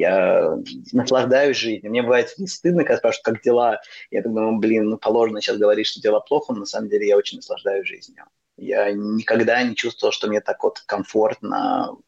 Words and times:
Я 0.00 0.56
наслаждаюсь 0.92 1.58
жизнью. 1.58 1.90
Мне 1.90 2.00
бывает 2.00 2.32
не 2.38 2.46
стыдно, 2.46 2.84
когда 2.84 2.96
спрашивают, 2.96 3.22
как 3.22 3.42
дела. 3.42 3.82
Я 4.10 4.22
думаю, 4.22 4.56
блин, 4.56 4.88
ну 4.88 4.96
положено 4.96 5.42
сейчас 5.42 5.58
говорить, 5.58 5.86
что 5.86 6.00
дела 6.00 6.20
плохо, 6.20 6.54
но 6.54 6.60
на 6.60 6.64
самом 6.64 6.88
деле 6.88 7.06
я 7.06 7.18
очень 7.18 7.36
наслаждаюсь 7.36 7.86
жизнью. 7.86 8.24
Я 8.56 8.92
никогда 8.92 9.62
не 9.62 9.76
чувствовал, 9.76 10.10
что 10.10 10.26
мне 10.28 10.40
так 10.40 10.64
вот 10.64 10.80
комфортно 10.86 11.98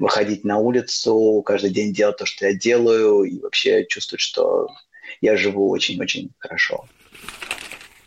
выходить 0.00 0.42
на 0.42 0.58
улицу, 0.58 1.40
каждый 1.46 1.70
день 1.70 1.92
делать 1.92 2.16
то, 2.16 2.26
что 2.26 2.46
я 2.46 2.52
делаю, 2.52 3.22
и 3.22 3.38
вообще 3.38 3.86
чувствовать, 3.86 4.22
что 4.22 4.66
я 5.20 5.36
живу 5.36 5.70
очень-очень 5.70 6.32
хорошо. 6.38 6.86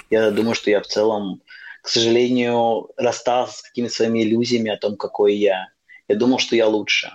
Я 0.09 0.31
думаю, 0.31 0.53
что 0.53 0.69
я 0.69 0.81
в 0.81 0.87
целом, 0.87 1.41
к 1.81 1.87
сожалению, 1.87 2.89
расстался 2.97 3.59
с 3.59 3.61
какими-то 3.61 3.93
своими 3.93 4.21
иллюзиями 4.23 4.69
о 4.69 4.77
том, 4.77 4.97
какой 4.97 5.35
я. 5.35 5.69
Я 6.09 6.15
думал, 6.17 6.39
что 6.39 6.57
я 6.57 6.67
лучше. 6.67 7.09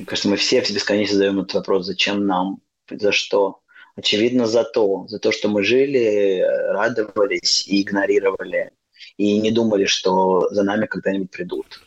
Мне 0.00 0.06
кажется, 0.06 0.30
мы 0.30 0.36
все 0.36 0.60
бесконечно 0.60 1.14
задаем 1.14 1.40
этот 1.40 1.52
вопрос, 1.52 1.84
зачем 1.84 2.26
нам, 2.26 2.62
за 2.90 3.12
что. 3.12 3.60
Очевидно, 3.96 4.46
за 4.46 4.64
то, 4.64 5.06
за 5.08 5.18
то, 5.18 5.30
что 5.30 5.50
мы 5.50 5.62
жили, 5.62 6.40
радовались 6.70 7.68
и 7.68 7.82
игнорировали 7.82 8.70
и 9.18 9.36
не 9.38 9.50
думали, 9.50 9.84
что 9.84 10.48
за 10.52 10.62
нами 10.62 10.86
когда-нибудь 10.86 11.30
придут. 11.30 11.82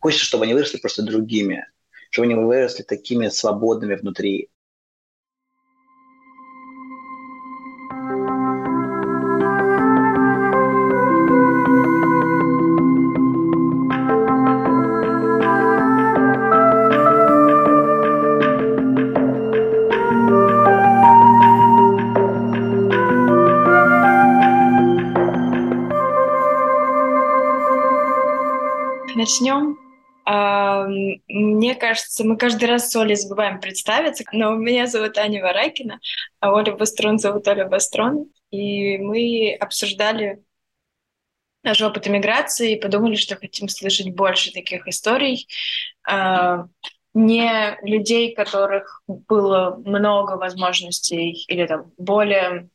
Хочется, 0.00 0.26
чтобы 0.26 0.44
они 0.44 0.52
выросли 0.52 0.76
просто 0.76 1.02
другими, 1.02 1.64
чтобы 2.10 2.26
они 2.26 2.34
выросли 2.34 2.82
такими 2.82 3.28
свободными 3.28 3.94
внутри, 3.94 4.50
начнем. 29.18 29.76
Мне 31.28 31.74
кажется, 31.74 32.24
мы 32.24 32.36
каждый 32.36 32.66
раз 32.66 32.90
с 32.90 32.96
Олей 32.96 33.16
забываем 33.16 33.60
представиться, 33.60 34.24
но 34.32 34.54
меня 34.54 34.86
зовут 34.86 35.16
Аня 35.16 35.42
Варакина, 35.42 36.00
а 36.40 36.52
Оля 36.52 36.72
Бастрон 36.76 37.18
зовут 37.18 37.48
Оля 37.48 37.66
Бастрон. 37.66 38.26
И 38.50 38.98
мы 38.98 39.56
обсуждали 39.58 40.42
наш 41.62 41.80
опыт 41.80 42.08
иммиграции 42.08 42.72
и 42.72 42.80
подумали, 42.80 43.14
что 43.14 43.36
хотим 43.36 43.68
слышать 43.68 44.14
больше 44.14 44.52
таких 44.52 44.86
историй. 44.86 45.48
А, 46.06 46.66
не 47.14 47.78
людей, 47.82 48.34
которых 48.34 49.02
было 49.06 49.80
много 49.84 50.32
возможностей 50.32 51.44
или 51.48 51.66
там 51.66 51.92
более 51.96 52.68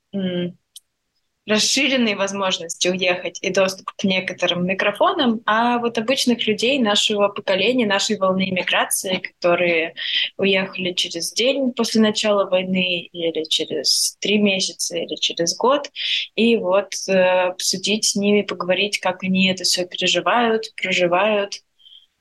расширенные 1.45 2.16
возможности 2.16 2.88
уехать 2.88 3.39
и 3.41 3.49
доступ 3.49 3.91
к 3.91 4.03
некоторым 4.03 4.66
микрофонам, 4.66 5.41
а 5.45 5.80
вот 5.80 5.97
обычных 5.97 6.47
людей 6.47 6.80
нашего 6.80 7.27
поколения, 7.27 7.86
нашей 7.86 8.17
волны 8.17 8.49
иммиграции, 8.49 9.17
которые 9.17 9.94
уехали 10.38 10.94
через 10.94 11.33
день 11.33 11.73
после 11.73 12.02
начала 12.02 12.49
войны 12.49 13.09
или 13.11 13.44
через 13.44 14.16
три 14.21 14.38
месяца 14.38 14.97
или 14.97 15.16
через 15.16 15.58
год, 15.58 15.89
и 16.36 16.55
вот 16.58 16.94
э, 17.08 17.14
обсудить 17.14 18.05
с 18.05 18.16
ними, 18.16 18.44
поговорить, 18.44 18.99
как 18.99 19.23
они 19.23 19.49
это 19.49 19.64
все 19.64 19.86
переживают, 19.86 20.73
проживают, 20.75 21.55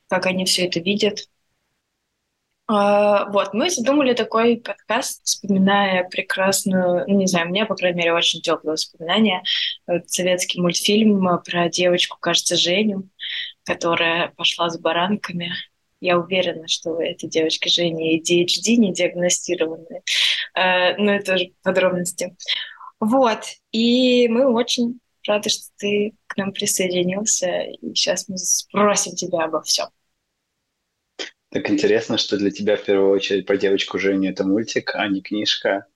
как 0.08 0.26
они 0.26 0.44
все 0.44 0.66
это 0.66 0.80
видят. 0.80 1.28
А, 2.68 3.28
вот, 3.30 3.54
мы 3.54 3.70
задумали 3.70 4.14
такой 4.14 4.56
подкаст, 4.56 5.24
вспоминая 5.24 6.08
прекрасную, 6.08 7.04
ну, 7.08 7.18
не 7.18 7.26
знаю, 7.26 7.48
меня, 7.48 7.66
по 7.66 7.74
крайней 7.74 7.98
мере, 7.98 8.14
очень 8.14 8.40
теплые 8.40 8.72
воспоминания. 8.72 9.42
Советский 10.06 10.60
мультфильм 10.60 11.26
про 11.44 11.68
девочку, 11.68 12.16
кажется, 12.20 12.56
Женю, 12.56 13.08
которая 13.64 14.28
пошла 14.36 14.70
с 14.70 14.78
баранками. 14.78 15.52
Я 16.00 16.18
уверена, 16.18 16.66
что 16.68 17.00
эта 17.00 17.28
девочка 17.28 17.68
Женя 17.68 18.16
ADHD 18.16 18.76
не 18.76 18.92
диагностированная. 18.92 20.02
А, 20.54 20.96
но 20.96 21.12
это 21.12 21.38
же 21.38 21.52
подробности. 21.62 22.36
Вот, 23.00 23.40
и 23.72 24.28
мы 24.28 24.46
очень 24.52 25.00
рады, 25.26 25.48
что 25.48 25.64
ты 25.76 26.14
к 26.28 26.36
нам 26.36 26.52
присоединился, 26.52 27.62
и 27.62 27.94
сейчас 27.94 28.28
мы 28.28 28.38
спросим 28.38 29.16
тебя 29.16 29.44
обо 29.44 29.62
всем. 29.62 29.88
Так 31.52 31.68
интересно, 31.68 32.16
что 32.16 32.38
для 32.38 32.50
тебя 32.50 32.76
в 32.76 32.82
первую 32.82 33.10
очередь 33.10 33.46
про 33.46 33.58
девочку 33.58 33.98
Женю 33.98 34.30
это 34.30 34.42
мультик, 34.44 34.94
а 34.94 35.06
не 35.08 35.20
книжка. 35.20 35.86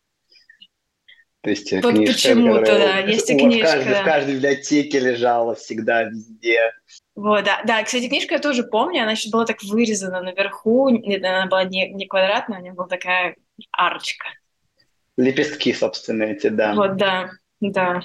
То 1.40 1.50
есть 1.50 1.72
вот 1.72 1.94
книжка, 1.94 2.12
почему-то, 2.12 2.66
да, 2.66 2.98
есть 2.98 3.30
и 3.30 3.38
книжка. 3.38 3.68
В 3.68 3.72
каждой, 3.72 3.94
в 3.94 4.04
каждой 4.04 4.34
библиотеке 4.34 4.98
лежала 4.98 5.54
всегда, 5.54 6.02
везде. 6.02 6.72
Вот, 7.14 7.44
да, 7.44 7.62
да, 7.64 7.82
кстати, 7.84 8.08
книжка 8.08 8.34
я 8.34 8.40
тоже 8.40 8.64
помню, 8.64 9.02
она 9.02 9.12
еще 9.12 9.30
была 9.30 9.46
так 9.46 9.62
вырезана 9.62 10.20
наверху, 10.20 10.88
она 10.88 11.46
была 11.46 11.64
не, 11.64 11.88
не 11.90 12.06
квадратная, 12.06 12.58
у 12.58 12.62
нее 12.62 12.72
была 12.72 12.88
такая 12.88 13.36
арочка. 13.70 14.26
Лепестки, 15.16 15.72
собственно, 15.72 16.24
эти, 16.24 16.48
да. 16.48 16.74
Вот, 16.74 16.96
да, 16.96 17.30
да. 17.60 18.02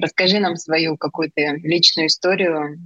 Расскажи 0.00 0.38
нам 0.38 0.56
свою 0.56 0.96
какую-то 0.96 1.56
личную 1.56 2.08
историю. 2.08 2.78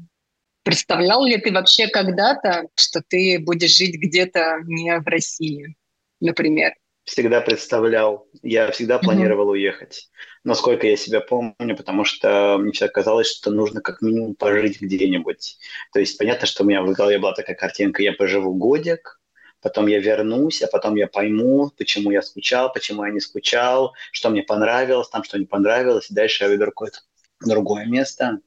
Представлял 0.64 1.24
ли 1.24 1.36
ты 1.36 1.52
вообще 1.52 1.86
когда-то, 1.86 2.68
что 2.76 3.02
ты 3.06 3.38
будешь 3.38 3.76
жить 3.76 3.96
где-то 3.96 4.60
не 4.64 4.98
в 4.98 5.06
России, 5.06 5.76
например? 6.20 6.74
Всегда 7.04 7.40
представлял. 7.40 8.26
Я 8.42 8.70
всегда 8.70 8.98
планировал 8.98 9.48
mm-hmm. 9.48 9.58
уехать. 9.58 10.10
Насколько 10.42 10.86
я 10.86 10.96
себя 10.96 11.20
помню, 11.20 11.76
потому 11.76 12.04
что 12.04 12.56
мне 12.58 12.72
всегда 12.72 12.88
казалось, 12.88 13.28
что 13.28 13.50
нужно 13.50 13.80
как 13.80 14.00
минимум 14.00 14.34
пожить 14.34 14.80
где-нибудь. 14.80 15.58
То 15.92 16.00
есть 16.00 16.18
понятно, 16.18 16.46
что 16.46 16.64
у 16.64 16.66
меня 16.66 16.82
в 16.82 16.90
голове 16.92 17.18
была 17.18 17.34
такая 17.34 17.54
картинка, 17.56 18.02
я 18.02 18.12
поживу 18.12 18.54
годик, 18.54 19.20
потом 19.64 19.86
я 19.86 19.98
вернусь, 19.98 20.60
а 20.60 20.66
потом 20.66 20.94
я 20.94 21.06
пойму, 21.06 21.72
почему 21.78 22.10
я 22.10 22.20
скучал, 22.20 22.70
почему 22.70 23.02
я 23.02 23.10
не 23.10 23.18
скучал, 23.18 23.94
что 24.12 24.28
мне 24.28 24.42
понравилось, 24.42 25.08
там 25.08 25.24
что 25.24 25.38
не 25.38 25.46
понравилось, 25.46 26.10
и 26.10 26.14
дальше 26.14 26.44
я 26.44 26.50
выберу 26.50 26.70
какое-то 26.70 26.98
другое 27.40 27.86
место. 27.86 28.40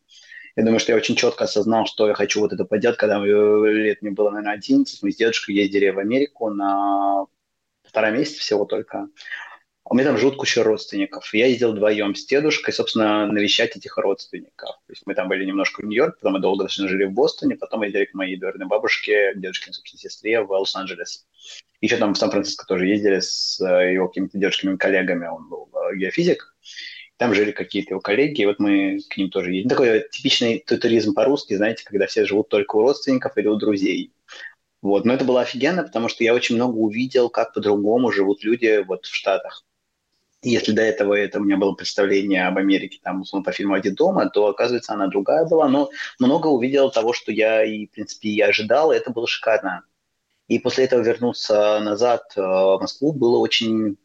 Я 0.56 0.64
думаю, 0.64 0.80
что 0.80 0.92
я 0.92 0.96
очень 0.96 1.16
четко 1.16 1.46
осознал, 1.46 1.88
что 1.88 2.08
я 2.08 2.14
хочу 2.14 2.40
вот 2.40 2.54
это 2.54 2.66
поделать, 2.66 2.98
когда 2.98 3.18
лет 3.18 4.04
мне 4.04 4.12
было, 4.12 4.30
наверное, 4.30 4.54
11. 4.54 5.02
Мы 5.02 5.12
с 5.12 5.16
дедушкой 5.16 5.56
ездили 5.56 5.90
в 5.90 5.98
Америку 5.98 6.52
на 6.52 7.26
полтора 7.82 8.12
месяца 8.12 8.40
всего 8.42 8.66
только. 8.66 9.08
У 9.90 9.96
меня 9.96 10.06
там 10.06 10.18
живут 10.18 10.36
куча 10.36 10.64
родственников. 10.64 11.34
Я 11.34 11.46
ездил 11.46 11.72
вдвоем 11.72 12.14
с 12.14 12.26
дедушкой, 12.26 12.74
собственно, 12.74 13.26
навещать 13.26 13.78
этих 13.78 13.98
родственников. 13.98 14.76
То 14.86 14.92
есть 14.92 15.04
мы 15.06 15.16
там 15.16 15.30
были 15.30 15.46
немножко 15.46 15.82
в 15.82 15.86
Нью-Йорке, 15.86 16.18
потом 16.20 16.34
мы 16.34 16.40
долго 16.40 16.66
достаточно 16.66 16.90
жили 16.90 17.06
в 17.06 17.14
Бостоне, 17.14 17.56
потом 17.56 17.84
ездили 17.84 18.04
к 18.04 18.14
моей 18.14 18.36
двоюродной 18.36 18.68
бабушке, 18.68 19.34
к 19.34 19.40
дедушке, 19.40 19.72
собственно, 19.72 20.00
сестре 20.00 20.42
в 20.42 20.52
Лос-Анджелес. 20.52 21.26
Еще 21.80 21.96
там 21.96 22.16
в 22.16 22.18
Сан-Франциско 22.18 22.66
тоже 22.66 22.86
ездили 22.86 23.22
с 23.22 23.62
э, 23.62 23.94
его 23.94 24.10
какими-то 24.10 24.38
дедушкиными 24.38 24.76
коллегами, 24.76 25.28
он 25.28 25.48
был 25.48 25.70
э, 25.74 25.96
геофизик. 25.96 26.54
Там 27.16 27.34
жили 27.34 27.52
какие-то 27.52 27.92
его 27.92 28.02
коллеги, 28.02 28.42
и 28.42 28.46
вот 28.46 28.60
мы 28.60 29.00
к 29.10 29.16
ним 29.16 29.30
тоже 29.30 29.54
ездили. 29.54 29.70
Такой 29.70 30.06
типичный 30.12 30.60
туризм 30.60 31.14
по-русски, 31.14 31.56
знаете, 31.56 31.86
когда 31.86 32.08
все 32.08 32.26
живут 32.26 32.50
только 32.50 32.76
у 32.76 32.82
родственников 32.82 33.38
или 33.38 33.48
у 33.48 33.56
друзей. 33.56 34.12
Вот. 34.82 35.06
Но 35.06 35.14
это 35.14 35.24
было 35.24 35.42
офигенно, 35.42 35.84
потому 35.84 36.10
что 36.10 36.26
я 36.26 36.34
очень 36.34 36.56
много 36.56 36.76
увидел, 36.76 37.30
как 37.30 37.54
по-другому 37.54 38.12
живут 38.12 38.44
люди 38.44 38.84
вот 38.86 39.06
в 39.06 39.16
Штатах 39.16 39.64
если 40.42 40.72
до 40.72 40.82
этого 40.82 41.14
это 41.14 41.40
у 41.40 41.44
меня 41.44 41.58
было 41.58 41.74
представление 41.74 42.48
об 42.48 42.58
Америке, 42.58 43.00
там, 43.04 43.22
условно, 43.22 43.44
по 43.44 43.52
фильму 43.52 43.74
«Один 43.74 43.96
дома», 43.96 44.30
то, 44.30 44.48
оказывается, 44.48 44.94
она 44.94 45.08
другая 45.08 45.46
была, 45.46 45.68
но 45.68 45.90
много 46.20 46.48
увидел 46.48 46.92
того, 46.92 47.14
что 47.14 47.32
я 47.32 47.64
и, 47.64 47.88
в 47.88 47.92
принципе, 47.92 48.30
и 48.30 48.42
ожидал, 48.42 48.92
и 48.92 48.96
это 48.96 49.12
было 49.12 49.28
шикарно. 49.28 49.84
И 50.48 50.60
после 50.60 50.86
этого 50.86 51.02
вернуться 51.02 51.80
назад 51.80 52.32
э, 52.38 52.42
в 52.42 52.80
Москву 52.80 53.12
было 53.12 53.38
очень 53.38 53.98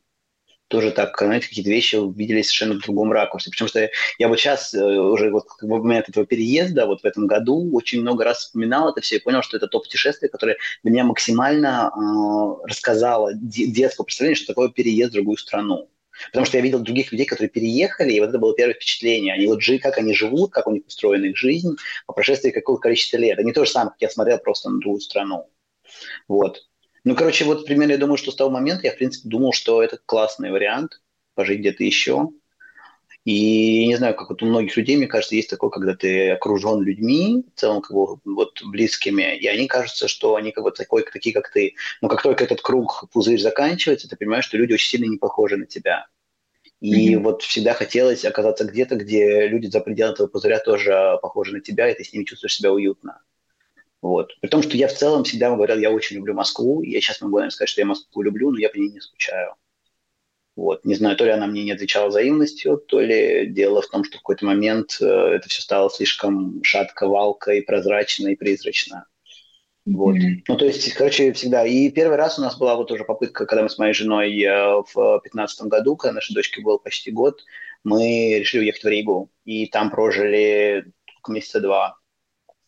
тоже 0.73 0.91
так, 0.91 1.17
знаете, 1.19 1.49
какие-то 1.49 1.71
вещи 1.71 1.97
увидели 1.97 2.41
совершенно 2.41 2.75
в 2.75 2.83
другом 2.83 3.13
ракурсе. 3.13 3.51
Потому 3.51 3.69
что 3.69 3.91
я 4.19 4.29
вот 4.29 4.41
сейчас, 4.41 4.73
э, 4.75 4.83
уже 4.83 5.31
вот 5.31 5.45
в 5.61 5.67
момент 5.67 6.09
этого 6.09 6.27
переезда, 6.27 6.87
вот 6.87 7.03
в 7.03 7.05
этом 7.05 7.27
году, 7.27 7.71
очень 7.75 8.01
много 8.01 8.25
раз 8.25 8.39
вспоминал 8.39 8.91
это 8.91 9.03
все 9.03 9.17
и 9.17 9.21
понял, 9.21 9.43
что 9.43 9.59
это 9.59 9.69
то 9.69 9.81
путешествие, 9.81 10.31
которое 10.31 10.57
меня 10.83 11.05
максимально 11.05 11.93
э, 11.95 12.67
рассказало 12.67 13.35
детское 13.35 14.03
представление, 14.03 14.37
что 14.37 14.47
такое 14.47 14.71
переезд 14.71 15.11
в 15.11 15.15
другую 15.15 15.37
страну. 15.37 15.91
Потому 16.29 16.47
что 16.47 16.57
я 16.57 16.63
видел 16.63 16.81
других 16.81 17.13
людей, 17.13 17.27
которые 17.27 17.51
переехали, 17.51 18.13
и 18.13 18.21
вот 18.21 18.29
это 18.29 18.39
было 18.39 18.55
первое 18.55 18.75
впечатление. 18.75 19.35
Они 19.35 19.47
вот 19.47 19.63
жили, 19.63 19.79
как 19.79 19.99
они 19.99 20.15
живут, 20.15 20.53
как 20.53 20.67
у 20.67 20.71
них 20.71 20.87
устроена 20.87 21.27
их 21.27 21.37
жизнь 21.37 21.77
по 22.07 22.13
прошествии 22.13 22.51
какого 22.51 22.79
количества 22.79 23.17
лет. 23.17 23.39
Не 23.39 23.53
то 23.53 23.65
же 23.65 23.71
самое, 23.71 23.91
как 23.91 24.03
я 24.03 24.11
смотрел 24.11 24.39
просто 24.39 24.71
на 24.71 24.79
другую 24.79 25.01
страну. 25.01 25.51
Вот. 26.29 26.67
Ну, 27.05 27.17
короче, 27.17 27.45
вот 27.45 27.67
примерно 27.67 27.93
я 27.93 27.99
думаю, 27.99 28.17
что 28.17 28.31
с 28.31 28.37
того 28.37 28.51
момента 28.51 28.87
я, 28.87 28.93
в 28.93 28.97
принципе, 28.97 29.29
думал, 29.29 29.53
что 29.53 29.83
это 29.83 29.99
классный 30.05 30.53
вариант 30.53 31.01
пожить 31.35 31.61
где-то 31.61 31.83
еще. 31.83 32.29
И 33.25 33.87
не 33.87 33.97
знаю, 33.97 34.17
как 34.17 34.31
вот 34.31 34.43
у 34.43 34.47
многих 34.47 34.77
людей, 34.77 34.97
мне 34.97 35.07
кажется, 35.07 35.37
есть 35.37 35.49
такое, 35.49 35.71
когда 35.71 35.95
ты 35.95 36.31
окружен 36.31 36.83
людьми, 36.83 37.45
в 37.55 37.61
целом 37.61 37.81
как 37.81 37.93
бы 37.93 38.19
вот 38.25 38.61
близкими, 38.65 39.37
и 39.37 39.47
они 39.47 39.69
кажутся, 39.69 40.09
что 40.09 40.35
они 40.35 40.51
как 40.51 40.65
бы 40.65 40.73
такой, 40.73 41.05
такие, 41.05 41.33
как 41.33 41.51
ты. 41.53 41.77
Но 42.01 42.09
как 42.09 42.23
только 42.23 42.43
этот 42.43 42.63
круг, 42.63 43.05
пузырь 43.13 43.41
заканчивается, 43.41 44.09
ты 44.09 44.17
понимаешь, 44.17 44.45
что 44.45 44.57
люди 44.57 44.73
очень 44.73 44.91
сильно 44.91 45.09
не 45.09 45.19
похожи 45.19 45.57
на 45.57 45.67
тебя. 45.67 46.07
И 46.81 47.15
mm-hmm. 47.15 47.19
вот 47.21 47.43
всегда 47.43 47.75
хотелось 47.75 48.25
оказаться 48.25 48.65
где-то, 48.65 48.97
где 48.97 49.47
люди 49.47 49.69
за 49.69 49.81
пределами 49.81 50.15
этого 50.15 50.27
пузыря 50.27 50.59
тоже 50.59 51.17
похожи 51.23 51.53
на 51.53 51.61
тебя, 51.61 51.89
и 51.89 51.95
ты 51.95 52.03
с 52.03 52.13
ними 52.13 52.25
чувствуешь 52.25 52.57
себя 52.57 52.73
уютно. 52.73 53.21
Вот. 54.01 54.33
При 54.41 54.49
том, 54.49 54.63
что 54.65 54.77
я 54.77 54.89
в 54.89 54.95
целом 54.95 55.23
всегда 55.23 55.51
говорил, 55.51 55.79
я 55.79 55.93
очень 55.93 56.17
люблю 56.17 56.35
Москву, 56.35 56.83
и 56.83 56.91
я 56.91 57.01
сейчас 57.01 57.21
могу, 57.21 57.37
наверное, 57.37 57.53
сказать, 57.53 57.69
что 57.69 57.83
я 57.83 57.87
Москву 57.87 58.23
люблю, 58.23 58.51
но 58.51 58.59
я 58.59 58.69
по 58.69 58.79
ней 58.79 58.89
не 58.89 59.01
скучаю. 59.01 59.55
Вот. 60.55 60.85
Не 60.85 60.95
знаю, 60.95 61.17
то 61.17 61.25
ли 61.25 61.31
она 61.31 61.47
мне 61.47 61.65
не 61.65 61.73
отвечала 61.73 62.09
взаимностью, 62.09 62.77
то 62.77 63.01
ли 63.01 63.47
дело 63.47 63.81
в 63.81 63.89
том, 63.89 64.05
что 64.05 64.19
в 64.19 64.21
какой-то 64.21 64.45
момент 64.45 64.99
э, 65.01 65.07
это 65.07 65.49
все 65.49 65.63
стало 65.63 65.91
слишком 65.91 66.63
шатко, 66.63 67.07
валко 67.07 67.53
и 67.53 67.63
прозрачно, 67.63 68.29
и 68.29 68.37
призрачно. 68.37 69.07
Вот. 69.87 70.15
Mm-hmm. 70.17 70.45
Ну, 70.49 70.57
то 70.57 70.67
есть, 70.67 70.93
короче, 70.93 71.33
всегда. 71.33 71.67
И 71.67 71.91
первый 71.91 72.17
раз 72.17 72.39
у 72.39 72.43
нас 72.43 72.57
была 72.59 72.77
вот 72.77 72.91
уже 72.93 73.05
попытка, 73.05 73.47
когда 73.47 73.63
мы 73.63 73.71
с 73.71 73.79
моей 73.79 73.95
женой 73.95 74.39
э, 74.41 74.83
в 74.95 75.21
2015 75.23 75.63
году, 75.63 75.97
когда 75.97 76.15
нашей 76.15 76.35
дочке 76.35 76.61
был 76.61 76.79
почти 76.79 77.11
год, 77.11 77.43
мы 77.83 78.39
решили 78.39 78.63
уехать 78.63 78.85
в 78.85 78.89
Ригу. 78.89 79.31
И 79.45 79.67
там 79.67 79.91
прожили 79.91 80.85
месяца 81.27 81.61
два. 81.61 81.97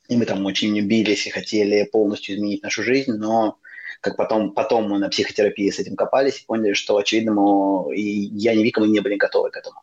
И 0.09 0.17
мы 0.17 0.27
там 0.27 0.45
очень 0.47 0.79
бились 0.87 1.27
и 1.27 1.31
хотели 1.31 1.85
полностью 1.85 2.35
изменить 2.35 2.63
нашу 2.63 2.83
жизнь, 2.83 3.13
но 3.13 3.59
как 4.01 4.17
потом, 4.17 4.53
потом 4.53 4.89
мы 4.89 4.99
на 4.99 5.09
психотерапии 5.09 5.71
с 5.71 5.79
этим 5.79 5.97
копались 5.97 6.41
и 6.41 6.47
поняли, 6.47 6.73
что, 6.73 6.97
очевидно, 6.97 7.33
мы, 7.33 7.97
и 7.97 8.03
я 8.03 8.53
и 8.53 8.63
Вика, 8.63 8.81
мы 8.81 8.89
не 8.89 9.01
были 9.01 9.17
готовы 9.17 9.51
к 9.51 9.57
этому. 9.57 9.81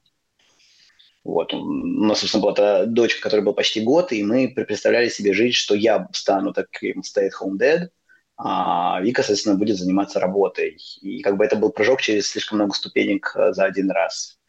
Вот. 1.24 1.54
У 1.54 1.64
нас, 1.64 2.20
собственно, 2.20 2.42
была 2.42 2.54
та 2.54 2.86
дочка, 2.86 3.22
которой 3.22 3.42
был 3.42 3.54
почти 3.54 3.82
год, 3.82 4.12
и 4.12 4.24
мы 4.24 4.48
представляли 4.48 5.10
себе 5.10 5.34
жизнь, 5.34 5.56
что 5.56 5.76
я 5.76 6.08
стану 6.14 6.54
таким 6.54 7.02
stay-at-home 7.02 7.58
dad, 7.58 7.90
а 8.38 9.00
Вика, 9.02 9.22
соответственно, 9.22 9.56
будет 9.56 9.78
заниматься 9.78 10.20
работой. 10.20 10.78
И 11.02 11.22
как 11.22 11.38
бы 11.38 11.46
это 11.46 11.56
был 11.56 11.72
прыжок 11.72 12.02
через 12.02 12.28
слишком 12.28 12.58
много 12.58 12.74
ступенек 12.74 13.34
э, 13.36 13.54
за 13.54 13.66
один 13.66 13.92
раз. 13.92 14.40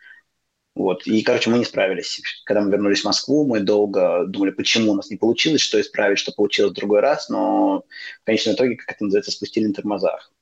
Вот. 0.75 1.07
И, 1.07 1.23
короче, 1.23 1.51
мы 1.51 1.59
не 1.59 1.65
справились. 1.65 2.21
Когда 2.45 2.63
мы 2.63 2.71
вернулись 2.71 3.03
в 3.03 3.05
Москву, 3.05 3.47
мы 3.47 3.61
долго 3.61 4.25
думали, 4.27 4.51
почему 4.51 4.93
у 4.93 4.95
нас 4.95 5.11
не 5.11 5.17
получилось, 5.17 5.61
что 5.61 5.81
исправить, 5.81 6.19
что 6.19 6.33
получилось 6.33 6.73
в 6.73 6.77
другой 6.77 7.01
раз, 7.01 7.29
но 7.29 7.85
в 8.23 8.25
конечном 8.25 8.55
итоге, 8.55 8.77
как 8.77 8.97
это 8.97 9.05
называется, 9.05 9.33
спустили 9.33 9.67
на 9.67 9.75
тормозах. 9.75 10.33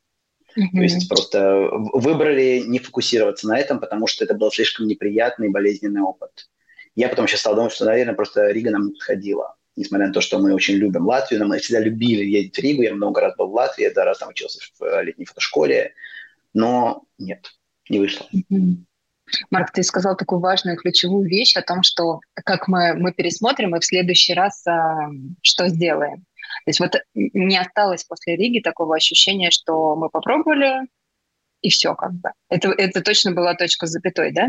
Mm-hmm. 0.57 0.77
То 0.77 0.83
есть 0.83 1.09
просто 1.09 1.69
выбрали 1.73 2.63
не 2.67 2.79
фокусироваться 2.79 3.49
на 3.49 3.59
этом, 3.59 3.81
потому 3.81 4.07
что 4.07 4.25
это 4.25 4.35
был 4.35 4.51
слишком 4.51 4.87
неприятный 4.87 5.49
и 5.49 5.51
болезненный 5.51 6.01
опыт. 6.01 6.49
Я 6.95 7.09
потом 7.09 7.27
сейчас 7.27 7.41
стал 7.41 7.55
думать, 7.55 7.73
что, 7.73 7.85
наверное, 7.85 8.15
просто 8.15 8.51
Рига 8.51 8.71
нам 8.71 8.91
подходила. 8.91 9.57
Несмотря 9.77 10.09
на 10.09 10.13
то, 10.13 10.21
что 10.21 10.39
мы 10.39 10.53
очень 10.53 10.75
любим 10.75 11.07
Латвию, 11.07 11.47
мы 11.47 11.59
всегда 11.59 11.81
любили 11.81 12.25
ездить 12.25 12.57
в 12.57 12.61
Ригу, 12.61 12.83
я 12.83 12.95
много 12.95 13.21
раз 13.21 13.37
был 13.37 13.49
в 13.49 13.55
Латвии, 13.55 13.85
я 13.85 13.93
два 13.93 14.05
раза 14.05 14.21
там 14.21 14.31
учился 14.31 14.61
в 14.79 15.03
летней 15.03 15.25
фотошколе, 15.25 15.95
но 16.53 17.05
нет, 17.19 17.53
не 17.89 18.01
вышло. 18.01 18.27
Mm-hmm. 18.35 18.77
Марк, 19.51 19.73
ты 19.73 19.83
сказал 19.83 20.17
такую 20.17 20.41
важную 20.41 20.77
ключевую 20.77 21.29
вещь 21.29 21.57
о 21.57 21.63
том, 21.63 21.83
что 21.83 22.21
как 22.35 22.69
мы, 22.69 22.95
мы 22.95 23.13
пересмотрим 23.13 23.77
и 23.77 23.81
в 23.81 23.85
следующий 23.85 24.35
раз 24.35 24.67
а, 24.67 25.11
что 25.43 25.69
сделаем. 25.69 26.25
То 26.65 26.69
есть 26.69 26.81
вот 26.81 26.97
не 27.15 27.59
осталось 27.59 28.05
после 28.05 28.37
Риги 28.37 28.61
такого 28.61 28.97
ощущения, 28.97 29.51
что 29.51 29.97
мы 29.97 30.11
попробовали, 30.11 30.89
и 31.63 31.71
все 31.71 31.95
как 31.95 32.13
бы. 32.13 32.31
Это, 32.49 32.71
это 32.71 33.03
точно 33.03 33.33
была 33.33 33.55
точка 33.55 33.87
с 33.87 33.91
запятой, 33.91 34.33
да? 34.33 34.49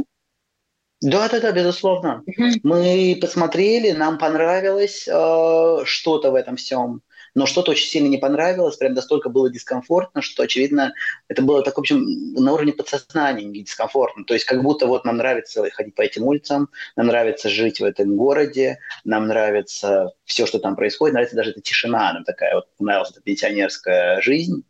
Да, 1.02 1.28
да, 1.30 1.40
да, 1.40 1.52
безусловно. 1.52 2.24
Мы 2.64 3.18
посмотрели, 3.20 3.92
нам 3.92 4.20
понравилось 4.20 5.08
э, 5.08 5.78
что-то 5.86 6.32
в 6.32 6.36
этом 6.36 6.58
всем 6.58 7.02
но 7.36 7.46
что-то 7.46 7.72
очень 7.72 7.88
сильно 7.88 8.08
не 8.08 8.18
понравилось, 8.18 8.78
прям 8.78 8.94
настолько 8.94 9.30
было 9.30 9.50
дискомфортно, 9.50 10.22
что, 10.22 10.44
очевидно, 10.44 10.94
это 11.28 11.42
было 11.42 11.64
так, 11.64 11.76
в 11.76 11.80
общем, 11.80 12.04
на 12.34 12.54
уровне 12.54 12.74
подсознания 12.74 13.46
не 13.46 13.64
дискомфортно. 13.64 14.26
То 14.26 14.34
есть 14.34 14.46
как 14.46 14.62
будто 14.64 14.88
вот 14.88 15.06
нам 15.06 15.18
нравится 15.18 15.64
ходить 15.72 15.96
по 15.96 16.02
этим 16.02 16.24
улицам, 16.24 16.70
нам 16.96 17.08
нравится 17.08 17.50
жить 17.50 17.80
в 17.80 17.84
этом 17.84 18.16
городе, 18.16 18.80
нам 19.04 19.28
нравится 19.28 20.14
все, 20.26 20.46
что 20.46 20.60
там 20.60 20.76
происходит, 20.76 21.14
нравится 21.14 21.36
даже 21.36 21.52
эта 21.52 21.62
тишина, 21.62 22.14
нам 22.14 22.24
такая 22.24 22.56
вот 22.56 22.68
нравилась 22.80 23.12
эта 23.12 23.22
пенсионерская 23.22 24.22
жизнь. 24.22 24.66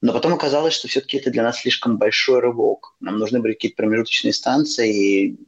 Но 0.00 0.12
потом 0.12 0.34
оказалось, 0.34 0.74
что 0.74 0.86
все-таки 0.86 1.16
это 1.16 1.30
для 1.30 1.42
нас 1.42 1.60
слишком 1.60 1.98
большой 1.98 2.38
рывок. 2.38 2.94
Нам 3.00 3.18
нужны 3.18 3.40
были 3.40 3.54
какие-то 3.54 3.76
промежуточные 3.76 4.32
станции, 4.32 5.26
и 5.26 5.47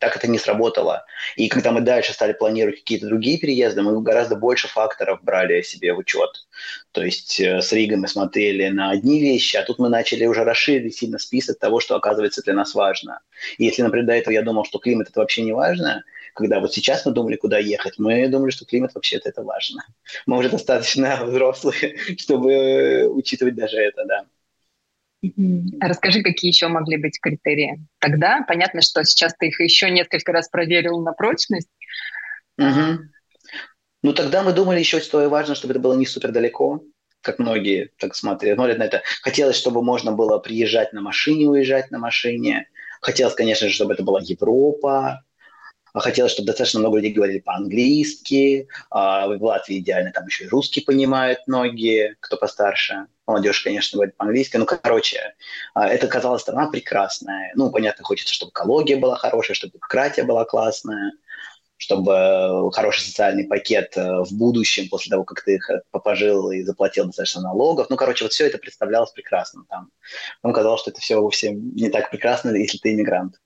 так 0.00 0.16
это 0.16 0.26
не 0.26 0.38
сработало. 0.38 1.04
И 1.36 1.48
когда 1.48 1.70
мы 1.70 1.82
дальше 1.82 2.12
стали 2.12 2.32
планировать 2.32 2.80
какие-то 2.80 3.06
другие 3.06 3.38
переезды, 3.38 3.82
мы 3.82 4.00
гораздо 4.02 4.34
больше 4.34 4.66
факторов 4.66 5.22
брали 5.22 5.62
себе 5.62 5.92
в 5.92 5.98
учет. 5.98 6.46
То 6.92 7.04
есть 7.04 7.38
э, 7.38 7.60
с 7.60 7.70
Ригой 7.72 7.98
мы 7.98 8.08
смотрели 8.08 8.68
на 8.68 8.90
одни 8.90 9.20
вещи, 9.20 9.56
а 9.56 9.62
тут 9.62 9.78
мы 9.78 9.90
начали 9.90 10.24
уже 10.24 10.42
расширить 10.42 10.96
сильно 10.96 11.18
список 11.18 11.58
того, 11.58 11.80
что 11.80 11.96
оказывается 11.96 12.42
для 12.42 12.54
нас 12.54 12.74
важно. 12.74 13.20
И 13.58 13.64
если, 13.64 13.82
например, 13.82 14.06
до 14.06 14.14
этого 14.14 14.32
я 14.32 14.42
думал, 14.42 14.64
что 14.64 14.78
климат 14.78 15.10
это 15.10 15.20
вообще 15.20 15.42
не 15.42 15.52
важно, 15.52 16.02
когда 16.34 16.60
вот 16.60 16.72
сейчас 16.72 17.04
мы 17.04 17.12
думали, 17.12 17.36
куда 17.36 17.58
ехать, 17.58 17.98
мы 17.98 18.26
думали, 18.28 18.50
что 18.50 18.64
климат 18.64 18.94
вообще-то 18.94 19.28
это 19.28 19.42
важно. 19.42 19.84
Мы 20.24 20.38
уже 20.38 20.48
достаточно 20.48 21.20
взрослые, 21.24 21.98
чтобы 22.18 22.52
э, 22.52 23.06
учитывать 23.06 23.54
даже 23.54 23.76
это, 23.76 24.04
да. 24.06 24.24
Расскажи, 25.80 26.22
какие 26.22 26.50
еще 26.50 26.68
могли 26.68 26.96
быть 26.96 27.20
критерии? 27.20 27.84
Тогда 27.98 28.42
понятно, 28.46 28.80
что 28.80 29.04
сейчас 29.04 29.34
ты 29.38 29.48
их 29.48 29.60
еще 29.60 29.90
несколько 29.90 30.32
раз 30.32 30.48
проверил 30.48 31.00
на 31.00 31.12
прочность. 31.12 31.68
Угу. 32.58 32.98
Ну, 34.02 34.12
тогда 34.14 34.42
мы 34.42 34.52
думали 34.52 34.78
еще, 34.78 35.00
что 35.00 35.28
важно, 35.28 35.54
чтобы 35.54 35.72
это 35.74 35.80
было 35.80 35.94
не 35.94 36.06
супер 36.06 36.32
далеко, 36.32 36.82
как 37.20 37.38
многие 37.38 37.90
так 37.98 38.14
смотрят, 38.14 38.56
смотрят 38.56 38.78
на 38.78 38.84
это. 38.84 39.02
Хотелось, 39.22 39.56
чтобы 39.56 39.82
можно 39.82 40.12
было 40.12 40.38
приезжать 40.38 40.92
на 40.92 41.02
машине, 41.02 41.48
уезжать 41.48 41.90
на 41.90 41.98
машине. 41.98 42.68
Хотелось, 43.02 43.34
конечно 43.34 43.68
же, 43.68 43.74
чтобы 43.74 43.92
это 43.92 44.02
была 44.02 44.20
Европа. 44.22 45.22
Хотелось, 45.94 46.32
чтобы 46.32 46.46
достаточно 46.46 46.80
много 46.80 46.96
людей 46.96 47.12
говорили 47.12 47.40
по-английски. 47.40 48.68
А 48.90 49.26
в 49.26 49.42
Латвии 49.42 49.78
идеально 49.78 50.12
там 50.12 50.26
еще 50.26 50.44
и 50.44 50.48
русский 50.48 50.80
понимают 50.80 51.40
многие, 51.46 52.16
кто 52.20 52.36
постарше 52.36 53.06
молодежь, 53.26 53.60
конечно, 53.60 53.96
говорит 53.96 54.16
по-английски. 54.16 54.56
Ну, 54.56 54.66
короче, 54.66 55.34
а, 55.74 55.88
это 55.88 56.08
казалось 56.08 56.42
страна 56.42 56.68
прекрасная. 56.68 57.52
Ну, 57.54 57.70
понятно, 57.70 58.04
хочется, 58.04 58.34
чтобы 58.34 58.50
экология 58.50 58.96
была 58.96 59.16
хорошая, 59.16 59.54
чтобы 59.54 59.74
демократия 59.74 60.24
была 60.24 60.44
классная, 60.44 61.12
чтобы 61.76 62.70
хороший 62.72 63.02
социальный 63.02 63.44
пакет 63.44 63.96
э, 63.96 64.22
в 64.22 64.32
будущем, 64.32 64.88
после 64.90 65.10
того, 65.10 65.24
как 65.24 65.42
ты 65.42 65.54
их 65.54 65.70
э, 65.70 65.80
пожил 65.92 66.50
и 66.50 66.62
заплатил 66.62 67.06
достаточно 67.06 67.40
налогов. 67.40 67.86
Ну, 67.88 67.96
короче, 67.96 68.24
вот 68.24 68.32
все 68.32 68.46
это 68.46 68.58
представлялось 68.58 69.12
прекрасным 69.12 69.64
там. 69.64 69.90
Нам 70.42 70.52
казалось, 70.52 70.82
что 70.82 70.90
это 70.90 71.00
все 71.00 71.16
вовсе 71.16 71.52
не 71.52 71.88
так 71.88 72.10
прекрасно, 72.10 72.50
если 72.50 72.76
ты 72.76 72.92
иммигрант. 72.92 73.40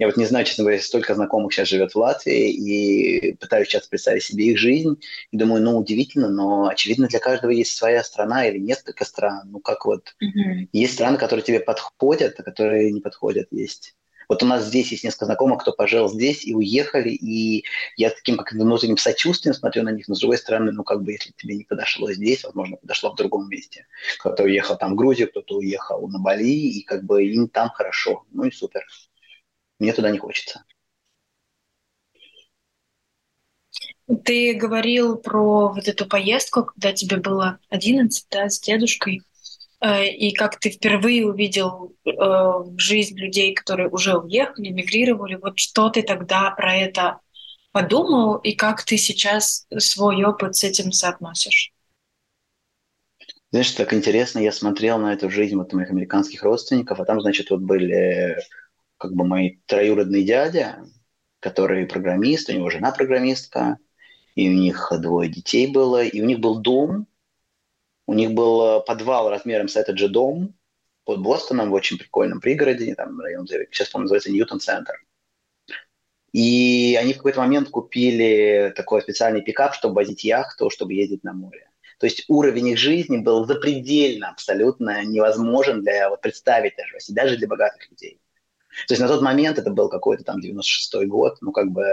Я 0.00 0.06
вот 0.06 0.16
не 0.16 0.24
знаю, 0.24 0.46
честно 0.46 0.64
говоря, 0.64 0.80
столько 0.80 1.14
знакомых 1.14 1.52
сейчас 1.52 1.68
живет 1.68 1.92
в 1.92 1.98
Латвии, 1.98 2.50
и 2.50 3.34
пытаюсь 3.34 3.68
сейчас 3.68 3.86
представить 3.86 4.22
себе 4.22 4.46
их 4.46 4.58
жизнь, 4.58 4.98
и 5.30 5.36
думаю, 5.36 5.62
ну, 5.62 5.76
удивительно, 5.76 6.30
но, 6.30 6.68
очевидно, 6.68 7.06
для 7.06 7.18
каждого 7.18 7.50
есть 7.50 7.76
своя 7.76 8.02
страна 8.02 8.46
или 8.46 8.56
несколько 8.56 9.04
стран. 9.04 9.50
Ну, 9.50 9.60
как 9.60 9.84
вот, 9.84 10.14
mm-hmm. 10.24 10.68
есть 10.72 10.94
страны, 10.94 11.18
которые 11.18 11.44
тебе 11.44 11.60
подходят, 11.60 12.40
а 12.40 12.42
которые 12.42 12.90
не 12.92 13.02
подходят, 13.02 13.48
есть. 13.50 13.94
Вот 14.30 14.42
у 14.42 14.46
нас 14.46 14.64
здесь 14.64 14.90
есть 14.90 15.04
несколько 15.04 15.26
знакомых, 15.26 15.60
кто 15.60 15.72
пожил 15.72 16.08
здесь 16.08 16.46
и 16.46 16.54
уехали, 16.54 17.10
и 17.10 17.64
я 17.96 18.08
таким 18.08 18.38
как 18.38 18.52
внутренним 18.52 18.96
сочувствием 18.96 19.54
смотрю 19.54 19.82
на 19.82 19.90
них, 19.90 20.08
но 20.08 20.14
с 20.14 20.20
другой 20.20 20.38
стороны, 20.38 20.72
ну 20.72 20.82
как 20.82 21.02
бы 21.02 21.12
если 21.12 21.32
тебе 21.36 21.56
не 21.56 21.64
подошло 21.64 22.10
здесь, 22.10 22.44
возможно, 22.44 22.76
подошло 22.78 23.12
в 23.12 23.16
другом 23.16 23.50
месте. 23.50 23.86
Кто-то 24.20 24.44
уехал 24.44 24.78
там 24.78 24.92
в 24.92 24.96
Грузию, 24.96 25.28
кто-то 25.28 25.56
уехал 25.56 26.08
на 26.08 26.20
Бали, 26.20 26.46
и 26.46 26.82
как 26.84 27.04
бы 27.04 27.22
им 27.24 27.48
там 27.48 27.68
хорошо, 27.68 28.24
ну 28.30 28.44
и 28.44 28.50
супер. 28.50 28.86
Мне 29.80 29.94
туда 29.94 30.10
не 30.10 30.18
хочется. 30.18 30.64
Ты 34.24 34.54
говорил 34.54 35.16
про 35.16 35.72
вот 35.72 35.88
эту 35.88 36.06
поездку, 36.06 36.64
когда 36.64 36.92
тебе 36.92 37.16
было 37.16 37.58
11, 37.70 38.26
да, 38.30 38.50
с 38.50 38.60
дедушкой, 38.60 39.22
э, 39.80 40.08
и 40.08 40.32
как 40.32 40.58
ты 40.58 40.70
впервые 40.70 41.26
увидел 41.26 41.94
э, 42.04 42.10
жизнь 42.76 43.16
людей, 43.16 43.54
которые 43.54 43.88
уже 43.88 44.18
уехали, 44.18 44.68
мигрировали. 44.68 45.36
Вот 45.36 45.58
что 45.58 45.88
ты 45.88 46.02
тогда 46.02 46.50
про 46.50 46.74
это 46.76 47.20
подумал, 47.72 48.36
и 48.38 48.52
как 48.52 48.84
ты 48.84 48.98
сейчас 48.98 49.66
свой 49.78 50.22
опыт 50.24 50.56
с 50.56 50.64
этим 50.64 50.92
соотносишь? 50.92 51.72
Знаешь, 53.52 53.70
так 53.72 53.94
интересно, 53.94 54.40
я 54.40 54.52
смотрел 54.52 54.98
на 54.98 55.12
эту 55.12 55.30
жизнь 55.30 55.56
вот 55.56 55.72
моих 55.72 55.90
американских 55.90 56.42
родственников, 56.42 57.00
а 57.00 57.04
там, 57.04 57.20
значит, 57.20 57.50
вот 57.50 57.60
были 57.60 58.36
как 59.00 59.14
бы 59.14 59.24
мой 59.24 59.62
троюродный 59.66 60.22
дядя, 60.24 60.84
который 61.40 61.86
программист, 61.86 62.50
у 62.50 62.52
него 62.52 62.68
жена 62.68 62.92
программистка, 62.92 63.78
и 64.34 64.48
у 64.48 64.52
них 64.52 64.92
двое 65.00 65.30
детей 65.30 65.66
было, 65.66 66.04
и 66.04 66.20
у 66.20 66.26
них 66.26 66.38
был 66.38 66.60
дом, 66.60 67.06
у 68.06 68.12
них 68.12 68.32
был 68.32 68.82
подвал 68.82 69.30
размером 69.30 69.68
с 69.68 69.76
этот 69.76 69.98
же 69.98 70.08
дом 70.08 70.54
под 71.04 71.22
Бостоном 71.22 71.70
в 71.70 71.72
очень 71.72 71.96
прикольном 71.96 72.40
пригороде, 72.40 72.94
там 72.94 73.18
район, 73.18 73.46
сейчас, 73.46 73.88
по 73.88 73.98
называется 73.98 74.30
Ньютон-центр. 74.30 74.92
И 76.32 76.96
они 77.00 77.14
в 77.14 77.16
какой-то 77.16 77.40
момент 77.40 77.70
купили 77.70 78.72
такой 78.76 79.00
специальный 79.00 79.42
пикап, 79.42 79.74
чтобы 79.74 79.94
возить 79.94 80.24
яхту, 80.24 80.68
чтобы 80.68 80.92
ездить 80.92 81.24
на 81.24 81.32
море. 81.32 81.70
То 81.98 82.06
есть 82.06 82.24
уровень 82.28 82.68
их 82.68 82.78
жизни 82.78 83.18
был 83.18 83.46
запредельно 83.46 84.28
абсолютно 84.28 85.04
невозможен 85.04 85.82
для 85.82 86.10
вот, 86.10 86.20
представить 86.20 86.74
даже, 86.76 86.98
даже 87.08 87.36
для 87.36 87.48
богатых 87.48 87.90
людей. 87.90 88.19
То 88.86 88.94
есть 88.94 89.00
на 89.00 89.08
тот 89.08 89.22
момент 89.22 89.58
это 89.58 89.70
был 89.70 89.88
какой-то 89.88 90.24
там 90.24 90.40
96-й 90.40 91.06
год, 91.06 91.38
ну 91.40 91.52
как 91.52 91.70
бы 91.70 91.84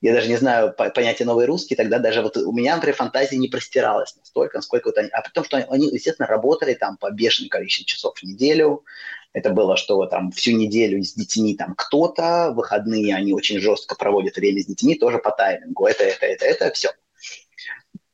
я 0.00 0.12
даже 0.12 0.28
не 0.28 0.36
знаю 0.36 0.74
понятие 0.74 1.24
новый 1.24 1.46
русский, 1.46 1.76
тогда 1.76 1.98
даже 1.98 2.20
вот 2.20 2.36
у 2.36 2.52
меня, 2.52 2.74
например, 2.74 2.94
фантазия 2.94 3.38
не 3.38 3.48
простиралась 3.48 4.14
настолько, 4.16 4.58
насколько 4.58 4.88
вот 4.88 4.98
они, 4.98 5.08
а 5.08 5.22
потому 5.22 5.46
что 5.46 5.56
они, 5.56 5.88
естественно, 5.88 6.28
работали 6.28 6.74
там 6.74 6.98
по 6.98 7.10
бешеным 7.10 7.48
количеству 7.48 7.86
часов 7.86 8.18
в 8.18 8.22
неделю, 8.22 8.84
это 9.32 9.50
было, 9.50 9.76
что 9.76 10.04
там 10.06 10.30
всю 10.30 10.52
неделю 10.52 11.02
с 11.02 11.14
детьми 11.14 11.56
там 11.56 11.74
кто-то, 11.74 12.52
выходные 12.54 13.14
они 13.14 13.32
очень 13.32 13.60
жестко 13.60 13.96
проводят 13.96 14.36
время 14.36 14.62
с 14.62 14.66
детьми, 14.66 14.94
тоже 14.94 15.18
по 15.18 15.30
таймингу, 15.30 15.86
это, 15.86 16.04
это, 16.04 16.26
это, 16.26 16.44
это, 16.44 16.70
все. 16.72 16.90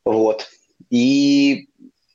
Вот. 0.05 0.49
И 0.89 1.69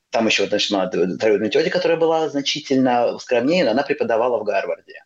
там 0.10 0.26
еще, 0.28 0.48
значит, 0.48 0.72
моя 0.72 0.90
тетя, 0.90 1.70
которая 1.70 1.98
была 1.98 2.30
значительно 2.30 3.20
скромнее, 3.20 3.70
она 3.70 3.84
преподавала 3.84 4.40
в 4.40 4.44
Гарварде. 4.44 5.05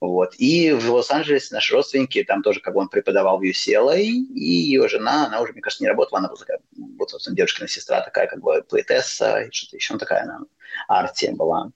Вот. 0.00 0.34
И 0.36 0.72
в 0.72 0.92
Лос-Анджелесе 0.92 1.54
наши 1.54 1.74
родственники, 1.74 2.22
там 2.22 2.42
тоже 2.42 2.60
как 2.60 2.74
бы 2.74 2.80
он 2.80 2.88
преподавал 2.88 3.38
в 3.38 3.42
UCLA, 3.42 3.98
и 3.98 4.40
ее 4.40 4.88
жена, 4.88 5.26
она 5.26 5.40
уже, 5.40 5.52
мне 5.52 5.62
кажется, 5.62 5.84
не 5.84 5.88
работала, 5.88 6.18
она 6.18 6.28
была 6.28 6.38
такая, 6.38 6.60
вот, 6.98 7.10
собственно, 7.10 7.36
девушкина 7.36 7.66
сестра 7.66 8.02
такая, 8.02 8.26
как 8.26 8.40
бы 8.40 8.62
поэтесса, 8.68 9.40
и 9.40 9.50
что-то 9.50 9.76
еще 9.76 9.96
такая, 9.96 10.24
она 10.24 10.40
арте 10.86 11.32
была. 11.32 11.70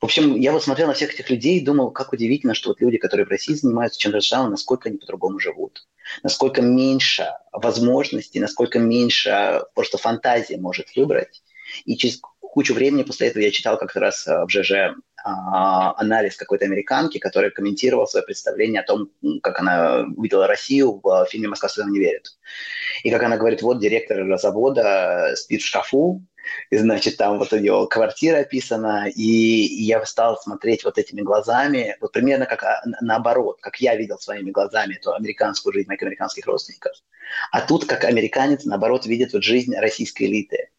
В 0.00 0.04
общем, 0.04 0.36
я 0.36 0.52
вот 0.52 0.62
смотрел 0.62 0.86
на 0.86 0.94
всех 0.94 1.12
этих 1.12 1.28
людей 1.28 1.58
и 1.58 1.64
думал, 1.64 1.90
как 1.90 2.12
удивительно, 2.12 2.54
что 2.54 2.70
вот 2.70 2.80
люди, 2.80 2.98
которые 2.98 3.26
в 3.26 3.30
России 3.30 3.54
занимаются 3.54 3.98
чем-то 3.98 4.20
же 4.20 4.36
насколько 4.48 4.88
они 4.88 4.98
по-другому 4.98 5.40
живут, 5.40 5.88
насколько 6.22 6.62
меньше 6.62 7.26
возможностей, 7.50 8.38
насколько 8.38 8.78
меньше 8.78 9.62
просто 9.74 9.98
фантазии 9.98 10.54
может 10.54 10.94
выбрать. 10.94 11.42
И 11.84 11.96
через 11.96 12.20
кучу 12.40 12.74
времени 12.74 13.02
после 13.02 13.28
этого 13.28 13.42
я 13.42 13.50
читал 13.50 13.76
как 13.76 13.94
раз 13.96 14.26
э, 14.26 14.44
в 14.44 14.48
ЖЖ 14.48 14.94
анализ 15.24 16.36
какой-то 16.36 16.64
американки, 16.64 17.18
которая 17.18 17.50
комментировала 17.50 18.06
свое 18.06 18.24
представление 18.24 18.82
о 18.82 18.86
том, 18.86 19.10
как 19.42 19.58
она 19.60 20.06
увидела 20.16 20.46
Россию 20.46 21.00
в 21.02 21.26
фильме 21.30 21.48
«Москва 21.48 21.68
слезам 21.68 21.92
не 21.92 21.98
верит». 21.98 22.38
И 23.02 23.10
как 23.10 23.22
она 23.22 23.36
говорит, 23.36 23.62
вот 23.62 23.80
директор 23.80 24.24
завода 24.38 25.32
спит 25.36 25.62
в 25.62 25.66
шкафу, 25.66 26.22
и, 26.70 26.76
значит, 26.76 27.16
там 27.16 27.38
вот 27.38 27.52
у 27.52 27.58
него 27.58 27.86
квартира 27.86 28.38
описана, 28.38 29.08
и 29.08 29.22
я 29.22 30.04
стал 30.04 30.38
смотреть 30.38 30.84
вот 30.84 30.98
этими 30.98 31.20
глазами, 31.20 31.96
вот 32.00 32.12
примерно 32.12 32.46
как 32.46 32.62
а, 32.62 32.82
наоборот, 33.00 33.58
как 33.60 33.80
я 33.80 33.96
видел 33.96 34.18
своими 34.18 34.50
глазами 34.50 34.94
эту 34.94 35.12
американскую 35.12 35.72
жизнь 35.72 35.88
моих 35.88 36.02
американских 36.02 36.46
родственников. 36.46 36.92
А 37.52 37.60
тут, 37.60 37.84
как 37.84 38.04
американец, 38.04 38.64
наоборот, 38.64 39.06
видит 39.06 39.32
вот 39.32 39.42
жизнь 39.42 39.74
российской 39.76 40.24
элиты. 40.24 40.70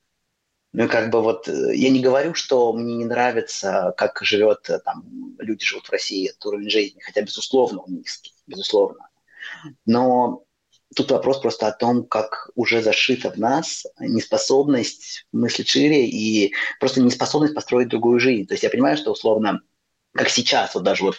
Ну 0.71 0.85
и 0.85 0.87
как 0.87 1.09
бы 1.09 1.21
вот 1.21 1.47
э, 1.47 1.75
я 1.75 1.89
не 1.89 1.99
говорю, 1.99 2.35
что 2.35 2.73
мне 2.73 2.95
не 2.95 3.05
нравится, 3.05 3.93
как 3.97 4.19
живет 4.21 4.69
э, 4.69 4.79
там 4.79 5.03
люди 5.39 5.65
живут 5.65 5.87
в 5.87 5.91
России, 5.91 6.29
этот 6.29 6.45
уровень 6.45 6.69
жизни, 6.69 6.99
хотя 6.99 7.21
безусловно 7.21 7.81
он 7.81 7.95
низкий, 7.95 8.33
безусловно. 8.45 9.09
Но 9.85 10.43
тут 10.95 11.09
вопрос 11.11 11.39
просто 11.39 11.67
о 11.67 11.71
том, 11.71 12.05
как 12.05 12.51
уже 12.55 12.83
зашита 12.83 13.31
в 13.31 13.37
нас 13.37 13.85
неспособность 13.99 15.25
мыслить 15.31 15.69
шире 15.69 16.07
и 16.07 16.53
просто 16.79 17.01
неспособность 17.01 17.55
построить 17.55 17.89
другую 17.89 18.19
жизнь. 18.19 18.45
То 18.45 18.53
есть 18.53 18.63
я 18.63 18.69
понимаю, 18.69 18.97
что 18.97 19.11
условно 19.11 19.61
как 20.13 20.29
сейчас, 20.29 20.73
вот 20.73 20.83
даже 20.83 21.03
вот, 21.03 21.17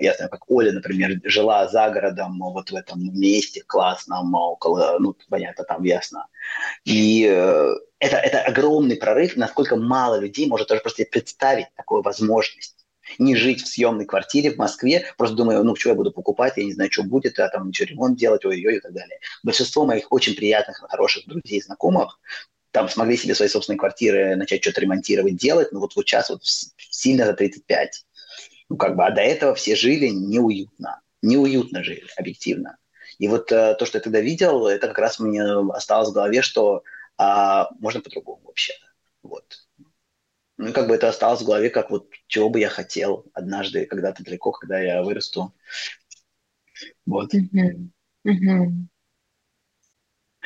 я 0.00 0.14
знаю, 0.14 0.30
как 0.30 0.50
Оля, 0.50 0.72
например, 0.72 1.20
жила 1.24 1.68
за 1.68 1.90
городом, 1.90 2.38
вот 2.38 2.70
в 2.70 2.74
этом 2.74 3.00
месте 3.14 3.62
классном, 3.66 4.34
около, 4.34 4.96
ну, 4.98 5.14
понятно, 5.28 5.64
там 5.64 5.82
ясно. 5.82 6.26
И 6.84 7.26
э, 7.28 7.74
это, 7.98 8.16
это 8.16 8.40
огромный 8.40 8.96
прорыв, 8.96 9.36
насколько 9.36 9.76
мало 9.76 10.18
людей 10.18 10.46
может 10.46 10.68
даже 10.68 10.80
просто 10.80 11.04
представить 11.04 11.66
такую 11.76 12.02
возможность 12.02 12.76
не 13.18 13.36
жить 13.36 13.62
в 13.62 13.68
съемной 13.68 14.06
квартире 14.06 14.52
в 14.52 14.58
Москве, 14.58 15.04
просто 15.18 15.36
думаю, 15.36 15.62
ну, 15.64 15.76
что 15.76 15.90
я 15.90 15.94
буду 15.94 16.12
покупать, 16.12 16.54
я 16.56 16.64
не 16.64 16.72
знаю, 16.72 16.90
что 16.90 17.02
будет, 17.02 17.38
а 17.38 17.48
там 17.48 17.68
ничего 17.68 17.88
ремонт 17.88 18.18
делать, 18.18 18.44
ой-ой-ой 18.44 18.76
и 18.76 18.80
так 18.80 18.92
далее. 18.92 19.18
Большинство 19.42 19.84
моих 19.84 20.10
очень 20.10 20.34
приятных, 20.34 20.78
хороших 20.78 21.26
друзей 21.26 21.58
и 21.58 21.62
знакомых 21.62 22.18
там 22.72 22.88
смогли 22.88 23.16
себе 23.16 23.34
свои 23.34 23.48
собственные 23.48 23.78
квартиры 23.78 24.34
начать 24.34 24.62
что-то 24.62 24.80
ремонтировать, 24.80 25.36
делать, 25.36 25.72
но 25.72 25.80
вот, 25.80 25.94
вот 25.94 26.08
сейчас 26.08 26.30
вот 26.30 26.40
сильно 26.42 27.26
за 27.26 27.34
35. 27.34 28.04
Ну, 28.72 28.78
как 28.78 28.96
бы, 28.96 29.04
а 29.04 29.10
до 29.10 29.20
этого 29.20 29.54
все 29.54 29.76
жили 29.76 30.06
неуютно. 30.06 31.02
Неуютно 31.20 31.84
жили, 31.84 32.06
объективно. 32.16 32.78
И 33.18 33.28
вот 33.28 33.52
э, 33.52 33.74
то, 33.74 33.84
что 33.84 33.98
я 33.98 34.02
тогда 34.02 34.20
видел, 34.20 34.66
это 34.66 34.88
как 34.88 34.96
раз 34.96 35.18
мне 35.18 35.42
осталось 35.44 36.08
в 36.08 36.14
голове, 36.14 36.40
что 36.40 36.82
а, 37.18 37.68
можно 37.80 38.00
по-другому 38.00 38.40
вообще. 38.46 38.72
Вот. 39.22 39.44
Ну, 40.56 40.72
как 40.72 40.88
бы 40.88 40.94
это 40.94 41.10
осталось 41.10 41.42
в 41.42 41.44
голове, 41.44 41.68
как 41.68 41.90
вот 41.90 42.08
чего 42.28 42.48
бы 42.48 42.60
я 42.60 42.70
хотел 42.70 43.26
однажды, 43.34 43.84
когда-то 43.84 44.24
далеко, 44.24 44.52
когда 44.52 44.80
я 44.80 45.02
вырасту. 45.02 45.52
Вот. 47.04 47.34
Mm-hmm. 47.34 47.90
Mm-hmm. 48.26 48.68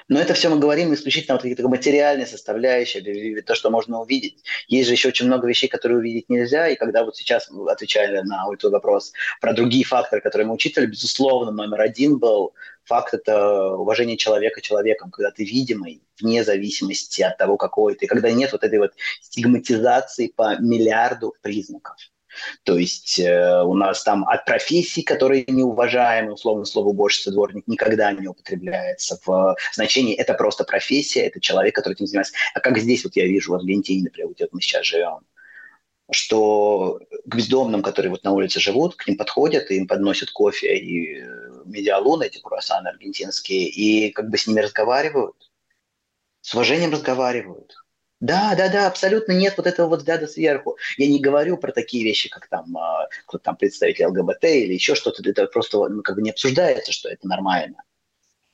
Но 0.08 0.20
это 0.20 0.34
все 0.34 0.48
мы 0.48 0.58
говорим 0.58 0.94
исключительно 0.94 1.34
вот 1.34 1.42
какие-то 1.42 1.66
материальные 1.68 2.26
составляющие, 2.26 3.42
то, 3.42 3.54
что 3.54 3.70
можно 3.70 4.00
увидеть. 4.00 4.44
Есть 4.68 4.86
же 4.88 4.94
еще 4.94 5.08
очень 5.08 5.26
много 5.26 5.48
вещей, 5.48 5.66
которые 5.66 5.98
увидеть 5.98 6.28
нельзя. 6.28 6.68
И 6.68 6.76
когда 6.76 7.04
вот 7.04 7.16
сейчас, 7.16 7.50
отвечая 7.68 8.22
на 8.22 8.44
твой 8.56 8.72
вопрос 8.72 9.12
про 9.40 9.52
другие 9.52 9.84
факторы, 9.84 10.22
которые 10.22 10.46
мы 10.46 10.54
учитывали, 10.54 10.88
безусловно, 10.88 11.50
номер 11.50 11.80
один 11.80 12.18
был 12.18 12.54
факт 12.84 13.14
это 13.14 13.72
уважение 13.72 14.16
человека 14.16 14.60
человеком, 14.60 15.10
когда 15.10 15.32
ты 15.32 15.44
видимый 15.44 16.02
вне 16.20 16.44
зависимости 16.44 17.22
от 17.22 17.36
того, 17.36 17.56
какой 17.56 17.96
ты, 17.96 18.06
когда 18.06 18.30
нет 18.30 18.52
вот 18.52 18.62
этой 18.62 18.78
вот 18.78 18.92
стигматизации 19.20 20.28
по 20.28 20.56
миллиарду 20.60 21.34
признаков. 21.42 21.96
То 22.62 22.78
есть 22.78 23.18
э, 23.18 23.62
у 23.62 23.74
нас 23.74 24.02
там 24.02 24.26
от 24.26 24.44
профессий, 24.44 25.02
которые 25.02 25.44
неуважаемы, 25.46 26.32
условно 26.32 26.64
слово 26.64 26.88
уборщица, 26.88 27.30
дворник 27.30 27.66
никогда 27.66 28.12
не 28.12 28.28
употребляется 28.28 29.18
в 29.24 29.56
значении 29.72 30.14
это 30.14 30.34
просто 30.34 30.64
профессия, 30.64 31.20
это 31.22 31.40
человек, 31.40 31.74
который 31.74 31.94
этим 31.94 32.06
занимается. 32.06 32.34
А 32.54 32.60
как 32.60 32.78
здесь 32.78 33.04
вот 33.04 33.16
я 33.16 33.26
вижу 33.26 33.52
в 33.52 33.54
Аргентине, 33.54 34.04
например, 34.04 34.28
вот 34.28 34.52
мы 34.52 34.60
сейчас 34.60 34.84
живем, 34.86 35.20
что 36.10 37.00
к 37.24 37.34
бездомным, 37.34 37.82
которые 37.82 38.10
вот 38.10 38.24
на 38.24 38.32
улице 38.32 38.60
живут, 38.60 38.96
к 38.96 39.06
ним 39.08 39.16
подходят, 39.16 39.70
и 39.70 39.76
им 39.76 39.86
подносят 39.86 40.30
кофе 40.30 40.76
и 40.76 41.20
э, 41.20 41.62
медиалуны, 41.64 42.24
эти 42.24 42.38
круассаны 42.38 42.88
аргентинские, 42.88 43.68
и 43.68 44.10
как 44.12 44.30
бы 44.30 44.38
с 44.38 44.46
ними 44.46 44.60
разговаривают, 44.60 45.36
с 46.40 46.54
уважением 46.54 46.92
разговаривают. 46.92 47.74
Да, 48.20 48.54
да, 48.56 48.70
да, 48.70 48.86
абсолютно 48.86 49.32
нет 49.32 49.54
вот 49.56 49.66
этого 49.66 49.88
вот 49.88 49.98
взгляда 49.98 50.26
сверху. 50.26 50.78
Я 50.96 51.06
не 51.06 51.20
говорю 51.20 51.58
про 51.58 51.72
такие 51.72 52.02
вещи, 52.02 52.30
как 52.30 52.48
там, 52.48 52.74
а, 52.76 53.08
кто 53.26 53.38
там 53.38 53.56
представитель 53.56 54.06
ЛГБТ 54.06 54.44
или 54.44 54.72
еще 54.72 54.94
что-то. 54.94 55.22
Это 55.28 55.46
просто 55.46 55.86
ну, 55.88 56.02
как 56.02 56.16
бы 56.16 56.22
не 56.22 56.30
обсуждается, 56.30 56.92
что 56.92 57.10
это 57.10 57.28
нормально. 57.28 57.82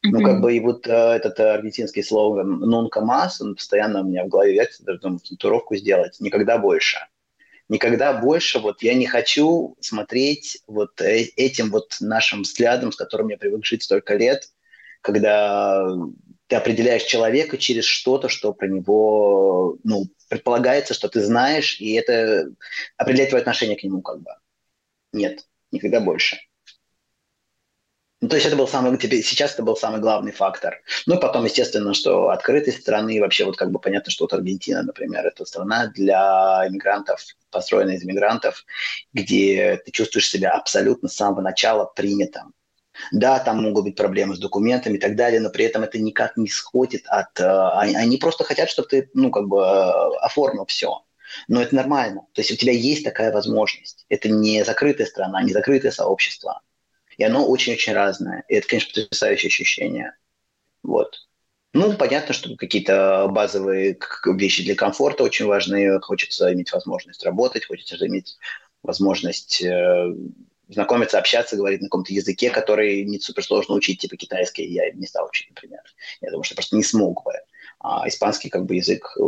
Mm-hmm. 0.04 0.10
Ну, 0.10 0.22
как 0.24 0.40
бы 0.40 0.56
и 0.56 0.60
вот 0.60 0.88
э, 0.88 0.90
этот 0.90 1.38
аргентинский 1.38 2.02
слоган 2.02 2.58
«нунка 2.58 3.00
масс», 3.00 3.40
он 3.40 3.54
постоянно 3.54 4.00
у 4.00 4.04
меня 4.04 4.24
в 4.24 4.28
голове 4.28 4.54
вертится, 4.54 4.82
даже 4.82 4.98
думаю, 4.98 5.20
татуировку 5.20 5.76
сделать. 5.76 6.16
Никогда 6.18 6.58
больше. 6.58 6.98
Никогда 7.68 8.12
больше 8.12 8.58
вот 8.58 8.82
я 8.82 8.94
не 8.94 9.06
хочу 9.06 9.76
смотреть 9.80 10.58
вот 10.66 11.00
э- 11.00 11.30
этим 11.36 11.70
вот 11.70 11.98
нашим 12.00 12.42
взглядом, 12.42 12.90
с 12.90 12.96
которым 12.96 13.28
я 13.28 13.38
привык 13.38 13.64
жить 13.64 13.84
столько 13.84 14.16
лет, 14.16 14.48
когда 15.02 15.86
ты 16.52 16.56
определяешь 16.56 17.04
человека 17.04 17.56
через 17.56 17.86
что-то, 17.86 18.28
что 18.28 18.52
про 18.52 18.66
него, 18.68 19.78
ну, 19.84 20.04
предполагается, 20.28 20.92
что 20.92 21.08
ты 21.08 21.22
знаешь, 21.22 21.80
и 21.80 21.94
это 21.94 22.50
определяет 22.98 23.30
твое 23.30 23.40
отношение 23.40 23.78
к 23.78 23.82
нему 23.82 24.02
как 24.02 24.20
бы. 24.20 24.32
Нет, 25.14 25.46
никогда 25.70 26.00
больше. 26.00 26.36
Ну, 28.20 28.28
то 28.28 28.36
есть 28.36 28.46
это 28.46 28.54
был 28.54 28.68
самый, 28.68 28.98
теперь, 28.98 29.22
сейчас 29.22 29.54
это 29.54 29.62
был 29.62 29.76
самый 29.76 30.02
главный 30.02 30.32
фактор. 30.32 30.82
Ну, 31.06 31.18
потом, 31.18 31.46
естественно, 31.46 31.94
что 31.94 32.28
открытость 32.28 32.82
страны, 32.82 33.18
вообще 33.18 33.46
вот 33.46 33.56
как 33.56 33.70
бы 33.70 33.78
понятно, 33.78 34.10
что 34.10 34.24
вот 34.24 34.34
Аргентина, 34.34 34.82
например, 34.82 35.26
это 35.26 35.46
страна 35.46 35.86
для 35.86 36.66
иммигрантов, 36.68 37.24
построенная 37.50 37.94
из 37.94 38.04
иммигрантов, 38.04 38.66
где 39.14 39.80
ты 39.86 39.90
чувствуешь 39.90 40.28
себя 40.28 40.50
абсолютно 40.50 41.08
с 41.08 41.16
самого 41.16 41.40
начала 41.40 41.86
принятым. 41.86 42.52
Да, 43.10 43.38
там 43.38 43.62
могут 43.62 43.84
быть 43.84 43.96
проблемы 43.96 44.36
с 44.36 44.38
документами 44.38 44.96
и 44.96 45.00
так 45.00 45.16
далее, 45.16 45.40
но 45.40 45.50
при 45.50 45.64
этом 45.64 45.82
это 45.82 45.98
никак 45.98 46.36
не 46.36 46.48
сходит 46.48 47.04
от... 47.06 47.40
Э, 47.40 47.70
они 47.74 48.16
просто 48.18 48.44
хотят, 48.44 48.68
чтобы 48.68 48.88
ты, 48.88 49.10
ну, 49.14 49.30
как 49.30 49.48
бы 49.48 49.58
э, 49.58 50.16
оформил 50.20 50.66
все. 50.66 51.02
Но 51.48 51.62
это 51.62 51.74
нормально. 51.74 52.26
То 52.34 52.42
есть 52.42 52.52
у 52.52 52.56
тебя 52.56 52.72
есть 52.72 53.04
такая 53.04 53.32
возможность. 53.32 54.04
Это 54.08 54.28
не 54.28 54.64
закрытая 54.64 55.06
страна, 55.06 55.42
не 55.42 55.52
закрытое 55.52 55.90
сообщество. 55.90 56.60
И 57.16 57.24
оно 57.24 57.46
очень-очень 57.46 57.92
разное. 57.92 58.44
И 58.48 58.54
это, 58.54 58.68
конечно, 58.68 59.02
потрясающее 59.02 59.48
ощущение. 59.48 60.16
Вот. 60.82 61.16
Ну, 61.74 61.94
понятно, 61.96 62.34
что 62.34 62.54
какие-то 62.56 63.28
базовые 63.30 63.98
вещи 64.26 64.62
для 64.62 64.74
комфорта 64.74 65.24
очень 65.24 65.46
важны. 65.46 65.98
Хочется 66.00 66.52
иметь 66.52 66.72
возможность 66.72 67.24
работать, 67.24 67.66
хочется 67.66 67.96
иметь 68.06 68.36
возможность 68.82 69.62
э, 69.62 70.14
знакомиться, 70.68 71.18
общаться, 71.18 71.56
говорить 71.56 71.80
на 71.80 71.86
каком-то 71.86 72.12
языке, 72.12 72.50
который 72.50 73.04
не 73.04 73.18
супер 73.18 73.44
сложно 73.44 73.74
учить, 73.74 74.00
типа 74.00 74.16
китайский, 74.16 74.64
я 74.64 74.90
не 74.92 75.06
стал 75.06 75.26
учить, 75.26 75.48
например. 75.50 75.80
Я 76.20 76.30
думаю, 76.30 76.44
что 76.44 76.54
просто 76.54 76.76
не 76.76 76.82
смог 76.82 77.24
бы. 77.24 77.32
А 77.80 78.06
испанский 78.08 78.48
как 78.48 78.64
бы 78.64 78.76
язык 78.76 79.16
э, 79.18 79.22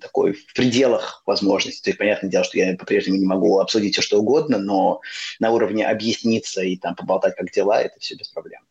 такой 0.00 0.32
в 0.32 0.54
пределах 0.54 1.22
возможностей. 1.26 1.82
То 1.82 1.90
есть, 1.90 1.98
понятное 1.98 2.30
дело, 2.30 2.44
что 2.44 2.58
я 2.58 2.74
по-прежнему 2.74 3.18
не 3.18 3.26
могу 3.26 3.58
обсудить 3.58 3.92
все, 3.92 4.02
что 4.02 4.18
угодно, 4.18 4.58
но 4.58 5.00
на 5.40 5.50
уровне 5.50 5.86
объясниться 5.86 6.62
и 6.62 6.76
там 6.76 6.94
поболтать, 6.94 7.36
как 7.36 7.50
дела, 7.50 7.82
это 7.82 8.00
все 8.00 8.14
без 8.14 8.28
проблем. 8.28 8.62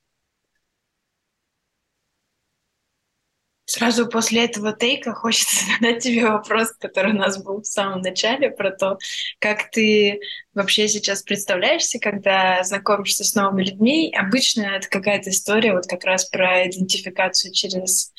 Сразу 3.69 4.07
после 4.07 4.45
этого 4.45 4.71
тейка 4.71 5.13
хочется 5.13 5.65
задать 5.75 6.01
тебе 6.01 6.25
вопрос, 6.25 6.71
который 6.79 7.11
у 7.11 7.17
нас 7.17 7.43
был 7.43 7.61
в 7.61 7.67
самом 7.67 7.99
начале, 7.99 8.49
про 8.49 8.71
то, 8.71 8.97
как 9.39 9.69
ты 9.71 10.21
вообще 10.53 10.87
сейчас 10.87 11.21
представляешься, 11.21 11.99
когда 11.99 12.63
знакомишься 12.63 13.25
с 13.25 13.35
новыми 13.35 13.65
людьми. 13.65 14.15
Обычно 14.17 14.61
это 14.61 14.87
какая-то 14.87 15.31
история 15.31 15.73
вот 15.73 15.85
как 15.85 16.05
раз 16.05 16.25
про 16.29 16.65
идентификацию 16.65 17.53
через 17.53 18.13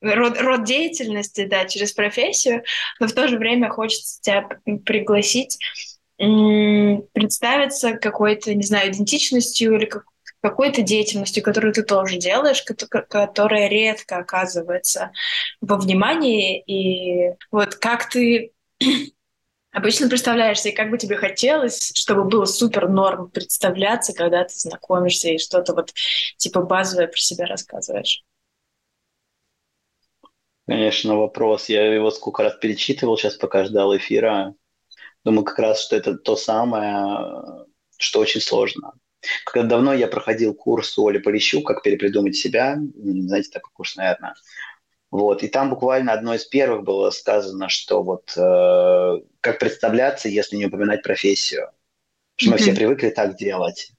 род, 0.00 0.36
род 0.40 0.64
деятельности, 0.64 1.44
да, 1.44 1.64
через 1.66 1.92
профессию, 1.92 2.64
но 2.98 3.06
в 3.06 3.12
то 3.12 3.28
же 3.28 3.38
время 3.38 3.70
хочется 3.70 4.20
тебя 4.20 4.48
пригласить 4.84 5.58
представиться 6.18 7.94
какой-то, 7.94 8.54
не 8.54 8.62
знаю, 8.62 8.90
идентичностью 8.92 9.76
или 9.76 9.86
как, 9.86 10.04
какой-то 10.42 10.82
деятельностью, 10.82 11.42
которую 11.42 11.72
ты 11.72 11.82
тоже 11.82 12.18
делаешь, 12.18 12.64
которая 12.64 13.68
редко 13.68 14.18
оказывается 14.18 15.12
во 15.60 15.76
внимании. 15.76 16.60
И 16.66 17.34
вот 17.52 17.76
как 17.76 18.10
ты 18.10 18.52
обычно 19.70 20.08
представляешься, 20.08 20.70
и 20.70 20.74
как 20.74 20.90
бы 20.90 20.98
тебе 20.98 21.16
хотелось, 21.16 21.92
чтобы 21.94 22.24
было 22.24 22.44
супер 22.44 22.88
норм 22.88 23.30
представляться, 23.30 24.12
когда 24.12 24.42
ты 24.42 24.54
знакомишься 24.54 25.30
и 25.30 25.38
что-то 25.38 25.74
вот 25.74 25.92
типа 26.38 26.62
базовое 26.62 27.06
про 27.06 27.20
себя 27.20 27.46
рассказываешь? 27.46 28.24
Конечно, 30.66 31.16
вопрос. 31.16 31.68
Я 31.68 31.92
его 31.92 32.10
сколько 32.10 32.42
раз 32.42 32.56
перечитывал 32.56 33.16
сейчас, 33.16 33.36
пока 33.36 33.64
ждал 33.64 33.96
эфира. 33.96 34.54
Думаю, 35.24 35.44
как 35.44 35.58
раз, 35.58 35.84
что 35.84 35.94
это 35.94 36.16
то 36.16 36.34
самое, 36.34 37.66
что 37.96 38.20
очень 38.20 38.40
сложно. 38.40 38.92
Когда 39.44 39.68
давно 39.68 39.94
я 39.94 40.08
проходил 40.08 40.54
курс 40.54 40.98
у 40.98 41.06
Оли 41.06 41.18
Полищук 41.18 41.66
«Как 41.66 41.82
перепридумать 41.82 42.36
себя». 42.36 42.78
Знаете, 42.94 43.50
такой 43.50 43.70
курс, 43.72 43.96
наверное. 43.96 44.34
Вот. 45.10 45.42
И 45.42 45.48
там 45.48 45.70
буквально 45.70 46.12
одно 46.12 46.34
из 46.34 46.44
первых 46.44 46.84
было 46.84 47.10
сказано, 47.10 47.68
что 47.68 48.02
вот 48.02 48.32
э, 48.36 49.20
как 49.40 49.58
представляться, 49.58 50.28
если 50.28 50.56
не 50.56 50.66
упоминать 50.66 51.02
профессию. 51.02 51.70
Что 52.36 52.48
mm-hmm. 52.48 52.52
мы 52.52 52.56
все 52.58 52.74
привыкли 52.74 53.10
так 53.10 53.36
делать. 53.36 53.92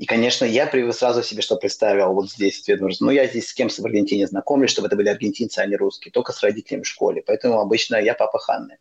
И, 0.00 0.06
конечно, 0.06 0.46
я 0.46 0.66
сразу 0.92 1.22
себе 1.22 1.42
что 1.42 1.56
представил 1.56 2.14
вот 2.14 2.30
здесь, 2.30 2.64
ну, 3.00 3.10
я 3.10 3.26
здесь 3.26 3.48
с 3.48 3.52
кем 3.52 3.68
в 3.68 3.78
Аргентине 3.84 4.26
знакомлюсь, 4.26 4.70
чтобы 4.70 4.86
это 4.86 4.96
были 4.96 5.10
аргентинцы, 5.10 5.58
а 5.58 5.66
не 5.66 5.76
русские, 5.76 6.10
только 6.10 6.32
с 6.32 6.42
родителями 6.42 6.84
в 6.84 6.88
школе. 6.88 7.22
Поэтому 7.26 7.60
обычно 7.60 7.96
я 7.96 8.14
папа 8.14 8.38
Ханны. 8.38 8.78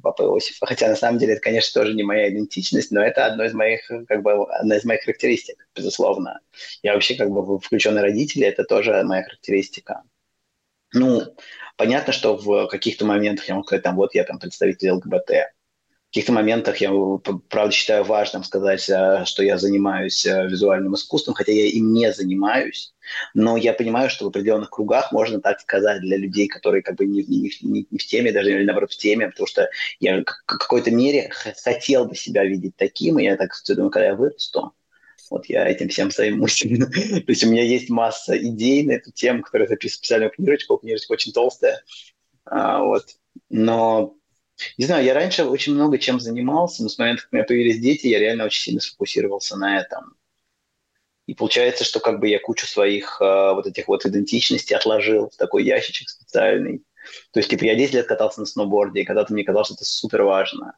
Папа 0.00 0.22
Иосифа. 0.22 0.66
Хотя 0.66 0.88
на 0.88 0.96
самом 0.96 1.18
деле 1.18 1.34
это, 1.34 1.42
конечно, 1.42 1.80
тоже 1.80 1.94
не 1.94 2.02
моя 2.02 2.30
идентичность, 2.30 2.90
но 2.90 3.02
это 3.02 3.26
одно 3.26 3.44
из 3.44 3.52
моих, 3.52 3.86
как 4.08 4.22
бы, 4.22 4.46
одна 4.52 4.76
из 4.76 4.84
моих 4.84 5.02
характеристик, 5.02 5.68
безусловно. 5.74 6.40
Я 6.82 6.94
вообще 6.94 7.14
как 7.14 7.30
бы 7.30 7.58
включенный 7.58 8.02
родитель, 8.02 8.44
это 8.44 8.64
тоже 8.64 9.02
моя 9.04 9.22
характеристика. 9.22 10.02
Ну, 10.92 11.22
понятно, 11.76 12.12
что 12.12 12.36
в 12.36 12.66
каких-то 12.66 13.04
моментах 13.04 13.48
я 13.48 13.54
могу 13.54 13.66
сказать, 13.66 13.84
там, 13.84 13.96
вот 13.96 14.14
я 14.14 14.24
там 14.24 14.38
представитель 14.38 14.90
ЛГБТ, 14.90 15.30
каких-то 16.10 16.32
моментах 16.32 16.78
я, 16.78 16.90
правда, 17.48 17.72
считаю 17.72 18.02
важным 18.02 18.42
сказать, 18.42 18.88
э, 18.90 19.24
что 19.26 19.44
я 19.44 19.58
занимаюсь 19.58 20.26
э, 20.26 20.48
визуальным 20.48 20.94
искусством, 20.94 21.34
хотя 21.34 21.52
я 21.52 21.66
им 21.66 21.92
не 21.92 22.12
занимаюсь. 22.12 22.92
Но 23.32 23.56
я 23.56 23.72
понимаю, 23.72 24.10
что 24.10 24.24
в 24.24 24.28
определенных 24.28 24.70
кругах 24.70 25.12
можно 25.12 25.40
так 25.40 25.60
сказать 25.60 26.00
для 26.00 26.16
людей, 26.16 26.48
которые 26.48 26.82
как 26.82 26.96
бы 26.96 27.06
не, 27.06 27.22
не, 27.22 27.52
не, 27.62 27.86
не 27.88 27.98
в 27.98 28.04
теме, 28.04 28.32
даже 28.32 28.50
или 28.50 28.64
наоборот 28.64 28.92
в 28.92 28.96
теме, 28.96 29.28
потому 29.28 29.46
что 29.46 29.70
я 30.00 30.20
в 30.20 30.24
какой-то 30.46 30.90
мере 30.90 31.30
хотел 31.30 32.06
бы 32.06 32.16
себя 32.16 32.44
видеть 32.44 32.74
таким, 32.76 33.20
и 33.20 33.24
я 33.24 33.36
так 33.36 33.52
думаю, 33.68 33.90
когда 33.90 34.08
я 34.08 34.16
вырасту, 34.16 34.72
вот 35.30 35.46
я 35.46 35.68
этим 35.68 35.88
всем 35.90 36.10
займусь. 36.10 36.58
То 36.60 37.24
есть 37.28 37.44
у 37.44 37.48
меня 37.48 37.62
есть 37.62 37.88
масса 37.88 38.36
идей 38.36 38.82
на 38.82 38.92
эту 38.92 39.12
тему, 39.12 39.42
которые 39.42 39.68
записаны 39.68 39.92
в 39.92 39.98
специальную 39.98 40.30
книжечку, 40.32 40.76
книжечка 40.76 41.12
очень 41.12 41.32
толстая. 41.32 41.84
А, 42.46 42.82
вот. 42.82 43.04
Но 43.48 44.16
не 44.78 44.86
знаю, 44.86 45.04
я 45.04 45.14
раньше 45.14 45.44
очень 45.44 45.74
много 45.74 45.98
чем 45.98 46.20
занимался, 46.20 46.82
но 46.82 46.88
с 46.88 46.98
момента, 46.98 47.22
как 47.22 47.32
у 47.32 47.36
меня 47.36 47.44
появились 47.44 47.80
дети, 47.80 48.06
я 48.06 48.18
реально 48.18 48.44
очень 48.44 48.62
сильно 48.62 48.80
сфокусировался 48.80 49.56
на 49.56 49.80
этом. 49.80 50.16
И 51.26 51.34
получается, 51.34 51.84
что 51.84 52.00
как 52.00 52.18
бы 52.18 52.28
я 52.28 52.40
кучу 52.40 52.66
своих 52.66 53.20
э, 53.20 53.52
вот 53.52 53.66
этих 53.66 53.86
вот 53.86 54.04
идентичностей 54.04 54.74
отложил 54.74 55.30
в 55.30 55.36
такой 55.36 55.64
ящичек 55.64 56.08
специальный. 56.08 56.82
То 57.32 57.38
есть, 57.38 57.48
типа, 57.48 57.64
я 57.64 57.76
10 57.76 57.94
лет 57.94 58.06
катался 58.06 58.40
на 58.40 58.46
сноуборде, 58.46 59.00
и 59.02 59.04
когда-то 59.04 59.32
мне 59.32 59.44
казалось, 59.44 59.68
что 59.68 59.74
это 59.74 59.84
супер 59.84 60.22
важно. 60.22 60.76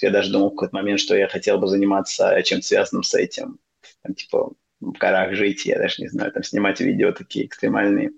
Я 0.00 0.10
даже 0.10 0.30
думал 0.30 0.50
в 0.50 0.54
какой-то 0.54 0.76
момент, 0.76 1.00
что 1.00 1.16
я 1.16 1.28
хотел 1.28 1.58
бы 1.58 1.66
заниматься 1.66 2.40
чем-то 2.42 2.66
связанным 2.66 3.02
с 3.02 3.14
этим. 3.14 3.58
Там, 4.02 4.14
типа, 4.14 4.52
в 4.80 4.92
горах 4.92 5.34
жить, 5.34 5.66
я 5.66 5.78
даже 5.78 6.02
не 6.02 6.08
знаю, 6.08 6.32
там 6.32 6.42
снимать 6.42 6.80
видео 6.80 7.12
такие 7.12 7.46
экстремальные. 7.46 8.12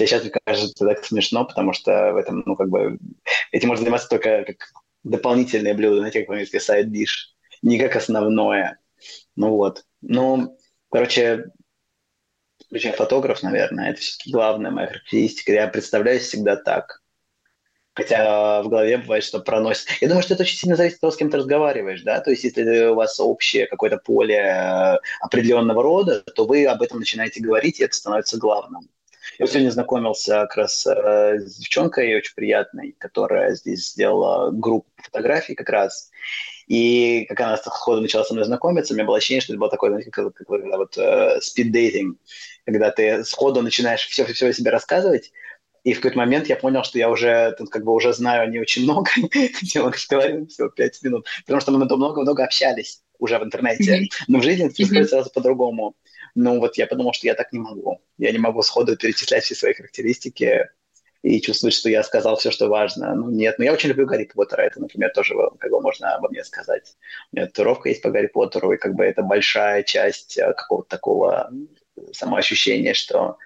Хотя 0.00 0.18
сейчас 0.18 0.32
кажется 0.46 0.86
так 0.86 1.04
смешно, 1.04 1.44
потому 1.44 1.74
что 1.74 2.14
в 2.14 2.16
этом, 2.16 2.42
ну, 2.46 2.56
как 2.56 2.70
бы, 2.70 2.98
этим 3.52 3.68
можно 3.68 3.84
заниматься 3.84 4.08
только 4.08 4.44
как 4.44 4.56
дополнительное 5.04 5.74
блюдо, 5.74 5.98
знаете, 5.98 6.20
как 6.20 6.28
по-английски 6.28 6.56
dish, 6.84 7.34
не 7.60 7.78
как 7.78 7.96
основное. 7.96 8.78
Ну 9.36 9.50
вот. 9.50 9.84
Ну, 10.00 10.56
короче, 10.90 11.50
я 12.70 12.92
фотограф, 12.92 13.42
наверное, 13.42 13.90
это 13.90 14.00
все-таки 14.00 14.32
главная 14.32 14.70
моя 14.70 14.86
характеристика. 14.86 15.52
Я 15.52 15.68
представляюсь 15.68 16.22
всегда 16.22 16.56
так. 16.56 17.02
Хотя 17.92 18.62
в 18.62 18.70
голове 18.70 18.96
бывает, 18.96 19.22
что 19.22 19.40
проносит. 19.40 19.86
Я 20.00 20.08
думаю, 20.08 20.22
что 20.22 20.32
это 20.32 20.44
очень 20.44 20.56
сильно 20.56 20.76
зависит 20.76 20.94
от 20.96 21.00
того, 21.02 21.10
с 21.10 21.16
кем 21.16 21.30
ты 21.30 21.36
разговариваешь, 21.36 22.00
да, 22.04 22.20
то 22.20 22.30
есть 22.30 22.44
если 22.44 22.86
у 22.86 22.94
вас 22.94 23.20
общее 23.20 23.66
какое-то 23.66 23.98
поле 23.98 24.36
э, 24.36 24.96
определенного 25.20 25.82
рода, 25.82 26.22
то 26.22 26.46
вы 26.46 26.64
об 26.64 26.80
этом 26.80 27.00
начинаете 27.00 27.42
говорить, 27.42 27.80
и 27.80 27.84
это 27.84 27.94
становится 27.94 28.38
главным. 28.38 28.88
Я 29.40 29.46
сегодня 29.46 29.70
знакомился 29.70 30.42
как 30.42 30.56
раз 30.56 30.86
э, 30.86 31.38
с 31.38 31.56
девчонкой 31.56 32.14
очень 32.14 32.34
приятной, 32.34 32.94
которая 32.98 33.54
здесь 33.54 33.88
сделала 33.88 34.50
группу 34.50 34.90
фотографий 34.98 35.54
как 35.54 35.70
раз. 35.70 36.10
И 36.66 37.24
как 37.26 37.40
она 37.40 37.56
сходу 37.56 38.02
начала 38.02 38.22
со 38.22 38.34
мной 38.34 38.44
знакомиться, 38.44 38.92
у 38.92 38.96
меня 38.98 39.06
было 39.06 39.16
ощущение, 39.16 39.40
что 39.40 39.54
это 39.54 39.60
было 39.60 39.70
такое, 39.70 39.92
знаете, 39.92 40.10
как, 40.10 40.34
как, 40.34 40.46
как 40.46 40.76
вот 40.76 40.98
спид-дейтинг, 41.42 42.16
э, 42.16 42.16
когда 42.66 42.90
ты 42.90 43.24
сходу 43.24 43.62
начинаешь 43.62 44.06
все-все 44.06 44.48
о 44.48 44.52
себе 44.52 44.70
рассказывать, 44.70 45.32
и 45.84 45.94
в 45.94 46.00
какой-то 46.00 46.18
момент 46.18 46.50
я 46.50 46.56
понял, 46.56 46.84
что 46.84 46.98
я 46.98 47.08
уже 47.08 47.56
как 47.70 47.82
бы 47.82 47.94
уже 47.94 48.12
знаю 48.12 48.42
о 48.42 48.46
ней 48.46 48.60
очень 48.60 48.82
много. 48.82 49.10
Я 49.62 49.80
говорю 49.80 50.46
всего 50.48 50.68
пять 50.68 51.02
минут. 51.02 51.26
Потому 51.46 51.62
что 51.62 51.72
мы 51.72 51.78
много-много 51.78 52.44
общались 52.44 53.00
уже 53.18 53.38
в 53.38 53.44
интернете. 53.44 54.08
Но 54.28 54.40
в 54.40 54.42
жизни 54.42 54.66
это 54.66 54.74
происходит 54.74 55.08
сразу 55.08 55.30
по-другому. 55.30 55.94
Ну 56.34 56.58
вот 56.58 56.76
я 56.76 56.86
подумал, 56.86 57.12
что 57.12 57.26
я 57.26 57.34
так 57.34 57.52
не 57.52 57.58
могу. 57.58 58.00
Я 58.18 58.32
не 58.32 58.38
могу 58.38 58.62
сходу 58.62 58.96
перечислять 58.96 59.44
все 59.44 59.54
свои 59.54 59.74
характеристики 59.74 60.68
и 61.22 61.40
чувствовать, 61.40 61.74
что 61.74 61.90
я 61.90 62.02
сказал 62.02 62.36
все, 62.36 62.50
что 62.50 62.68
важно. 62.68 63.14
Ну 63.14 63.30
нет, 63.30 63.58
но 63.58 63.64
я 63.64 63.72
очень 63.72 63.90
люблю 63.90 64.06
Гарри 64.06 64.30
Поттера. 64.32 64.62
Это, 64.62 64.80
например, 64.80 65.10
тоже 65.12 65.34
как 65.58 65.70
бы 65.70 65.80
можно 65.80 66.14
обо 66.14 66.28
мне 66.28 66.44
сказать. 66.44 66.96
У 67.32 67.36
меня 67.36 67.46
татуировка 67.46 67.88
есть 67.88 68.02
по 68.02 68.10
Гарри 68.10 68.28
Поттеру, 68.28 68.72
и 68.72 68.78
как 68.78 68.94
бы 68.94 69.04
это 69.04 69.22
большая 69.22 69.82
часть 69.82 70.38
э, 70.38 70.52
какого-то 70.54 70.88
такого 70.88 71.50
самоощущения, 72.12 72.94
что 72.94 73.36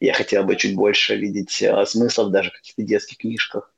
я 0.00 0.14
хотел 0.14 0.44
бы 0.44 0.56
чуть 0.56 0.74
больше 0.74 1.16
видеть 1.16 1.62
э, 1.62 1.86
смыслов 1.86 2.32
даже 2.32 2.50
в 2.50 2.54
каких-то 2.54 2.82
детских 2.82 3.18
книжках. 3.18 3.72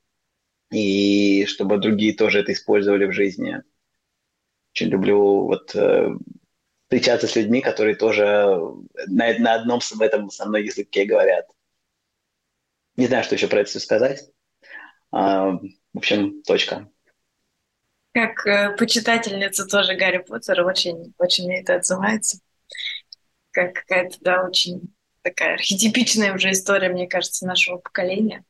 И 0.71 1.45
чтобы 1.45 1.77
другие 1.77 2.13
тоже 2.13 2.39
это 2.39 2.51
использовали 2.51 3.05
в 3.05 3.11
жизни. 3.11 3.61
Очень 4.73 4.87
люблю 4.87 5.45
вот 5.45 5.75
э, 5.75 6.09
встречаться 6.85 7.27
с 7.27 7.35
людьми, 7.35 7.61
которые 7.61 7.95
тоже 7.95 8.23
на, 9.07 9.37
на 9.39 9.53
одном 9.55 9.79
в 9.79 10.01
этом 10.01 10.29
со 10.29 10.45
мной 10.45 10.65
языке 10.65 11.05
говорят. 11.05 11.47
Не 12.95 13.07
знаю, 13.07 13.23
что 13.23 13.35
еще 13.35 13.47
про 13.47 13.61
это 13.61 13.69
все 13.69 13.79
сказать. 13.79 14.29
А, 15.11 15.51
в 15.51 15.97
общем, 15.97 16.41
точка. 16.43 16.89
Как 18.13 18.45
э, 18.47 18.75
почитательница 18.77 19.65
тоже 19.65 19.95
Гарри 19.95 20.19
Поттера 20.19 20.63
очень, 20.63 21.13
очень 21.17 21.45
мне 21.45 21.61
это 21.61 21.75
отзывается. 21.75 22.39
Как 23.51 23.73
какая-то, 23.73 24.17
да, 24.21 24.43
очень 24.43 24.93
такая 25.21 25.55
архетипичная 25.55 26.33
уже 26.33 26.51
история, 26.51 26.89
мне 26.89 27.07
кажется, 27.07 27.45
нашего 27.45 27.77
поколения. 27.77 28.45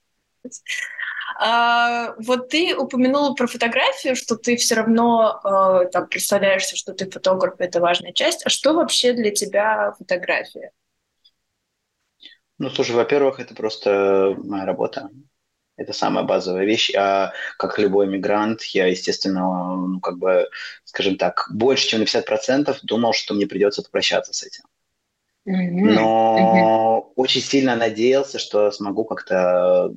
А, 1.37 2.15
вот 2.17 2.49
ты 2.49 2.75
упомянула 2.75 3.33
про 3.33 3.47
фотографию, 3.47 4.15
что 4.15 4.37
ты 4.37 4.55
все 4.55 4.75
равно 4.75 5.41
э, 5.43 5.89
там 5.91 6.07
представляешься, 6.07 6.75
что 6.77 6.93
ты 6.93 7.09
фотограф, 7.09 7.55
это 7.59 7.81
важная 7.81 8.13
часть. 8.13 8.45
А 8.45 8.49
что 8.49 8.73
вообще 8.73 9.13
для 9.13 9.31
тебя 9.31 9.93
фотография? 9.97 10.71
Ну, 12.57 12.69
слушай, 12.69 12.95
во-первых, 12.95 13.39
это 13.39 13.53
просто 13.53 14.35
моя 14.43 14.65
работа. 14.65 15.09
Это 15.77 15.91
самая 15.91 16.23
базовая 16.23 16.63
вещь. 16.63 16.93
А 16.95 17.33
как 17.57 17.77
любой 17.79 18.07
мигрант, 18.07 18.63
я, 18.63 18.85
естественно, 18.87 19.75
ну, 19.75 19.99
как 19.99 20.17
бы, 20.17 20.47
скажем 20.85 21.17
так, 21.17 21.49
больше, 21.51 21.89
чем 21.89 21.99
на 21.99 22.05
50% 22.05 22.77
думал, 22.83 23.11
что 23.11 23.33
мне 23.33 23.45
придется 23.45 23.83
попрощаться 23.83 24.31
с 24.33 24.43
этим. 24.43 24.63
Но 25.43 27.03
mm-hmm. 27.09 27.13
очень 27.17 27.41
сильно 27.41 27.75
надеялся, 27.75 28.39
что 28.39 28.71
смогу 28.71 29.03
как-то 29.03 29.93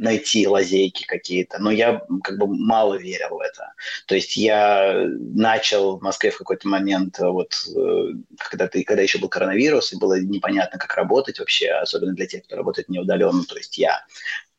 найти 0.00 0.48
лазейки 0.48 1.04
какие-то, 1.06 1.58
но 1.58 1.70
я 1.70 2.02
как 2.24 2.38
бы 2.38 2.46
мало 2.46 2.94
верил 2.94 3.36
в 3.36 3.40
это. 3.40 3.74
То 4.06 4.14
есть 4.14 4.36
я 4.36 5.04
начал 5.06 5.98
в 5.98 6.02
Москве 6.02 6.30
в 6.30 6.38
какой-то 6.38 6.66
момент, 6.68 7.18
вот 7.18 7.52
э, 7.76 8.14
когда, 8.38 8.66
ты, 8.66 8.82
когда 8.82 9.02
еще 9.02 9.18
был 9.18 9.28
коронавирус, 9.28 9.92
и 9.92 9.98
было 9.98 10.18
непонятно, 10.18 10.78
как 10.78 10.94
работать 10.94 11.38
вообще, 11.38 11.70
особенно 11.70 12.14
для 12.14 12.26
тех, 12.26 12.44
кто 12.44 12.56
работает 12.56 12.88
неудаленно, 12.88 13.44
то 13.44 13.56
есть 13.56 13.76
я. 13.76 14.04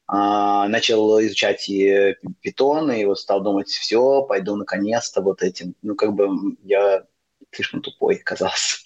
А, 0.07 0.67
начал 0.67 1.19
изучать 1.21 1.67
и 1.69 2.15
питон, 2.41 2.91
и 2.91 3.05
вот 3.05 3.19
стал 3.19 3.41
думать, 3.41 3.69
все, 3.69 4.21
пойду 4.23 4.55
наконец-то 4.55 5.21
вот 5.21 5.41
этим. 5.41 5.73
Ну, 5.81 5.95
как 5.95 6.13
бы 6.13 6.29
я 6.63 7.05
слишком 7.51 7.81
тупой 7.81 8.17
оказался. 8.17 8.77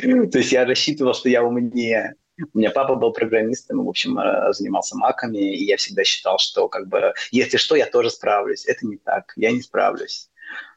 То 0.00 0.38
есть 0.38 0.52
я 0.52 0.64
рассчитывал, 0.64 1.14
что 1.14 1.28
я 1.28 1.42
умнее. 1.42 2.14
У 2.52 2.58
меня 2.58 2.70
папа 2.70 2.96
был 2.96 3.12
программистом, 3.12 3.84
в 3.84 3.88
общем, 3.88 4.18
э, 4.18 4.52
занимался 4.52 4.96
маками, 4.96 5.38
и 5.38 5.64
я 5.64 5.76
всегда 5.76 6.02
считал, 6.04 6.38
что 6.38 6.68
как 6.68 6.88
бы, 6.88 7.14
если 7.30 7.56
что, 7.56 7.76
я 7.76 7.86
тоже 7.86 8.10
справлюсь. 8.10 8.66
Это 8.66 8.86
не 8.86 8.96
так, 8.96 9.32
я 9.36 9.52
не 9.52 9.62
справлюсь. 9.62 10.30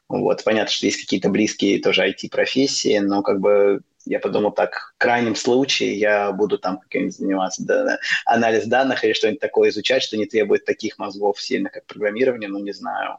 Вот, 0.08 0.42
понятно, 0.44 0.70
что 0.70 0.86
есть 0.86 1.00
какие-то 1.00 1.28
близкие 1.28 1.82
тоже 1.82 2.08
IT-профессии, 2.08 2.98
но 2.98 3.22
как 3.22 3.40
бы 3.40 3.82
я 4.06 4.20
подумал 4.20 4.52
так, 4.52 4.94
в 4.94 4.98
крайнем 4.98 5.34
случае 5.36 5.98
я 5.98 6.32
буду 6.32 6.58
там 6.58 6.78
каким-нибудь 6.78 7.16
заниматься, 7.16 7.64
да, 7.64 7.98
анализ 8.24 8.66
данных 8.66 9.04
или 9.04 9.12
что-нибудь 9.12 9.40
такое 9.40 9.68
изучать, 9.68 10.02
что 10.02 10.16
не 10.16 10.24
требует 10.24 10.64
таких 10.64 10.98
мозгов 10.98 11.40
сильно, 11.40 11.68
как 11.68 11.84
программирование, 11.86 12.48
ну, 12.48 12.58
не 12.58 12.72
знаю. 12.72 13.18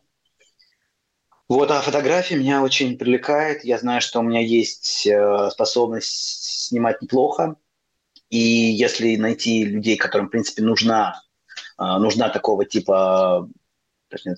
Вот, 1.48 1.70
а 1.72 1.82
фотография 1.82 2.36
меня 2.36 2.64
очень 2.64 2.98
привлекает. 2.98 3.64
Я 3.64 3.78
знаю, 3.80 4.02
что 4.02 4.20
у 4.20 4.24
меня 4.24 4.40
есть 4.40 5.06
э, 5.08 5.50
способность 5.52 6.68
снимать 6.68 7.02
неплохо. 7.02 7.56
И 8.30 8.38
если 8.38 9.16
найти 9.16 9.66
людей, 9.66 9.98
которым, 9.98 10.28
в 10.28 10.32
принципе, 10.32 10.62
нужна, 10.62 11.22
а, 11.78 12.00
нужна 12.00 12.30
такого 12.30 12.66
типа, 12.66 13.50
точнее, 14.10 14.36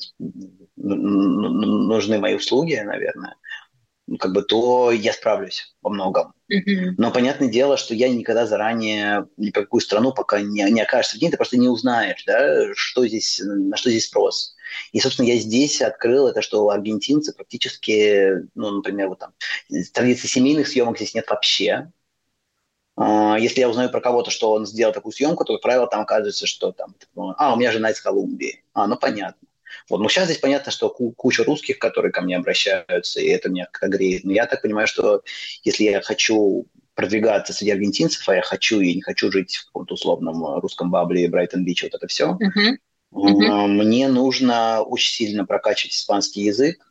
нужны 0.78 2.20
мои 2.20 2.36
услуги, 2.36 2.76
наверное, 2.76 3.36
как 4.20 4.34
бы, 4.34 4.42
то 4.44 4.92
я 4.92 5.14
справлюсь 5.14 5.76
во 5.82 5.90
многом. 5.90 6.34
Mm-hmm. 6.52 6.96
Но 6.98 7.12
понятное 7.12 7.50
дело, 7.50 7.78
что 7.78 7.94
я 7.94 8.10
никогда 8.10 8.46
заранее 8.46 9.28
ни 9.38 9.52
по 9.52 9.62
какую 9.62 9.82
страну, 9.82 10.14
пока 10.14 10.42
не, 10.42 10.64
не 10.70 10.82
окажешься 10.82 11.18
в 11.18 11.22
ней, 11.22 11.30
ты 11.30 11.38
просто 11.38 11.58
не 11.58 11.70
узнаешь, 11.70 12.24
да, 12.26 12.74
что 12.76 13.08
здесь, 13.08 13.42
на 13.44 13.78
что 13.78 13.90
здесь 13.90 14.08
спрос. 14.08 14.56
И, 14.92 15.00
собственно, 15.00 15.28
я 15.28 15.38
здесь 15.38 15.82
открыл 15.82 16.28
это, 16.28 16.42
что 16.42 16.70
аргентинцы 16.70 17.34
практически, 17.34 18.48
ну, 18.56 18.72
например, 18.72 19.10
вот 19.10 19.20
там, 19.20 19.34
традиции 19.94 20.28
семейных 20.28 20.68
съемок 20.68 20.98
здесь 20.98 21.14
нет 21.14 21.30
вообще. 21.30 21.92
А, 22.98 23.38
если 23.40 23.62
я 23.62 23.70
узнаю 23.70 23.90
про 23.90 24.02
кого-то, 24.02 24.32
что 24.32 24.52
он 24.52 24.66
сделал 24.66 24.94
такую 24.94 25.14
съемку, 25.14 25.46
то, 25.46 25.54
как 25.54 25.62
правило, 25.62 25.88
там 25.88 26.02
оказывается, 26.02 26.48
что 26.48 26.72
там, 26.72 26.94
типа, 27.00 27.36
а, 27.38 27.54
у 27.54 27.58
меня 27.58 27.72
жена 27.72 27.92
из 27.92 28.02
Колумбии. 28.02 28.64
А, 28.74 28.88
ну 28.88 28.98
понятно. 28.98 29.48
Вот, 29.90 30.00
но 30.00 30.10
сейчас 30.10 30.26
здесь 30.26 30.38
понятно, 30.38 30.72
что 30.72 30.90
куча 30.90 31.44
русских, 31.44 31.80
которые 31.80 32.12
ко 32.12 32.22
мне 32.22 32.36
обращаются, 32.36 33.22
и 33.22 33.28
это 33.28 33.50
меня 33.50 33.66
как-то 33.72 33.88
греет. 33.88 34.24
Но 34.24 34.34
я 34.34 34.46
так 34.46 34.62
понимаю, 34.62 34.88
что 34.88 35.24
если 35.64 35.86
я 35.86 36.02
хочу 36.02 36.66
продвигаться 36.94 37.54
среди 37.54 37.72
аргентинцев, 37.72 38.28
а 38.28 38.36
я 38.36 38.42
хочу 38.42 38.82
и 38.82 38.94
не 38.96 39.02
хочу 39.02 39.32
жить 39.32 39.56
в 39.56 39.66
каком-то 39.68 39.94
условном 39.94 40.60
русском 40.60 40.92
бабле, 40.92 41.30
Брайтон-Бич, 41.30 41.84
вот 41.84 41.96
это 41.96 42.08
все, 42.08 42.38
uh-huh. 42.38 42.78
Uh-huh. 43.14 43.68
мне 43.68 44.10
нужно 44.10 44.82
очень 44.82 45.14
сильно 45.14 45.46
прокачивать 45.46 45.96
испанский 45.96 46.42
язык, 46.42 46.91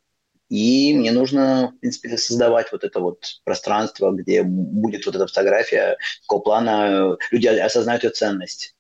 и 0.51 0.93
мне 0.95 1.13
нужно, 1.13 1.73
в 1.77 1.81
принципе, 1.81 2.19
создавать 2.19 2.73
вот 2.73 2.85
это 2.85 3.01
вот 3.01 3.41
пространство, 3.45 4.11
где 4.11 4.43
будет 4.43 5.07
вот 5.07 5.15
эта 5.15 5.27
фотография 5.27 5.97
такого 6.23 6.41
плана, 6.41 7.17
люди 7.31 7.47
осознают 7.47 8.03
ее 8.05 8.11
ценность. 8.11 8.75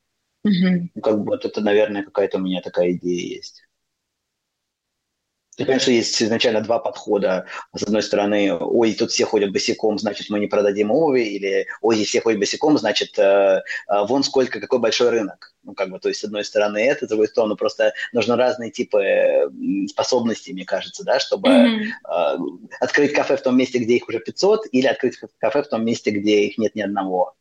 Ну, 0.95 1.01
как 1.01 1.19
бы 1.19 1.27
вот 1.27 1.45
это, 1.45 1.61
наверное, 1.61 2.03
какая-то 2.03 2.39
у 2.39 2.41
меня 2.41 2.61
такая 2.61 2.93
идея 2.93 3.37
есть. 3.37 3.63
И, 5.57 5.65
конечно, 5.65 5.91
есть 5.91 6.23
изначально 6.23 6.63
два 6.63 6.79
подхода. 6.79 7.47
С 7.75 7.83
одной 7.83 8.03
стороны, 8.03 8.57
ой, 8.57 8.95
тут 8.95 9.11
все 9.11 9.25
ходят 9.25 9.53
босиком, 9.53 9.99
значит, 9.99 10.31
мы 10.31 10.39
не 10.39 10.47
продадим 10.47 10.91
обуви, 10.91 11.23
или 11.23 11.67
ой, 11.83 11.97
здесь 11.97 12.09
все 12.09 12.21
ходят 12.21 12.41
босиком, 12.41 12.79
значит, 12.79 13.19
э, 13.19 13.23
э, 13.23 14.05
вон 14.07 14.23
сколько, 14.23 14.61
какой 14.61 14.79
большой 14.79 15.11
рынок. 15.11 15.55
Ну, 15.63 15.75
как 15.75 15.91
бы, 15.91 15.99
то 15.99 16.09
есть, 16.09 16.21
с 16.21 16.25
одной 16.25 16.45
стороны 16.45 16.79
это, 16.79 17.05
с 17.05 17.09
другой 17.09 17.29
стороны, 17.29 17.57
просто 17.57 17.93
нужно 18.13 18.37
разные 18.37 18.71
типы 18.71 19.51
способностей, 19.89 20.55
мне 20.55 20.65
кажется, 20.65 21.05
да, 21.05 21.21
чтобы 21.21 21.49
mm-hmm. 21.49 21.87
э, 22.09 22.39
открыть 22.81 23.13
кафе 23.13 23.37
в 23.37 23.43
том 23.43 23.59
месте, 23.59 23.81
где 23.81 23.97
их 23.97 24.09
уже 24.09 24.21
500, 24.21 24.67
или 24.73 24.87
открыть 24.87 25.19
кафе 25.39 25.63
в 25.63 25.69
том 25.69 25.85
месте, 25.85 26.11
где 26.11 26.45
их 26.45 26.59
нет 26.59 26.75
ни 26.75 26.81
одного. 26.81 27.35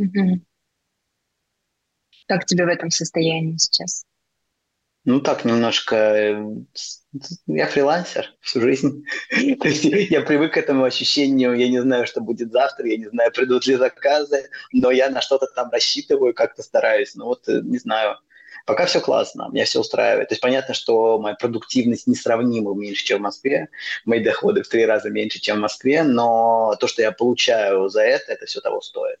Mm-hmm. 0.00 0.40
Как 2.26 2.46
тебе 2.46 2.64
в 2.64 2.68
этом 2.68 2.90
состоянии 2.90 3.56
сейчас? 3.56 4.04
Ну, 5.04 5.20
так, 5.20 5.44
немножко... 5.44 5.96
Э, 5.96 6.44
я 7.46 7.66
фрилансер 7.66 8.34
всю 8.40 8.60
жизнь. 8.60 9.02
То 9.60 9.68
есть 9.68 9.84
я 9.84 10.20
привык 10.20 10.54
к 10.54 10.58
этому 10.58 10.84
ощущению, 10.84 11.54
я 11.54 11.68
не 11.68 11.80
знаю, 11.80 12.06
что 12.06 12.20
будет 12.20 12.52
завтра, 12.52 12.86
я 12.86 12.98
не 12.98 13.08
знаю, 13.08 13.32
придут 13.32 13.66
ли 13.66 13.76
заказы, 13.76 14.50
но 14.72 14.90
я 14.90 15.08
на 15.08 15.22
что-то 15.22 15.46
там 15.46 15.70
рассчитываю, 15.70 16.34
как-то 16.34 16.62
стараюсь. 16.62 17.14
Ну 17.14 17.26
вот, 17.26 17.48
э, 17.48 17.60
не 17.62 17.78
знаю, 17.78 18.18
пока 18.66 18.84
все 18.84 19.00
классно, 19.00 19.48
меня 19.50 19.64
все 19.64 19.80
устраивает. 19.80 20.28
То 20.28 20.34
есть 20.34 20.42
понятно, 20.42 20.74
что 20.74 21.18
моя 21.18 21.34
продуктивность 21.34 22.06
несравнима 22.06 22.74
меньше, 22.74 23.04
чем 23.04 23.20
в 23.20 23.22
Москве, 23.22 23.70
мои 24.04 24.22
доходы 24.22 24.62
в 24.62 24.68
три 24.68 24.84
раза 24.84 25.08
меньше, 25.08 25.40
чем 25.40 25.58
в 25.58 25.60
Москве, 25.60 26.02
но 26.02 26.76
то, 26.78 26.86
что 26.86 27.00
я 27.00 27.10
получаю 27.10 27.88
за 27.88 28.02
это, 28.02 28.32
это 28.32 28.44
все 28.44 28.60
того 28.60 28.82
стоит 28.82 29.20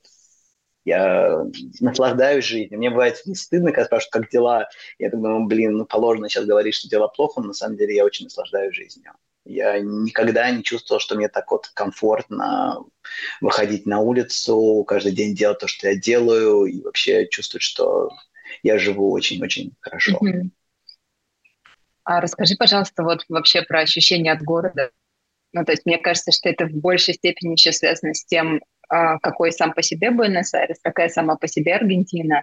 я 0.90 1.46
наслаждаюсь 1.80 2.44
жизнью. 2.44 2.78
Мне 2.78 2.90
бывает 2.90 3.22
не 3.24 3.34
стыдно, 3.34 3.70
когда 3.70 3.84
спрашивают, 3.84 4.12
как 4.12 4.30
дела. 4.30 4.68
Я 4.98 5.10
думаю, 5.10 5.46
блин, 5.46 5.76
ну 5.76 5.86
положено 5.86 6.28
сейчас 6.28 6.46
говорить, 6.46 6.74
что 6.74 6.88
дела 6.88 7.08
плохо, 7.08 7.40
но 7.40 7.48
на 7.48 7.54
самом 7.54 7.76
деле 7.76 7.94
я 7.94 8.04
очень 8.04 8.26
наслаждаюсь 8.26 8.74
жизнью. 8.74 9.12
Я 9.44 9.78
никогда 9.78 10.50
не 10.50 10.62
чувствовал, 10.62 11.00
что 11.00 11.14
мне 11.14 11.28
так 11.28 11.50
вот 11.50 11.68
комфортно 11.68 12.84
выходить 13.40 13.86
на 13.86 14.00
улицу, 14.00 14.84
каждый 14.86 15.12
день 15.12 15.34
делать 15.34 15.60
то, 15.60 15.68
что 15.68 15.88
я 15.88 15.96
делаю, 15.96 16.64
и 16.64 16.82
вообще 16.82 17.26
чувствовать, 17.28 17.62
что 17.62 18.10
я 18.62 18.78
живу 18.78 19.10
очень-очень 19.12 19.72
хорошо. 19.80 20.20
А 22.04 22.20
расскажи, 22.20 22.56
пожалуйста, 22.58 23.02
вот 23.04 23.24
вообще 23.28 23.62
про 23.62 23.80
ощущения 23.80 24.32
от 24.32 24.42
города. 24.42 24.90
Ну, 25.52 25.64
то 25.64 25.72
есть 25.72 25.86
мне 25.86 25.98
кажется, 25.98 26.32
что 26.32 26.48
это 26.48 26.66
в 26.66 26.72
большей 26.72 27.14
степени 27.14 27.52
еще 27.52 27.72
связано 27.72 28.14
с 28.14 28.24
тем, 28.24 28.60
какой 28.90 29.52
сам 29.52 29.72
по 29.72 29.82
себе 29.82 30.10
Буэнос-Айрес, 30.10 30.78
какая 30.82 31.08
сама 31.08 31.36
по 31.36 31.46
себе 31.46 31.74
Аргентина. 31.74 32.42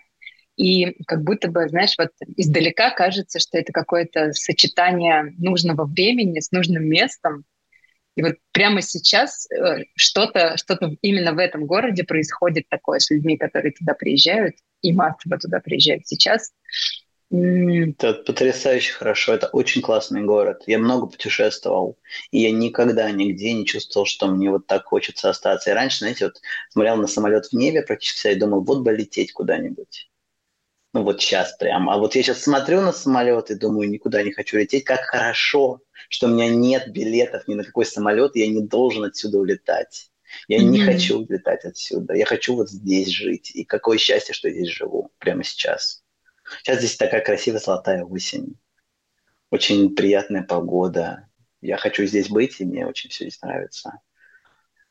И 0.56 1.04
как 1.06 1.24
будто 1.24 1.50
бы, 1.50 1.70
знаешь, 1.70 1.94
вот 2.00 2.10
издалека 2.36 2.90
кажется, 2.90 3.40
что 3.40 3.58
это 3.60 3.72
какое-то 3.72 4.32
сочетание 4.34 5.36
нужного 5.38 5.86
времени 5.86 6.40
с 6.40 6.52
нужным 6.52 6.86
местом. 6.86 7.44
И 8.16 8.24
вот 8.24 8.38
прямо 8.52 8.82
сейчас 8.82 9.48
э, 9.52 9.84
что-то 9.96 10.58
что 10.58 10.76
именно 11.04 11.34
в 11.34 11.38
этом 11.38 11.68
городе 11.68 12.04
происходит 12.04 12.68
такое 12.70 12.98
с 12.98 13.12
людьми, 13.12 13.38
которые 13.38 13.74
туда 13.74 13.94
приезжают, 13.94 14.56
и 14.82 14.94
массово 14.94 15.38
туда 15.38 15.60
приезжают 15.60 16.08
сейчас. 16.08 16.52
Это 17.30 18.14
потрясающе 18.14 18.94
хорошо. 18.94 19.34
Это 19.34 19.48
очень 19.48 19.82
классный 19.82 20.24
город. 20.24 20.64
Я 20.66 20.80
много 20.80 21.08
путешествовал, 21.08 21.98
и 22.32 22.40
я 22.40 22.52
никогда 22.52 23.12
нигде 23.12 23.52
не 23.52 23.66
чувствовал, 23.66 24.06
что 24.06 24.28
мне 24.28 24.50
вот 24.50 24.66
так 24.66 24.86
хочется 24.86 25.30
остаться. 25.30 25.70
И 25.70 25.74
раньше, 25.74 26.00
знаете, 26.00 26.26
вот 26.26 26.42
смотрел 26.70 26.96
на 26.96 27.08
самолет 27.08 27.48
в 27.48 27.54
небе 27.54 27.82
практически 27.82 28.20
всегда 28.20 28.32
и 28.32 28.40
думал, 28.40 28.64
вот 28.64 28.80
бы 28.80 28.94
лететь 28.94 29.34
куда-нибудь. 29.34 30.10
Ну 30.94 31.04
вот 31.04 31.22
сейчас 31.22 31.56
прям. 31.58 31.90
А 31.90 31.98
вот 31.98 32.16
я 32.16 32.24
сейчас 32.24 32.42
смотрю 32.42 32.82
на 32.82 32.94
самолет 32.94 33.52
и 33.52 33.56
думаю, 33.56 33.90
никуда 33.90 34.24
не 34.24 34.32
хочу 34.32 34.58
лететь. 34.58 34.86
Как 34.86 35.02
хорошо, 35.02 35.82
что 36.08 36.28
у 36.28 36.30
меня 36.30 36.48
нет 36.48 36.94
билетов 36.94 37.46
ни 37.48 37.56
на 37.56 37.66
какой 37.66 37.86
самолет, 37.86 38.38
и 38.38 38.40
я 38.40 38.48
не 38.48 38.62
должен 38.62 39.04
отсюда 39.04 39.38
улетать. 39.38 40.12
Я 40.48 40.60
mm-hmm. 40.60 40.64
не 40.64 40.80
хочу 40.80 41.20
улетать 41.20 41.66
отсюда. 41.66 42.14
Я 42.14 42.26
хочу 42.26 42.56
вот 42.56 42.70
здесь 42.70 43.10
жить. 43.10 43.52
И 43.54 43.66
какое 43.66 43.98
счастье, 43.98 44.34
что 44.34 44.48
я 44.48 44.54
здесь 44.54 44.70
живу 44.70 45.12
прямо 45.20 45.44
сейчас. 45.44 46.04
Сейчас 46.64 46.80
здесь 46.80 46.98
такая 46.98 47.22
красивая 47.22 47.60
золотая 47.60 48.04
осень. 48.04 48.56
Очень 49.50 49.96
приятная 49.96 50.44
погода. 50.44 51.28
Я 51.62 51.78
хочу 51.78 52.06
здесь 52.06 52.30
быть, 52.30 52.60
и 52.60 52.66
мне 52.66 52.86
очень 52.86 53.10
все 53.10 53.26
здесь 53.26 53.42
нравится. 53.42 54.00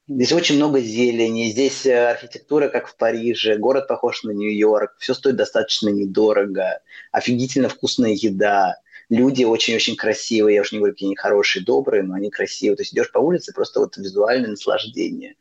Здесь 0.09 0.33
очень 0.33 0.57
много 0.57 0.81
зелени, 0.81 1.51
здесь 1.51 1.85
э, 1.85 2.11
архитектура, 2.11 2.69
как 2.69 2.87
в 2.87 2.97
Париже, 2.97 3.57
город 3.57 3.89
похож 3.89 4.23
на 4.23 4.31
Нью-Йорк, 4.31 4.95
все 5.01 5.15
стоит 5.15 5.35
достаточно 5.35 5.89
недорого, 5.89 6.81
офигительно 7.11 7.69
вкусная 7.69 8.13
еда, 8.13 8.77
люди 9.09 9.43
очень-очень 9.43 9.97
красивые, 9.97 10.57
я 10.57 10.61
уж 10.61 10.71
не 10.71 10.79
говорю, 10.79 10.95
какие 10.95 11.09
они 11.09 11.17
хорошие, 11.17 11.65
добрые, 11.65 12.05
но 12.05 12.15
они 12.15 12.31
красивые. 12.31 12.77
То 12.77 12.83
есть 12.83 12.93
идешь 12.93 13.11
по 13.11 13.19
улице, 13.19 13.53
просто 13.53 13.81
вот 13.81 13.97
визуальное 13.97 14.51
наслаждение. 14.51 15.35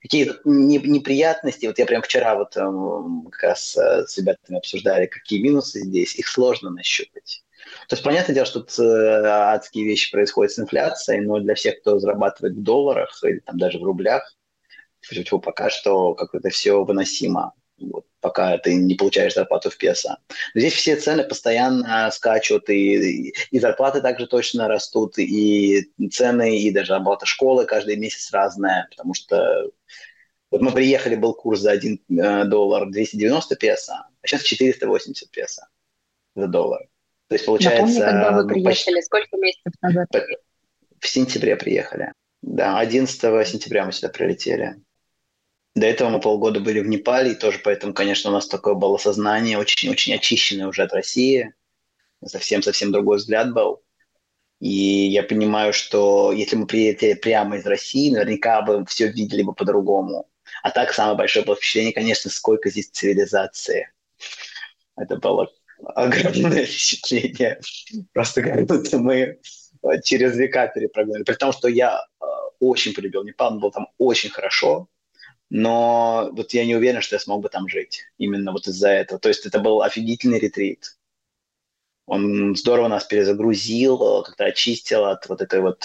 Какие 0.00 0.32
неприятности, 0.44 1.66
вот 1.66 1.78
я 1.78 1.86
прям 1.86 2.02
вчера 2.02 2.36
вот 2.36 2.56
эм, 2.56 3.28
как 3.30 3.42
раз 3.42 3.76
э, 3.76 4.06
с 4.06 4.16
ребятами 4.18 4.58
обсуждали, 4.58 5.06
какие 5.06 5.42
минусы 5.42 5.80
здесь, 5.80 6.14
их 6.16 6.28
сложно 6.28 6.70
нащупать. 6.70 7.42
То 7.88 7.94
есть, 7.94 8.04
понятное 8.04 8.34
дело, 8.34 8.46
что 8.46 8.60
тут 8.60 8.78
э, 8.78 8.82
адские 8.82 9.84
вещи 9.84 10.12
происходят 10.12 10.52
с 10.52 10.58
инфляцией, 10.58 11.20
но 11.20 11.40
для 11.40 11.54
всех, 11.54 11.80
кто 11.80 11.98
зарабатывает 11.98 12.54
в 12.54 12.62
долларах 12.62 13.18
или 13.24 13.40
там 13.40 13.58
даже 13.58 13.78
в 13.78 13.82
рублях, 13.82 14.36
пока 15.42 15.70
что 15.70 16.14
как-то 16.14 16.48
все 16.50 16.84
выносимо. 16.84 17.52
Вот, 17.78 18.06
пока 18.20 18.56
ты 18.56 18.74
не 18.74 18.94
получаешь 18.94 19.34
зарплату 19.34 19.68
в 19.68 19.76
песо. 19.76 20.16
Но 20.54 20.60
здесь 20.60 20.72
все 20.72 20.96
цены 20.96 21.24
постоянно 21.24 22.10
скачут, 22.10 22.70
и, 22.70 23.34
и 23.50 23.60
зарплаты 23.60 24.00
также 24.00 24.26
точно 24.26 24.66
растут, 24.66 25.18
и 25.18 25.90
цены, 26.10 26.58
и 26.58 26.70
даже 26.70 26.94
оплата 26.94 27.26
школы 27.26 27.66
каждый 27.66 27.96
месяц 27.96 28.32
разная, 28.32 28.88
потому 28.90 29.12
что 29.12 29.70
вот 30.50 30.60
мы 30.60 30.72
приехали, 30.72 31.16
был 31.16 31.34
курс 31.34 31.60
за 31.60 31.72
1 31.72 32.00
э, 32.08 32.44
доллар 32.44 32.88
290 32.88 33.56
песо, 33.56 34.06
а 34.22 34.26
сейчас 34.26 34.42
480 34.42 35.30
песо 35.30 35.68
за 36.34 36.46
доллар. 36.46 36.82
То 37.28 37.34
есть 37.34 37.46
получается... 37.46 38.00
Напомни, 38.00 38.00
когда 38.00 38.32
вы 38.32 38.46
приехали, 38.48 38.94
почти... 38.94 39.02
сколько 39.02 39.36
месяцев 39.36 39.72
назад? 39.82 40.08
В 41.00 41.08
сентябре 41.08 41.56
приехали. 41.56 42.12
Да, 42.42 42.78
11 42.78 43.48
сентября 43.48 43.86
мы 43.86 43.92
сюда 43.92 44.08
прилетели. 44.08 44.76
До 45.74 45.86
этого 45.86 46.08
мы 46.08 46.20
полгода 46.20 46.60
были 46.60 46.80
в 46.80 46.86
Непале, 46.86 47.32
и 47.32 47.34
тоже 47.34 47.60
поэтому, 47.62 47.92
конечно, 47.92 48.30
у 48.30 48.32
нас 48.32 48.46
такое 48.46 48.74
было 48.74 48.96
сознание, 48.96 49.58
очень-очень 49.58 50.14
очищенное 50.14 50.68
уже 50.68 50.82
от 50.84 50.92
России. 50.92 51.52
Совсем-совсем 52.24 52.92
другой 52.92 53.18
взгляд 53.18 53.52
был. 53.52 53.82
И 54.58 54.68
я 54.68 55.22
понимаю, 55.22 55.74
что 55.74 56.32
если 56.32 56.56
мы 56.56 56.66
прилетели 56.66 57.12
прямо 57.12 57.56
из 57.56 57.66
России, 57.66 58.10
наверняка 58.10 58.62
бы 58.62 58.86
все 58.86 59.08
видели 59.08 59.42
бы 59.42 59.52
по-другому. 59.52 60.28
А 60.66 60.72
так 60.72 60.92
самое 60.92 61.16
большое 61.16 61.44
было 61.44 61.54
впечатление, 61.54 61.92
конечно, 61.92 62.28
сколько 62.28 62.70
здесь 62.70 62.88
цивилизации. 62.88 63.88
Это 64.96 65.16
было 65.16 65.48
огромное 65.94 66.64
впечатление. 66.66 67.60
Просто 68.12 68.42
как 68.42 68.66
будто 68.66 68.98
мы 68.98 69.38
через 70.02 70.36
века 70.36 70.66
перепрыгнули. 70.66 71.22
При 71.22 71.34
том, 71.34 71.52
что 71.52 71.68
я 71.68 72.00
э, 72.00 72.24
очень 72.58 72.94
полюбил 72.94 73.22
Непал, 73.22 73.60
был 73.60 73.70
там 73.70 73.86
очень 73.96 74.30
хорошо, 74.30 74.88
но 75.50 76.30
вот 76.32 76.52
я 76.52 76.64
не 76.64 76.74
уверен, 76.74 77.00
что 77.00 77.14
я 77.14 77.20
смог 77.20 77.42
бы 77.42 77.48
там 77.48 77.68
жить 77.68 78.02
именно 78.18 78.50
вот 78.50 78.66
из-за 78.66 78.88
этого. 78.88 79.20
То 79.20 79.28
есть 79.28 79.46
это 79.46 79.60
был 79.60 79.82
офигительный 79.82 80.40
ретрит. 80.40 80.98
Он 82.06 82.56
здорово 82.56 82.88
нас 82.88 83.04
перезагрузил, 83.04 84.24
как-то 84.24 84.46
очистил 84.46 85.04
от 85.04 85.28
вот 85.28 85.42
этой 85.42 85.60
вот 85.60 85.84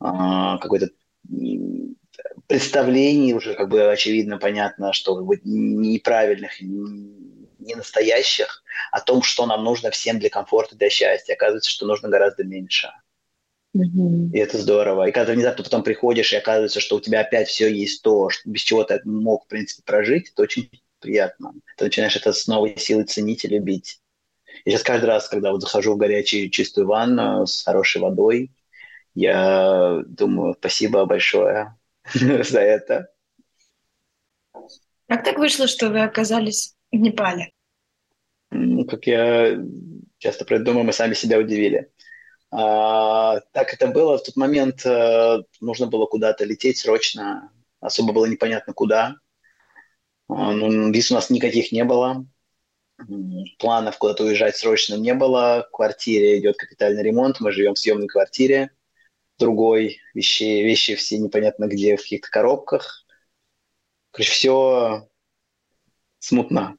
какой-то 0.00 0.88
представлений 2.46 3.34
уже 3.34 3.54
как 3.54 3.68
бы 3.68 3.90
очевидно 3.90 4.38
понятно, 4.38 4.92
что 4.92 5.16
как 5.16 5.24
бы 5.24 5.40
неправильных, 5.44 6.60
не 6.60 7.74
настоящих, 7.74 8.62
о 8.90 9.00
том, 9.00 9.22
что 9.22 9.46
нам 9.46 9.64
нужно 9.64 9.90
всем 9.90 10.18
для 10.18 10.30
комфорта, 10.30 10.76
для 10.76 10.90
счастья. 10.90 11.34
Оказывается, 11.34 11.70
что 11.70 11.86
нужно 11.86 12.08
гораздо 12.08 12.44
меньше. 12.44 12.90
Mm-hmm. 13.76 14.30
И 14.32 14.38
это 14.38 14.58
здорово. 14.58 15.08
И 15.08 15.12
когда 15.12 15.32
внезапно 15.32 15.62
потом 15.62 15.82
приходишь, 15.82 16.32
и 16.32 16.36
оказывается, 16.36 16.80
что 16.80 16.96
у 16.96 17.00
тебя 17.00 17.20
опять 17.20 17.48
все 17.48 17.72
есть 17.72 18.02
то, 18.02 18.28
без 18.44 18.62
чего 18.62 18.82
ты 18.82 19.00
мог, 19.04 19.44
в 19.44 19.48
принципе, 19.48 19.82
прожить, 19.84 20.30
это 20.32 20.42
очень 20.42 20.70
приятно. 20.98 21.52
Ты 21.76 21.84
начинаешь 21.84 22.16
это 22.16 22.32
с 22.32 22.46
новой 22.46 22.76
силой 22.76 23.04
ценить 23.04 23.44
и 23.44 23.48
любить. 23.48 24.00
И 24.64 24.70
сейчас 24.70 24.82
каждый 24.82 25.06
раз, 25.06 25.28
когда 25.28 25.52
вот 25.52 25.62
захожу 25.62 25.94
в 25.94 25.98
горячую 25.98 26.50
чистую 26.50 26.86
ванну 26.88 27.46
с 27.46 27.62
хорошей 27.62 28.00
водой, 28.00 28.50
я 29.14 30.02
думаю, 30.06 30.54
спасибо 30.58 31.04
большое 31.04 31.76
за 32.44 32.60
это. 32.60 33.10
Как 35.08 35.24
так 35.24 35.38
вышло, 35.38 35.66
что 35.66 35.90
вы 35.90 36.02
оказались 36.02 36.74
в 36.92 36.96
Непале? 36.96 37.52
Ну, 38.50 38.84
как 38.84 39.06
я 39.06 39.58
часто 40.18 40.44
придумаю, 40.44 40.84
мы 40.84 40.92
сами 40.92 41.14
себя 41.14 41.38
удивили. 41.38 41.90
А, 42.50 43.40
так 43.52 43.72
это 43.72 43.88
было. 43.88 44.18
В 44.18 44.22
тот 44.22 44.36
момент 44.36 44.84
а, 44.84 45.42
нужно 45.60 45.86
было 45.86 46.06
куда-то 46.06 46.44
лететь 46.44 46.78
срочно. 46.78 47.50
Особо 47.80 48.12
было 48.12 48.26
непонятно 48.26 48.72
куда. 48.72 49.16
А, 50.28 50.52
ну, 50.52 50.90
виз 50.92 51.10
у 51.10 51.14
нас 51.14 51.30
никаких 51.30 51.72
не 51.72 51.84
было. 51.84 52.26
Планов 53.58 53.98
куда-то 53.98 54.24
уезжать 54.24 54.56
срочно 54.56 54.94
не 54.96 55.14
было. 55.14 55.66
В 55.68 55.76
квартире 55.76 56.38
идет 56.38 56.56
капитальный 56.56 57.02
ремонт. 57.02 57.40
Мы 57.40 57.52
живем 57.52 57.74
в 57.74 57.78
съемной 57.78 58.08
квартире. 58.08 58.70
Другой. 59.40 60.00
Вещи, 60.14 60.44
вещи 60.44 60.94
все 60.94 61.18
непонятно 61.18 61.66
где, 61.66 61.96
в 61.96 62.02
каких-то 62.02 62.30
коробках. 62.30 63.04
Короче, 64.12 64.30
все 64.30 65.08
смутно. 66.18 66.76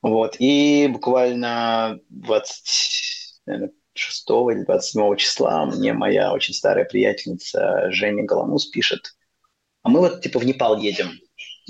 Вот. 0.00 0.36
И 0.38 0.88
буквально 0.90 2.00
20, 2.08 3.40
наверное, 3.46 3.72
6 3.94 4.30
или 4.30 4.64
27 4.64 5.16
числа 5.16 5.66
мне 5.66 5.92
моя 5.92 6.32
очень 6.32 6.54
старая 6.54 6.84
приятельница 6.84 7.90
Женя 7.90 8.24
Голомус 8.24 8.66
пишет, 8.66 9.16
а 9.82 9.88
мы 9.88 10.00
вот 10.00 10.22
типа 10.22 10.38
в 10.38 10.46
Непал 10.46 10.78
едем. 10.78 11.10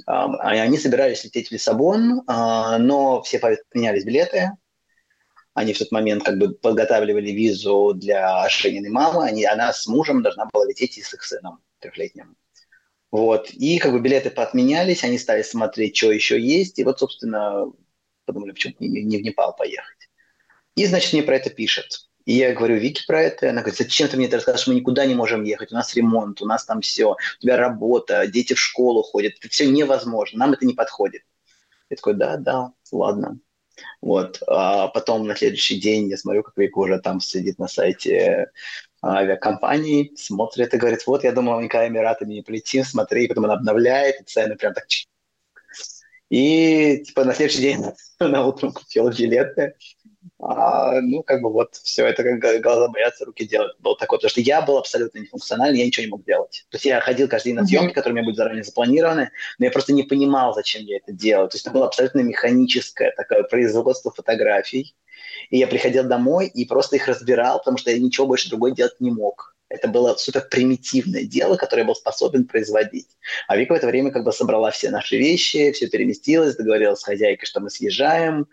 А 0.07 0.27
они 0.43 0.79
собирались 0.79 1.25
лететь 1.25 1.49
в 1.49 1.53
Лиссабон, 1.53 2.23
а, 2.27 2.79
но 2.79 3.23
все 3.23 3.41
поменялись 3.73 4.05
билеты. 4.05 4.51
Они 5.59 5.73
в 5.73 5.79
тот 5.79 5.91
момент 5.93 6.25
как 6.25 6.39
бы 6.39 6.55
подготавливали 6.55 7.31
визу 7.31 7.93
для 7.95 8.49
Жениной 8.49 8.91
мамы. 8.91 9.25
Они, 9.25 9.45
она 9.45 9.73
с 9.73 9.87
мужем 9.87 10.23
должна 10.23 10.47
была 10.53 10.67
лететь 10.67 10.99
и 10.99 11.03
с 11.03 11.13
их 11.13 11.23
сыном 11.23 11.61
трехлетним. 11.81 12.37
Вот. 13.11 13.51
И 13.51 13.79
как 13.79 13.93
бы 13.93 14.01
билеты 14.01 14.31
поотменялись, 14.31 15.05
они 15.05 15.19
стали 15.19 15.43
смотреть, 15.43 15.97
что 15.97 16.13
еще 16.13 16.41
есть. 16.41 16.79
И 16.79 16.85
вот, 16.85 17.01
собственно, 17.01 17.67
подумали, 18.25 18.53
почему 18.53 18.75
не, 18.79 19.03
не 19.03 19.19
в 19.19 19.23
Непал 19.23 19.57
поехать. 19.57 20.09
И, 20.77 20.87
значит, 20.87 21.13
мне 21.13 21.23
про 21.23 21.37
это 21.37 21.51
пишет. 21.51 22.09
И 22.25 22.35
я 22.35 22.53
говорю 22.53 22.77
Вике 22.77 23.05
про 23.07 23.23
это, 23.23 23.49
она 23.49 23.63
говорит, 23.63 23.79
зачем 23.79 24.07
ты 24.07 24.19
мне 24.19 24.27
это 24.27 24.37
расскажешь, 24.37 24.67
мы 24.67 24.75
никуда 24.75 25.07
не 25.07 25.15
можем 25.15 25.45
ехать, 25.45 25.73
у 25.73 25.75
нас 25.75 25.95
ремонт, 25.95 26.43
у 26.43 26.47
нас 26.47 26.67
там 26.67 26.83
все, 26.83 27.13
у 27.13 27.17
тебя 27.41 27.57
работа, 27.57 28.27
дети 28.27 28.53
в 28.53 28.61
школу 28.61 29.03
ходят, 29.03 29.33
это 29.39 29.49
все 29.49 29.67
невозможно, 29.67 30.41
нам 30.41 30.53
это 30.53 30.67
не 30.67 30.75
подходит. 30.75 31.23
Я 31.89 31.97
такой, 31.97 32.15
да, 32.15 32.37
да, 32.37 32.73
ладно. 32.93 33.41
Вот. 34.01 34.43
А 34.47 34.89
потом 34.89 35.27
на 35.27 35.37
следующий 35.37 35.81
день 35.81 36.09
я 36.09 36.17
смотрю, 36.17 36.43
как 36.43 36.57
Вика 36.57 36.79
уже 36.79 36.99
там 36.99 37.21
сидит 37.21 37.59
на 37.59 37.69
сайте 37.69 38.51
авиакомпании, 39.05 40.13
смотрит 40.17 40.75
и 40.75 40.79
говорит, 40.79 41.07
вот, 41.07 41.25
я 41.25 41.33
думал, 41.33 41.61
никогда 41.61 41.89
Эмиратами 41.89 42.35
не 42.35 42.43
полетим, 42.43 42.85
смотри, 42.85 43.25
и 43.25 43.29
потом 43.29 43.45
она 43.45 43.55
обновляет, 43.55 44.21
и 44.21 44.25
цены 44.25 44.57
прям 44.57 44.75
так... 44.75 44.85
И, 46.31 47.03
типа, 47.07 47.25
на 47.25 47.33
следующий 47.33 47.63
день 47.63 47.85
на 48.21 48.45
утром 48.45 48.73
купила 48.73 49.11
билеты, 49.11 49.75
а, 50.41 51.01
ну, 51.01 51.23
как 51.25 51.43
бы 51.43 51.53
вот 51.53 51.75
все 51.75 52.07
это 52.07 52.23
как 52.23 52.63
глаза 52.63 52.89
боятся, 52.89 53.25
руки 53.25 53.45
делать. 53.45 53.73
Был 53.81 53.97
такой, 53.97 54.19
потому 54.19 54.31
что 54.31 54.41
я 54.41 54.63
был 54.63 54.79
абсолютно 54.79 55.19
нефункциональный, 55.19 55.81
я 55.81 55.87
ничего 55.87 56.05
не 56.05 56.11
мог 56.11 56.25
делать. 56.25 56.65
То 56.71 56.77
есть 56.77 56.85
я 56.85 57.01
ходил 57.01 57.29
каждый 57.29 57.49
день 57.49 57.57
на 57.57 57.67
съемки, 57.67 57.93
которые 57.93 58.13
у 58.13 58.17
меня 58.17 58.27
были 58.27 58.37
заранее 58.37 58.63
запланированы, 58.63 59.31
но 59.59 59.65
я 59.65 59.71
просто 59.73 59.93
не 59.93 60.05
понимал, 60.05 60.55
зачем 60.55 60.83
я 60.83 60.99
это 60.99 61.13
делаю. 61.13 61.49
То 61.49 61.57
есть 61.57 61.67
это 61.67 61.75
было 61.75 61.87
абсолютно 61.87 62.21
механическое 62.21 63.13
такое 63.17 63.43
производство 63.43 64.13
фотографий. 64.13 64.95
И 65.51 65.59
я 65.59 65.67
приходил 65.67 66.05
домой 66.05 66.47
и 66.47 66.65
просто 66.65 66.97
их 66.97 67.09
разбирал, 67.09 67.59
потому 67.59 67.77
что 67.77 67.91
я 67.91 67.99
ничего 67.99 68.27
больше 68.27 68.49
другой 68.49 68.73
делать 68.73 69.01
не 69.01 69.11
мог. 69.11 69.57
Это 69.69 69.89
было 69.89 70.15
супер 70.15 70.47
примитивное 70.49 71.25
дело, 71.25 71.57
которое 71.57 71.83
я 71.83 71.87
был 71.87 71.95
способен 71.95 72.47
производить. 72.47 73.09
А 73.49 73.57
Вика 73.57 73.75
в 73.75 73.77
это 73.77 73.87
время 73.87 74.13
как 74.13 74.25
бы 74.25 74.33
собрала 74.33 74.71
все 74.71 74.91
наши 74.91 75.19
вещи, 75.19 75.73
все 75.73 75.89
переместилось, 75.89 76.57
договорилась 76.57 77.01
с 77.01 77.05
хозяйкой, 77.05 77.47
что 77.47 77.61
мы 77.61 77.69
съезжаем, 77.69 78.47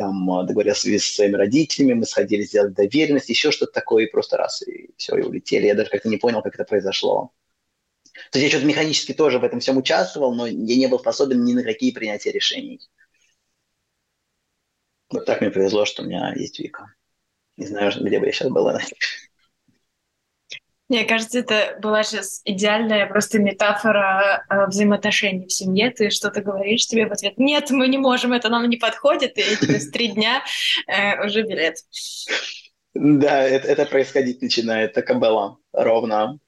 там 0.00 0.30
а, 0.30 0.44
договорился 0.44 0.88
с 0.88 1.14
своими 1.14 1.36
родителями, 1.36 1.92
мы 1.92 2.06
сходили 2.06 2.42
сделать 2.42 2.72
доверенность, 2.72 3.28
еще 3.28 3.50
что-то 3.50 3.72
такое, 3.72 4.04
и 4.06 4.10
просто 4.10 4.38
раз, 4.38 4.62
и 4.62 4.94
все, 4.96 5.14
и 5.16 5.22
улетели. 5.22 5.66
Я 5.66 5.74
даже 5.74 5.90
как-то 5.90 6.08
не 6.08 6.16
понял, 6.16 6.40
как 6.40 6.54
это 6.54 6.64
произошло. 6.64 7.34
То 8.32 8.38
есть 8.38 8.44
я 8.44 8.48
что-то 8.48 8.64
механически 8.64 9.12
тоже 9.12 9.38
в 9.38 9.44
этом 9.44 9.60
всем 9.60 9.76
участвовал, 9.76 10.34
но 10.34 10.46
я 10.46 10.76
не 10.76 10.86
был 10.86 10.98
способен 10.98 11.44
ни 11.44 11.52
на 11.52 11.62
какие 11.62 11.92
принятия 11.92 12.32
решений. 12.32 12.80
Вот 15.10 15.26
так 15.26 15.42
мне 15.42 15.50
повезло, 15.50 15.84
что 15.84 16.02
у 16.02 16.06
меня 16.06 16.32
есть 16.34 16.58
Вика. 16.58 16.94
Не 17.58 17.66
знаю, 17.66 17.92
где 18.00 18.18
бы 18.18 18.24
я 18.24 18.32
сейчас 18.32 18.48
была. 18.48 18.80
Мне 20.90 21.04
кажется, 21.04 21.38
это 21.38 21.78
была 21.80 22.02
сейчас 22.02 22.42
идеальная 22.44 23.06
просто 23.06 23.38
метафора 23.38 24.44
э, 24.50 24.66
взаимоотношений 24.66 25.46
в 25.46 25.52
семье. 25.52 25.92
Ты 25.92 26.10
что-то 26.10 26.42
говоришь 26.42 26.88
тебе 26.88 27.06
в 27.06 27.12
ответ, 27.12 27.38
нет, 27.38 27.70
мы 27.70 27.86
не 27.86 27.96
можем, 27.96 28.32
это 28.32 28.48
нам 28.48 28.68
не 28.68 28.76
подходит, 28.76 29.38
и 29.38 29.42
через 29.42 29.88
три 29.92 30.08
дня 30.08 30.42
э, 30.88 31.24
уже 31.24 31.42
билет. 31.42 31.76
Да, 32.92 33.40
это, 33.40 33.68
это 33.68 33.86
происходить 33.86 34.42
начинает, 34.42 34.92
так 34.92 35.08
и 35.10 35.14
было, 35.14 35.58
ровно. 35.72 36.40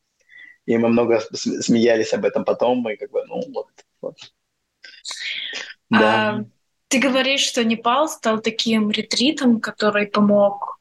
И 0.67 0.77
мы 0.77 0.89
много 0.89 1.21
смеялись 1.33 2.13
об 2.13 2.25
этом 2.25 2.45
потом, 2.45 2.79
мы 2.79 2.97
как 2.97 3.13
бы, 3.13 3.25
ну, 3.27 3.43
вот. 3.55 3.69
вот. 4.01 4.19
Да. 5.89 6.31
А, 6.31 6.45
ты 6.89 6.99
говоришь, 6.99 7.43
что 7.43 7.63
Непал 7.63 8.09
стал 8.09 8.41
таким 8.41 8.91
ретритом, 8.91 9.61
который 9.61 10.09
помог 10.09 10.81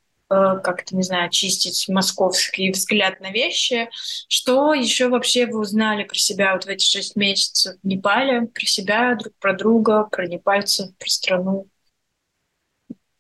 как-то, 0.64 0.96
не 0.96 1.04
знаю, 1.04 1.30
чистить 1.30 1.88
московский 1.90 2.72
взгляд 2.72 3.20
на 3.20 3.32
вещи. 3.32 3.90
Что 4.28 4.74
еще 4.74 5.10
вообще 5.10 5.46
вы 5.46 5.60
узнали 5.60 6.04
про 6.04 6.18
себя 6.18 6.54
вот 6.54 6.66
в 6.66 6.68
эти 6.68 6.86
шесть 6.86 7.16
месяцев 7.16 7.76
в 7.82 7.88
Непале? 7.88 8.44
Про 8.44 8.66
себя, 8.66 9.16
друг 9.16 9.34
про 9.40 9.54
друга, 9.54 10.04
про 10.04 10.28
непальцев, 10.28 10.90
про 10.98 11.10
страну? 11.10 11.68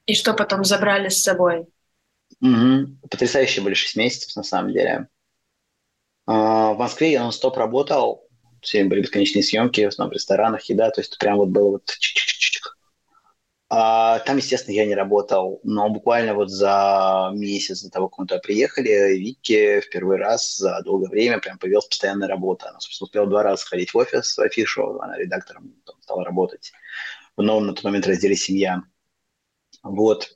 И 0.05 0.13
что 0.13 0.33
потом 0.33 0.63
забрали 0.63 1.09
с 1.09 1.21
собой? 1.21 1.67
Угу. 2.41 3.09
Потрясающие 3.09 3.63
были 3.63 3.73
шесть 3.73 3.95
месяцев, 3.95 4.35
на 4.35 4.43
самом 4.43 4.73
деле. 4.73 5.07
А, 6.25 6.73
в 6.73 6.79
Москве 6.79 7.11
я 7.11 7.23
нон-стоп 7.23 7.57
работал, 7.57 8.27
все 8.61 8.83
были 8.83 9.01
бесконечные 9.01 9.43
съемки, 9.43 9.85
в 9.85 9.89
основном 9.89 10.11
в 10.11 10.13
ресторанах, 10.13 10.63
еда, 10.65 10.91
то 10.91 11.01
есть 11.01 11.17
прям 11.17 11.37
вот 11.37 11.49
было 11.49 11.71
вот 11.71 11.85
там, 14.25 14.35
естественно, 14.35 14.75
я 14.75 14.85
не 14.85 14.95
работал, 14.95 15.61
но 15.63 15.89
буквально 15.89 16.33
вот 16.33 16.49
за 16.49 17.31
месяц 17.33 17.81
до 17.83 17.89
того, 17.89 18.09
как 18.09 18.19
мы 18.19 18.27
туда 18.27 18.41
приехали, 18.41 19.17
Вики 19.17 19.79
в 19.79 19.89
первый 19.89 20.17
раз 20.17 20.57
за 20.57 20.81
долгое 20.83 21.07
время 21.07 21.39
прям 21.39 21.57
появилась 21.57 21.85
постоянная 21.85 22.27
работа. 22.27 22.69
Она, 22.69 22.81
собственно, 22.81 23.05
успела 23.05 23.27
два 23.27 23.43
раза 23.43 23.65
ходить 23.65 23.93
в 23.93 23.97
офис, 23.97 24.37
в 24.37 24.41
афишу, 24.41 24.99
она 24.99 25.17
редактором 25.17 25.73
там, 25.85 25.95
стала 26.01 26.25
работать 26.25 26.73
в 27.37 27.41
новом 27.41 27.67
на 27.67 27.73
тот 27.73 27.85
момент 27.85 28.07
разделе 28.07 28.35
«Семья». 28.35 28.83
Вот. 29.83 30.35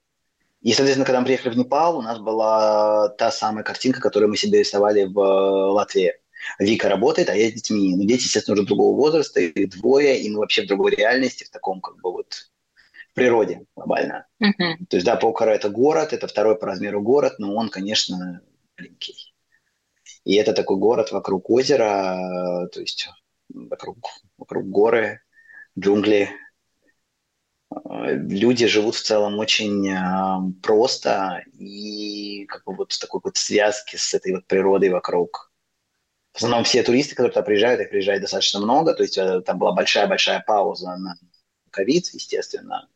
И, 0.61 0.71
соответственно, 0.71 1.05
когда 1.05 1.19
мы 1.19 1.25
приехали 1.25 1.53
в 1.53 1.57
Непал, 1.57 1.97
у 1.97 2.01
нас 2.01 2.19
была 2.19 3.09
та 3.09 3.31
самая 3.31 3.63
картинка, 3.63 3.99
которую 3.99 4.29
мы 4.29 4.37
себе 4.37 4.59
рисовали 4.59 5.03
в 5.03 5.19
э, 5.19 5.71
Латвии. 5.71 6.13
Вика 6.57 6.89
работает, 6.89 7.29
а 7.29 7.35
я 7.35 7.49
с 7.49 7.53
детьми. 7.53 7.95
Ну, 7.95 8.03
дети, 8.05 8.23
естественно, 8.23 8.53
уже 8.53 8.65
другого 8.65 8.95
возраста, 8.95 9.41
их 9.41 9.69
двое, 9.71 10.21
и 10.21 10.29
мы 10.29 10.39
вообще 10.39 10.63
в 10.63 10.67
другой 10.67 10.91
реальности, 10.91 11.43
в 11.43 11.49
таком 11.49 11.81
как 11.81 11.97
бы 12.01 12.13
вот 12.13 12.49
природе 13.15 13.65
глобально. 13.75 14.27
Uh-huh. 14.43 14.75
То 14.89 14.97
есть, 14.97 15.05
да, 15.05 15.15
Покара 15.15 15.51
это 15.51 15.69
город, 15.69 16.13
это 16.13 16.27
второй 16.27 16.57
по 16.57 16.67
размеру 16.67 17.01
город, 17.01 17.35
но 17.39 17.55
он, 17.55 17.69
конечно, 17.69 18.41
маленький. 18.77 19.33
И 20.23 20.35
это 20.35 20.53
такой 20.53 20.77
город 20.77 21.11
вокруг 21.11 21.49
озера, 21.49 22.67
то 22.71 22.79
есть 22.79 23.09
вокруг, 23.49 23.97
вокруг 24.37 24.67
горы, 24.69 25.21
джунгли, 25.77 26.29
люди 27.93 28.67
живут 28.67 28.95
в 28.95 29.03
целом 29.03 29.39
очень 29.39 29.87
э, 29.89 30.51
просто 30.61 31.43
и 31.53 32.45
как 32.45 32.63
бы 32.65 32.75
вот 32.75 32.93
в 32.93 32.99
такой 32.99 33.21
вот 33.23 33.37
связке 33.37 33.97
с 33.97 34.13
этой 34.13 34.33
вот 34.33 34.45
природой 34.47 34.89
вокруг. 34.89 35.51
В 36.33 36.37
основном 36.37 36.63
все 36.63 36.83
туристы, 36.83 37.15
которые 37.15 37.33
туда 37.33 37.43
приезжают, 37.43 37.81
их 37.81 37.89
приезжает 37.89 38.21
достаточно 38.21 38.59
много, 38.59 38.93
то 38.93 39.03
есть 39.03 39.17
э, 39.17 39.41
там 39.41 39.57
была 39.57 39.73
большая-большая 39.73 40.43
пауза 40.45 40.95
на 40.97 41.17
ковид, 41.71 42.07
естественно. 42.13 42.87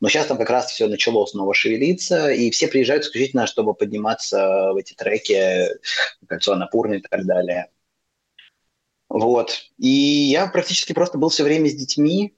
Но 0.00 0.08
сейчас 0.08 0.26
там 0.26 0.36
как 0.36 0.50
раз 0.50 0.70
все 0.70 0.88
начало 0.88 1.24
снова 1.26 1.54
шевелиться, 1.54 2.30
и 2.30 2.50
все 2.50 2.68
приезжают 2.68 3.04
исключительно, 3.04 3.46
чтобы 3.46 3.74
подниматься 3.74 4.72
в 4.72 4.76
эти 4.76 4.94
треки, 4.94 5.68
кольцо 6.26 6.52
Анапурны 6.52 6.96
и 6.96 7.00
так 7.00 7.24
далее. 7.24 7.70
Вот. 9.08 9.70
И 9.78 9.88
я 9.88 10.48
практически 10.48 10.92
просто 10.92 11.16
был 11.16 11.30
все 11.30 11.44
время 11.44 11.70
с 11.70 11.74
детьми, 11.74 12.36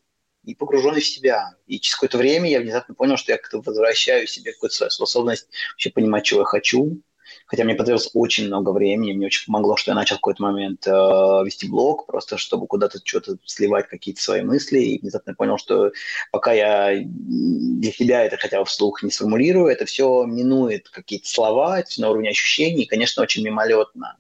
и 0.49 0.55
погруженный 0.55 1.01
в 1.01 1.07
себя. 1.07 1.57
И 1.67 1.79
через 1.79 1.97
какое-то 1.97 2.17
время 2.17 2.49
я 2.49 2.61
внезапно 2.61 2.95
понял, 2.95 3.19
что 3.19 3.33
я 3.33 3.39
как-то 3.39 3.61
возвращаю 3.61 4.27
себе 4.27 4.53
какую-то 4.53 4.75
свою 4.75 4.91
способность 4.91 5.47
вообще 5.73 5.91
понимать, 5.91 6.25
чего 6.25 6.41
я 6.41 6.47
хочу. 6.47 7.03
Хотя 7.49 7.65
мне 7.65 7.75
потребовалось 7.75 8.11
очень 8.13 8.47
много 8.47 8.71
времени, 8.71 9.15
мне 9.15 9.27
очень 9.27 9.47
помогло, 9.47 9.77
что 9.77 9.91
я 9.91 9.95
начал 9.95 10.17
в 10.17 10.19
какой-то 10.19 10.43
момент 10.43 10.87
э, 10.87 10.91
вести 10.91 11.67
блог, 11.67 12.07
просто 12.07 12.37
чтобы 12.37 12.67
куда-то 12.67 13.01
что-то 13.03 13.39
сливать, 13.47 13.89
какие-то 13.89 14.23
свои 14.23 14.43
мысли. 14.43 14.79
И 14.79 15.01
внезапно 15.01 15.35
понял, 15.35 15.57
что 15.57 15.91
пока 16.31 16.53
я 16.53 17.03
для 17.03 17.91
себя 17.91 18.23
это 18.23 18.37
хотя 18.37 18.61
бы 18.61 18.67
вслух 18.67 19.03
не 19.03 19.11
сформулирую, 19.11 19.69
это 19.69 19.87
все 19.87 20.25
минует 20.27 20.91
какие-то 20.91 21.27
слова, 21.27 21.81
это 21.81 21.89
все 21.89 22.03
на 22.03 22.11
уровне 22.11 22.29
ощущений, 22.29 22.83
и, 22.83 22.87
конечно, 22.87 23.23
очень 23.23 23.43
мимолетно. 23.43 24.19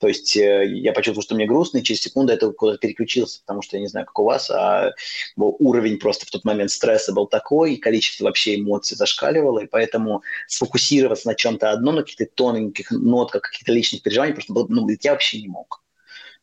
То 0.00 0.08
есть 0.08 0.34
э, 0.34 0.66
я 0.66 0.94
почувствовал, 0.94 1.22
что 1.22 1.34
мне 1.34 1.46
грустно, 1.46 1.78
и 1.78 1.82
через 1.82 2.00
секунду 2.00 2.32
это 2.32 2.50
куда-то 2.52 2.78
переключился, 2.78 3.40
потому 3.40 3.60
что 3.60 3.76
я 3.76 3.82
не 3.82 3.86
знаю, 3.86 4.06
как 4.06 4.18
у 4.18 4.24
вас, 4.24 4.50
а 4.50 4.94
уровень 5.36 5.98
просто 5.98 6.24
в 6.24 6.30
тот 6.30 6.42
момент 6.44 6.70
стресса 6.70 7.12
был 7.12 7.26
такой, 7.26 7.76
количество 7.76 8.24
вообще 8.24 8.56
эмоций 8.56 8.96
зашкаливало, 8.96 9.60
и 9.60 9.66
поэтому 9.66 10.22
сфокусироваться 10.48 11.28
на 11.28 11.34
чем-то 11.34 11.70
одном, 11.70 11.96
на 11.96 12.02
каких-то 12.02 12.24
тоненьких 12.34 12.90
нотках, 12.90 13.42
каких-то 13.42 13.72
личных 13.72 14.02
переживаний, 14.02 14.32
просто 14.32 14.54
было, 14.54 14.66
ну, 14.70 14.88
я 14.88 15.12
вообще 15.12 15.42
не 15.42 15.48
мог. 15.48 15.84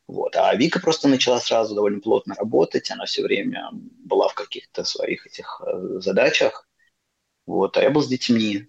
Вот. 0.05 0.35
А 0.35 0.55
Вика 0.55 0.79
просто 0.79 1.07
начала 1.07 1.39
сразу 1.39 1.73
довольно 1.73 1.99
плотно 1.99 2.35
работать, 2.35 2.91
она 2.91 3.05
все 3.05 3.23
время 3.23 3.69
была 3.73 4.27
в 4.27 4.35
каких-то 4.35 4.83
своих 4.83 5.25
этих 5.25 5.61
э, 5.65 5.99
задачах. 5.99 6.67
Вот. 7.47 7.75
А 7.75 7.81
я 7.81 7.89
был 7.89 8.03
с 8.03 8.07
детьми. 8.07 8.67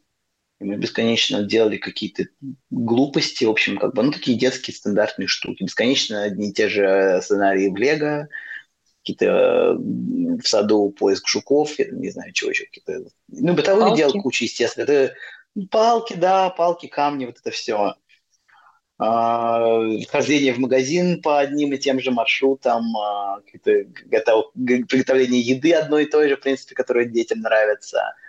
И 0.61 0.65
мы 0.65 0.77
бесконечно 0.77 1.43
делали 1.45 1.77
какие-то 1.77 2.25
глупости, 2.71 3.45
в 3.45 3.51
общем, 3.51 3.79
как 3.79 3.95
бы, 3.95 4.03
ну, 4.03 4.11
такие 4.11 4.37
детские 4.37 4.75
стандартные 4.75 5.29
штуки. 5.29 5.63
Бесконечно 5.63 6.25
одни 6.25 6.51
и 6.51 6.53
те 6.53 6.69
же 6.69 7.21
сценарии 7.23 7.69
в 7.69 7.77
Лего, 7.77 8.29
какие-то 9.01 9.77
в 9.79 10.43
саду 10.43 10.91
поиск 10.91 11.29
жуков, 11.29 11.79
я 11.79 11.87
не 11.91 12.11
знаю, 12.11 12.33
чего 12.33 12.51
еще, 12.51 12.65
какие-то... 12.65 13.09
Ну, 13.29 13.55
бытовых 13.55 13.97
дел 13.97 14.13
куча, 14.13 14.45
естественно. 14.45 14.85
Это 14.85 15.15
палки, 15.71 16.15
да, 16.15 16.51
палки, 16.51 16.89
камни, 16.89 17.27
вот 17.27 17.39
это 17.39 17.53
все. 17.53 17.95
А, 19.01 19.81
хождение 20.11 20.53
в 20.53 20.59
магазин 20.59 21.23
по 21.23 21.39
одним 21.39 21.73
и 21.73 21.79
тем 21.79 22.01
же 22.01 22.11
маршрутам, 22.11 22.97
а, 22.97 23.41
приготовление 23.63 25.41
еды 25.41 25.73
одной 25.73 26.03
и 26.03 26.11
той 26.11 26.29
же, 26.29 26.37
в 26.37 26.41
принципе, 26.41 26.75
которая 26.75 27.05
детям 27.05 27.39
нравится– 27.39 28.13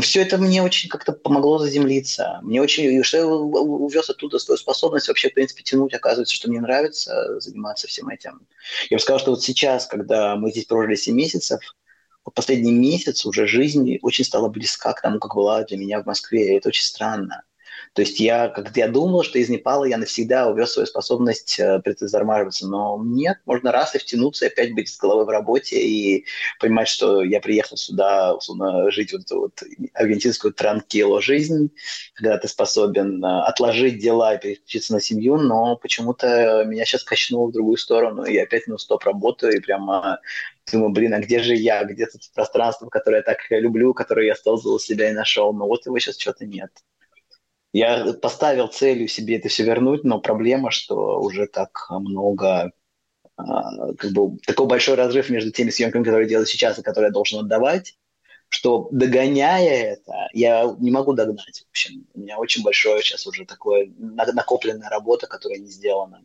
все 0.00 0.22
это 0.22 0.38
мне 0.38 0.62
очень 0.62 0.88
как-то 0.88 1.12
помогло 1.12 1.58
заземлиться. 1.58 2.40
Мне 2.42 2.60
очень, 2.60 3.02
что 3.02 3.16
я 3.16 3.26
увез 3.26 4.10
оттуда 4.10 4.38
свою 4.38 4.58
способность 4.58 5.08
вообще, 5.08 5.30
в 5.30 5.34
принципе, 5.34 5.62
тянуть. 5.62 5.94
Оказывается, 5.94 6.34
что 6.34 6.48
мне 6.48 6.60
нравится 6.60 7.40
заниматься 7.40 7.86
всем 7.86 8.08
этим. 8.08 8.46
Я 8.90 8.96
бы 8.96 9.00
сказал, 9.00 9.18
что 9.18 9.30
вот 9.30 9.42
сейчас, 9.42 9.86
когда 9.86 10.36
мы 10.36 10.50
здесь 10.50 10.66
прожили 10.66 10.94
7 10.94 11.14
месяцев, 11.14 11.60
вот 12.24 12.34
последний 12.34 12.72
месяц 12.72 13.24
уже 13.24 13.46
жизнь 13.46 13.98
очень 14.02 14.24
стала 14.24 14.48
близка 14.48 14.92
к 14.92 15.00
тому, 15.00 15.18
как 15.18 15.34
была 15.34 15.64
для 15.64 15.78
меня 15.78 16.02
в 16.02 16.06
Москве. 16.06 16.56
Это 16.56 16.68
очень 16.68 16.84
странно. 16.84 17.42
То 17.94 18.02
есть 18.02 18.20
я, 18.20 18.48
когда 18.48 18.70
я 18.74 18.88
думал, 18.88 19.22
что 19.22 19.38
из 19.38 19.48
Непала 19.48 19.84
я 19.84 19.98
навсегда 19.98 20.48
увез 20.48 20.72
свою 20.72 20.86
способность 20.86 21.58
э, 21.58 21.80
предзармаживаться, 21.80 22.66
но 22.68 23.00
нет, 23.04 23.38
можно 23.46 23.72
раз 23.72 23.94
и 23.94 23.98
втянуться, 23.98 24.44
и 24.44 24.48
опять 24.48 24.74
быть 24.74 24.88
с 24.88 24.98
головой 24.98 25.24
в 25.24 25.28
работе 25.28 25.80
и 25.80 26.24
понимать, 26.60 26.88
что 26.88 27.22
я 27.22 27.40
приехал 27.40 27.76
сюда, 27.76 28.34
условно, 28.34 28.90
жить 28.90 29.12
вот 29.12 29.22
эту 29.22 29.40
вот 29.40 29.62
аргентинскую 29.94 30.52
транкило 30.52 31.20
жизнь, 31.20 31.70
когда 32.14 32.38
ты 32.38 32.48
способен 32.48 33.24
э, 33.24 33.42
отложить 33.42 33.98
дела 33.98 34.34
и 34.34 34.40
переключиться 34.40 34.92
на 34.92 35.00
семью, 35.00 35.36
но 35.36 35.76
почему-то 35.76 36.64
меня 36.66 36.84
сейчас 36.84 37.04
качнуло 37.04 37.48
в 37.48 37.52
другую 37.52 37.76
сторону, 37.76 38.24
и 38.24 38.36
опять 38.36 38.66
ну 38.66 38.78
стоп 38.78 39.04
работаю, 39.04 39.56
и 39.56 39.60
прямо 39.60 40.20
думаю, 40.72 40.90
блин, 40.90 41.14
а 41.14 41.20
где 41.20 41.40
же 41.40 41.54
я, 41.54 41.84
где 41.84 42.06
тут 42.06 42.22
пространство, 42.34 42.88
которое 42.88 43.18
я 43.18 43.22
так 43.22 43.38
люблю, 43.50 43.94
которое 43.94 44.26
я 44.26 44.34
создал 44.34 44.78
себя 44.78 45.10
и 45.10 45.14
нашел, 45.14 45.52
но 45.52 45.66
вот 45.66 45.86
его 45.86 45.98
сейчас 45.98 46.18
что-то 46.18 46.46
нет. 46.46 46.70
Я 47.72 48.14
поставил 48.14 48.68
целью 48.68 49.08
себе 49.08 49.36
это 49.36 49.48
все 49.48 49.64
вернуть, 49.64 50.04
но 50.04 50.20
проблема, 50.20 50.70
что 50.70 51.20
уже 51.20 51.46
так 51.46 51.86
много 51.90 52.72
а, 53.36 53.94
как 53.94 54.10
бы 54.12 54.38
такой 54.46 54.66
большой 54.66 54.94
разрыв 54.96 55.28
между 55.30 55.52
теми 55.52 55.70
съемками, 55.70 56.02
которые 56.02 56.24
я 56.24 56.30
делаю 56.30 56.46
сейчас, 56.46 56.78
и 56.78 56.82
которые 56.82 57.08
я 57.08 57.12
должен 57.12 57.40
отдавать, 57.40 57.96
что 58.48 58.88
догоняя 58.90 59.92
это, 59.92 60.28
я 60.32 60.64
не 60.78 60.90
могу 60.90 61.12
догнать. 61.12 61.64
В 61.66 61.70
общем, 61.70 62.06
у 62.14 62.20
меня 62.20 62.38
очень 62.38 62.62
большое 62.62 63.02
сейчас 63.02 63.26
уже 63.26 63.44
такое 63.44 63.92
накопленная 63.98 64.88
работа, 64.88 65.26
которая 65.26 65.58
не 65.58 65.68
сделана. 65.70 66.24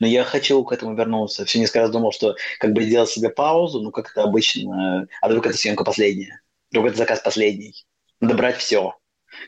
Но 0.00 0.06
я 0.06 0.24
хочу 0.24 0.62
к 0.64 0.72
этому 0.72 0.96
вернуться. 0.96 1.44
Все 1.44 1.58
несколько 1.58 1.80
раз 1.80 1.90
думал, 1.90 2.12
что 2.12 2.36
как 2.58 2.72
бы 2.72 2.82
сделать 2.82 3.10
себе 3.10 3.30
паузу, 3.30 3.80
ну 3.80 3.92
как 3.92 4.10
это 4.10 4.24
обычно, 4.24 5.08
а 5.20 5.28
вдруг 5.28 5.46
это 5.46 5.56
съемка 5.56 5.84
последняя, 5.84 6.42
вдруг 6.70 6.88
это 6.88 6.96
заказ 6.96 7.20
последний. 7.20 7.86
Надо 8.20 8.34
брать 8.34 8.56
все 8.56 8.94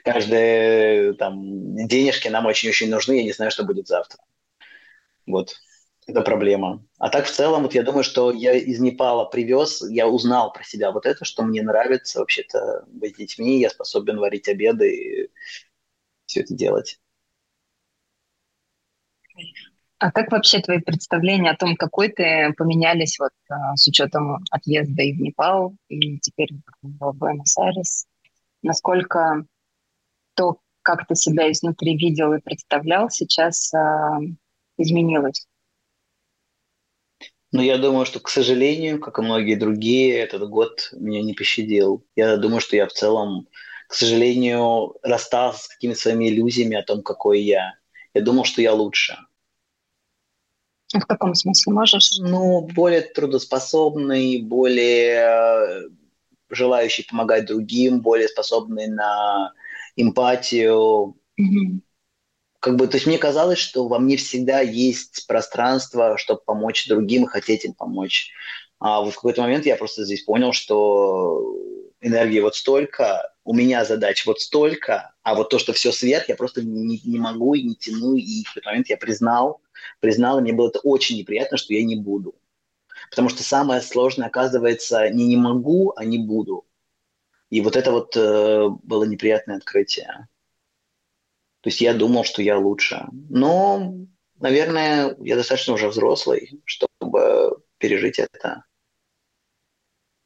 каждые 0.04 1.14
там 1.14 1.86
денежки 1.86 2.28
нам 2.28 2.46
очень-очень 2.46 2.90
нужны, 2.90 3.14
я 3.14 3.24
не 3.24 3.32
знаю, 3.32 3.50
что 3.50 3.64
будет 3.64 3.86
завтра. 3.86 4.20
Вот, 5.26 5.56
это 6.06 6.22
проблема. 6.22 6.82
А 6.98 7.10
так 7.10 7.26
в 7.26 7.30
целом, 7.30 7.62
вот 7.62 7.74
я 7.74 7.82
думаю, 7.82 8.02
что 8.02 8.32
я 8.32 8.54
из 8.54 8.80
Непала 8.80 9.26
привез, 9.26 9.82
я 9.88 10.08
узнал 10.08 10.52
про 10.52 10.64
себя 10.64 10.90
вот 10.90 11.04
это, 11.04 11.24
что 11.24 11.42
мне 11.42 11.62
нравится 11.62 12.20
вообще-то 12.20 12.84
быть 12.86 13.16
детьми, 13.18 13.60
я 13.60 13.70
способен 13.70 14.18
варить 14.18 14.48
обеды 14.48 14.94
и 14.94 15.30
все 16.26 16.40
это 16.40 16.54
делать. 16.54 16.98
А 20.00 20.12
как 20.12 20.30
вообще 20.30 20.60
твои 20.60 20.78
представления 20.78 21.50
о 21.50 21.56
том, 21.56 21.76
какой 21.76 22.08
ты 22.08 22.54
поменялись 22.56 23.18
вот 23.18 23.32
а, 23.50 23.74
с 23.74 23.86
учетом 23.88 24.38
отъезда 24.50 25.02
и 25.02 25.12
в 25.12 25.20
Непал, 25.20 25.74
и 25.88 26.18
теперь 26.20 26.50
в 26.82 27.12
Буэнос-Айрес? 27.12 28.06
Насколько 28.62 29.44
то, 30.38 30.58
как 30.82 31.06
ты 31.08 31.16
себя 31.16 31.50
изнутри 31.50 31.98
видел 31.98 32.32
и 32.32 32.40
представлял, 32.40 33.10
сейчас 33.10 33.74
э, 33.74 33.78
изменилось? 34.78 35.46
Ну, 37.50 37.60
я 37.60 37.78
думаю, 37.78 38.06
что, 38.06 38.20
к 38.20 38.28
сожалению, 38.28 39.00
как 39.00 39.18
и 39.18 39.22
многие 39.22 39.56
другие, 39.56 40.18
этот 40.18 40.48
год 40.48 40.90
меня 40.92 41.22
не 41.22 41.34
пощадил. 41.34 42.06
Я 42.14 42.36
думаю, 42.36 42.60
что 42.60 42.76
я 42.76 42.86
в 42.86 42.92
целом 42.92 43.48
к 43.88 43.94
сожалению, 43.94 44.96
расстался 45.02 45.64
с 45.64 45.68
какими-то 45.68 45.98
своими 45.98 46.28
иллюзиями 46.28 46.76
о 46.76 46.82
том, 46.82 47.02
какой 47.02 47.40
я. 47.40 47.74
Я 48.12 48.20
думал, 48.20 48.44
что 48.44 48.60
я 48.60 48.74
лучше. 48.74 49.16
В 50.92 51.06
каком 51.06 51.34
смысле 51.34 51.72
можешь? 51.72 52.18
Ну, 52.20 52.68
более 52.74 53.00
трудоспособный, 53.00 54.42
более 54.42 55.14
э, 55.16 55.88
желающий 56.50 57.04
помогать 57.04 57.46
другим, 57.46 58.00
более 58.00 58.28
способный 58.28 58.88
на 58.88 59.54
эмпатию. 59.98 61.16
Mm-hmm. 61.40 61.80
Как 62.60 62.76
бы, 62.76 62.88
то 62.88 62.96
есть 62.96 63.06
мне 63.06 63.18
казалось, 63.18 63.58
что 63.58 63.86
во 63.86 63.98
мне 63.98 64.16
всегда 64.16 64.60
есть 64.60 65.26
пространство, 65.26 66.16
чтобы 66.18 66.40
помочь 66.44 66.88
другим 66.88 67.24
и 67.24 67.28
хотеть 67.28 67.64
им 67.64 67.74
помочь. 67.74 68.32
А 68.80 69.00
вот 69.00 69.12
в 69.12 69.16
какой-то 69.16 69.42
момент 69.42 69.66
я 69.66 69.76
просто 69.76 70.04
здесь 70.04 70.22
понял, 70.22 70.52
что 70.52 71.56
энергии 72.00 72.40
вот 72.40 72.56
столько, 72.56 73.32
у 73.44 73.54
меня 73.54 73.84
задач 73.84 74.24
вот 74.26 74.40
столько, 74.40 75.14
а 75.22 75.34
вот 75.34 75.50
то, 75.50 75.58
что 75.58 75.72
все 75.72 75.90
сверх, 75.90 76.28
я 76.28 76.36
просто 76.36 76.62
не, 76.62 77.00
не 77.04 77.18
могу 77.18 77.54
и 77.54 77.62
не 77.62 77.74
тяну. 77.74 78.14
И 78.14 78.44
в 78.44 78.48
какой-то 78.48 78.68
момент 78.70 78.88
я 78.88 78.96
признал, 78.96 79.60
признал, 80.00 80.38
и 80.38 80.42
мне 80.42 80.52
было 80.52 80.68
это 80.68 80.80
очень 80.80 81.16
неприятно, 81.16 81.56
что 81.56 81.74
я 81.74 81.84
не 81.84 81.96
буду. 81.96 82.34
Потому 83.10 83.28
что 83.28 83.42
самое 83.42 83.80
сложное, 83.80 84.28
оказывается, 84.28 85.08
не 85.10 85.26
не 85.26 85.36
могу, 85.36 85.92
а 85.96 86.04
не 86.04 86.18
буду. 86.18 86.64
И 87.50 87.60
вот 87.60 87.76
это 87.76 87.92
вот 87.92 88.16
э, 88.16 88.68
было 88.82 89.04
неприятное 89.04 89.56
открытие. 89.56 90.28
То 91.60 91.70
есть 91.70 91.80
я 91.80 91.94
думал, 91.94 92.24
что 92.24 92.42
я 92.42 92.58
лучше. 92.58 93.06
Но, 93.30 93.94
наверное, 94.38 95.16
я 95.20 95.36
достаточно 95.36 95.74
уже 95.74 95.88
взрослый, 95.88 96.60
чтобы 96.64 97.62
пережить 97.78 98.18
это. 98.18 98.64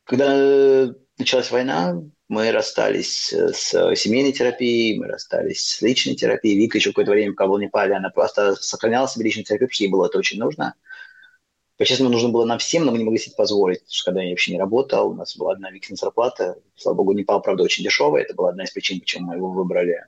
Когда 0.05 0.93
началась 1.17 1.51
война, 1.51 2.03
мы 2.29 2.51
расстались 2.51 3.33
с 3.33 3.95
семейной 3.95 4.33
терапией, 4.33 4.99
мы 4.99 5.07
расстались 5.07 5.63
с 5.63 5.83
личной 5.83 6.17
терапией. 6.17 6.57
Вика 6.57 6.79
еще 6.79 6.91
какое-то 6.91 7.13
время, 7.13 7.33
пока 7.33 7.47
был 7.47 7.57
в 7.57 7.61
Непале, 7.61 7.95
она 7.95 8.11
просто 8.11 8.55
сохраняла 8.57 9.09
себе 9.09 9.27
личную 9.27 9.45
терапию, 9.45 9.69
потому 9.69 9.75
что 9.75 9.85
ей 9.85 9.91
было 9.91 10.07
это 10.07 10.19
очень 10.19 10.39
нужно. 10.39 10.75
По-честному, 11.79 12.13
нужно 12.13 12.29
было 12.29 12.45
нам 12.45 12.59
всем, 12.59 12.85
но 12.85 12.93
мы 12.93 12.99
не 12.99 13.05
могли 13.05 13.19
себе 13.19 13.35
позволить, 13.35 13.81
потому 13.81 13.93
что 13.93 14.05
когда 14.05 14.23
я 14.23 14.31
вообще 14.31 14.53
не 14.53 14.59
работал, 14.59 15.11
у 15.11 15.15
нас 15.15 15.37
была 15.37 15.53
одна 15.53 15.71
Викина 15.71 15.97
зарплата. 15.97 16.57
Слава 16.77 16.97
богу, 16.97 17.13
Непал, 17.13 17.41
правда, 17.41 17.63
очень 17.63 17.83
дешевая. 17.83 18.23
Это 18.23 18.35
была 18.35 18.51
одна 18.51 18.65
из 18.65 18.71
причин, 18.71 19.01
почему 19.01 19.29
мы 19.29 19.37
его 19.37 19.51
выбрали. 19.51 20.07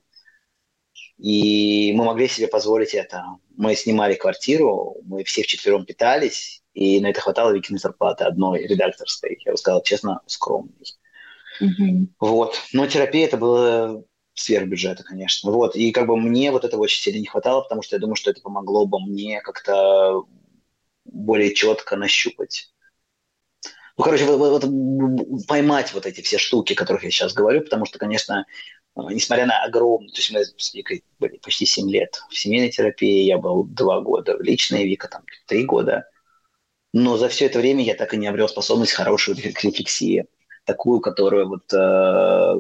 И 1.19 1.93
мы 1.95 2.05
могли 2.05 2.29
себе 2.29 2.49
позволить 2.49 2.95
это. 2.95 3.25
Мы 3.57 3.75
снимали 3.77 4.15
квартиру, 4.15 4.97
мы 5.05 5.25
все 5.25 5.43
вчетвером 5.43 5.87
питались, 5.87 6.63
и 6.75 7.01
на 7.01 7.09
это 7.09 7.21
хватало 7.21 7.53
Викиной 7.53 7.79
зарплаты 7.79 8.25
одной 8.25 8.67
редакторской. 8.67 9.41
Я 9.45 9.53
бы 9.53 9.59
сказал 9.59 9.83
честно, 9.83 10.21
скромной. 10.27 10.75
Mm-hmm. 11.63 12.07
Вот. 12.19 12.57
Но 12.73 12.87
терапия 12.87 13.27
это 13.27 13.37
было 13.37 14.05
сверх 14.35 14.67
бюджета, 14.69 15.05
конечно. 15.05 15.53
Вот. 15.53 15.77
И 15.77 15.93
как 15.93 16.09
бы 16.09 16.17
мне 16.17 16.51
вот 16.51 16.65
этого 16.65 16.83
очень 16.83 17.01
сильно 17.01 17.21
не 17.21 17.27
хватало, 17.27 17.63
потому 17.63 17.83
что 17.83 17.95
я 17.95 18.01
думаю, 18.01 18.17
что 18.17 18.31
это 18.31 18.41
помогло 18.41 18.87
бы 18.87 19.01
мне 19.01 19.41
как-то 19.41 20.25
более 21.15 21.55
четко 21.55 21.97
нащупать. 21.97 22.71
Ну, 23.97 24.05
короче, 24.05 24.25
вот, 24.25 24.39
вот, 24.39 25.47
поймать 25.47 25.93
вот 25.95 26.05
эти 26.07 26.21
все 26.21 26.39
штуки, 26.39 26.73
о 26.73 26.77
которых 26.77 27.05
я 27.05 27.11
сейчас 27.11 27.33
говорю, 27.33 27.63
потому 27.63 27.87
что, 27.87 27.99
конечно, 27.99 28.45
несмотря 28.97 29.47
на 29.47 29.63
огромную, 29.63 30.11
то 30.13 30.19
есть 30.19 30.33
мы 30.33 30.45
с 30.45 30.75
Викой 30.75 31.05
были 31.19 31.39
почти 31.39 31.65
7 31.65 31.89
лет 31.91 32.21
в 32.29 32.37
семейной 32.37 32.71
терапии, 32.71 33.23
я 33.23 33.39
был 33.39 33.65
2 33.65 34.01
года 34.01 34.37
в 34.37 34.43
личной, 34.43 34.85
Вика 34.85 35.09
там 35.09 35.23
3 35.47 35.65
года, 35.65 36.09
но 36.93 37.17
за 37.17 37.29
все 37.29 37.47
это 37.47 37.61
время 37.61 37.85
я 37.85 37.95
так 37.95 38.15
и 38.15 38.17
не 38.17 38.27
обрел 38.27 38.49
способность 38.49 38.93
хорошей 38.93 39.35
рефлексии 39.35 40.27
такую, 40.65 41.01
которая 41.01 41.45
вот 41.45 41.73
э, 41.73 42.55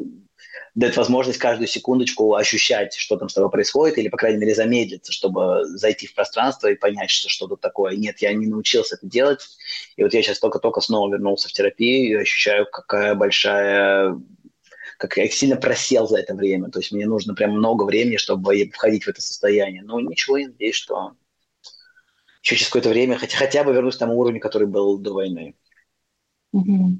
дает 0.74 0.96
возможность 0.96 1.38
каждую 1.38 1.68
секундочку 1.68 2.34
ощущать, 2.34 2.94
что 2.94 3.16
там 3.16 3.28
с 3.28 3.34
тобой 3.34 3.50
происходит, 3.50 3.96
или, 3.98 4.08
по 4.08 4.16
крайней 4.16 4.38
мере, 4.38 4.54
замедлиться, 4.54 5.12
чтобы 5.12 5.64
зайти 5.64 6.06
в 6.06 6.14
пространство 6.14 6.68
и 6.68 6.74
понять, 6.74 7.10
что 7.10 7.28
что 7.28 7.46
тут 7.46 7.60
такое. 7.60 7.96
Нет, 7.96 8.18
я 8.20 8.32
не 8.34 8.46
научился 8.46 8.96
это 8.96 9.06
делать. 9.06 9.40
И 9.96 10.02
вот 10.02 10.12
я 10.12 10.22
сейчас 10.22 10.40
только-только 10.40 10.80
снова 10.80 11.12
вернулся 11.12 11.48
в 11.48 11.52
терапию 11.52 12.18
и 12.18 12.22
ощущаю, 12.22 12.66
какая 12.70 13.14
большая 13.14 14.20
как 14.96 15.16
я 15.16 15.28
сильно 15.28 15.56
просел 15.56 16.06
за 16.06 16.18
это 16.18 16.34
время. 16.34 16.70
То 16.70 16.78
есть 16.78 16.92
мне 16.92 17.06
нужно 17.06 17.34
прям 17.34 17.50
много 17.50 17.82
времени, 17.82 18.16
чтобы 18.16 18.70
входить 18.72 19.04
в 19.04 19.08
это 19.08 19.20
состояние. 19.20 19.82
Но 19.82 20.00
ничего, 20.00 20.36
я 20.36 20.46
надеюсь, 20.46 20.76
что 20.76 21.16
еще 22.42 22.56
через 22.56 22.66
какое-то 22.66 22.90
время 22.90 23.18
хотя, 23.18 23.36
хотя 23.36 23.64
бы 23.64 23.72
вернусь 23.72 23.96
к 23.96 23.98
тому 23.98 24.18
уровню, 24.18 24.40
который 24.40 24.68
был 24.68 24.98
до 24.98 25.14
войны. 25.14 25.56
Угу. 26.52 26.98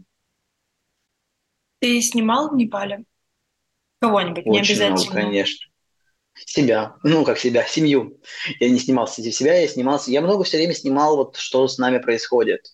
Ты 1.81 2.03
снимал 2.03 2.51
в 2.51 2.57
Непале? 2.57 3.05
Кого-нибудь, 4.07 4.47
не 4.47 4.59
обязательно. 4.59 4.91
Много, 4.95 5.13
конечно. 5.13 5.67
Себя. 6.35 6.97
Ну, 7.03 7.25
как 7.25 7.39
себя, 7.39 7.65
семью. 7.65 8.21
Я 8.61 8.69
не 8.69 8.79
снимал 8.79 9.07
себя, 9.07 9.61
я 9.61 9.69
снимался. 9.69 10.11
Я 10.11 10.21
много 10.21 10.45
все 10.45 10.57
время 10.57 10.75
снимал, 10.75 11.17
вот 11.17 11.37
что 11.37 11.69
с 11.69 11.79
нами 11.79 11.99
происходит. 11.99 12.67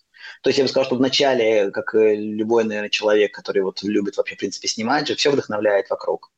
То 0.43 0.49
есть 0.49 0.57
я 0.57 0.65
бы 0.65 0.69
сказал, 0.69 0.85
что 0.85 0.95
вначале, 0.95 1.71
как 1.71 1.93
любой, 1.93 2.63
наверное, 2.63 2.89
человек, 2.89 3.33
который 3.33 3.61
вот 3.61 3.81
любит 3.83 4.17
вообще, 4.17 4.35
в 4.35 4.39
принципе, 4.39 4.67
снимать 4.67 5.07
же, 5.07 5.15
все 5.15 5.31
вдохновляет 5.31 5.89
вокруг. 5.89 6.31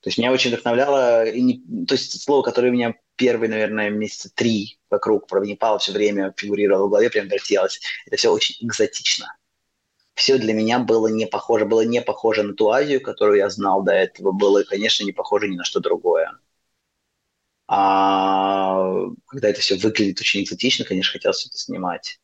То 0.00 0.08
есть 0.08 0.18
меня 0.18 0.32
очень 0.32 0.50
вдохновляло, 0.50 1.24
и 1.24 1.40
не, 1.40 1.86
то 1.86 1.94
есть 1.94 2.22
слово, 2.22 2.42
которое 2.42 2.68
у 2.68 2.72
меня 2.72 2.94
первые, 3.16 3.48
наверное, 3.48 3.90
месяца 3.90 4.30
три 4.34 4.78
вокруг 4.90 5.26
про 5.26 5.44
Непал 5.44 5.78
все 5.78 5.92
время 5.92 6.34
фигурировало 6.36 6.86
в 6.86 6.90
голове, 6.90 7.10
прям 7.10 7.28
вертелось. 7.28 7.80
Это 8.06 8.16
все 8.16 8.30
очень 8.30 8.56
экзотично 8.60 9.34
все 10.14 10.38
для 10.38 10.54
меня 10.54 10.78
было 10.78 11.08
не 11.08 11.26
похоже. 11.26 11.64
Было 11.64 11.84
не 11.84 12.00
похоже 12.00 12.42
на 12.42 12.54
ту 12.54 12.70
Азию, 12.70 13.00
которую 13.00 13.38
я 13.38 13.50
знал 13.50 13.82
до 13.82 13.92
этого. 13.92 14.32
Было, 14.32 14.62
конечно, 14.62 15.04
не 15.04 15.12
похоже 15.12 15.48
ни 15.48 15.56
на 15.56 15.64
что 15.64 15.80
другое. 15.80 16.38
А 17.66 18.90
когда 19.26 19.48
это 19.48 19.60
все 19.60 19.76
выглядит 19.76 20.20
очень 20.20 20.42
экзотично, 20.42 20.84
конечно, 20.84 21.12
хотелось 21.12 21.46
это 21.46 21.56
снимать. 21.56 22.20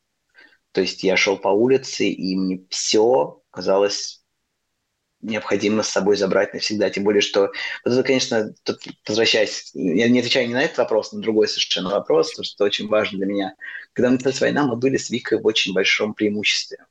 То 0.71 0.81
есть 0.81 1.03
я 1.03 1.17
шел 1.17 1.37
по 1.37 1.49
улице, 1.49 2.07
и 2.07 2.35
мне 2.35 2.63
все 2.69 3.41
казалось 3.49 4.21
необходимо 5.21 5.83
с 5.83 5.89
собой 5.89 6.15
забрать 6.17 6.53
навсегда. 6.53 6.89
Тем 6.89 7.03
более, 7.03 7.21
что 7.21 7.51
вот 7.85 7.93
это, 7.93 8.03
конечно, 8.03 8.53
тут, 8.63 8.81
возвращаясь, 9.07 9.71
я 9.73 10.09
не 10.09 10.19
отвечаю 10.19 10.47
не 10.47 10.53
на 10.53 10.63
этот 10.63 10.79
вопрос, 10.79 11.11
на 11.11 11.21
другой 11.21 11.47
совершенно 11.47 11.89
вопрос, 11.89 12.33
то, 12.33 12.43
что 12.43 12.63
очень 12.63 12.87
важно 12.87 13.19
для 13.19 13.27
меня. 13.27 13.55
Когда 13.93 14.09
началась 14.09 14.41
война, 14.41 14.65
мы 14.65 14.77
были 14.77 14.97
с 14.97 15.09
Викой 15.09 15.39
в 15.39 15.45
очень 15.45 15.73
большом 15.73 16.13
преимуществе. 16.13 16.85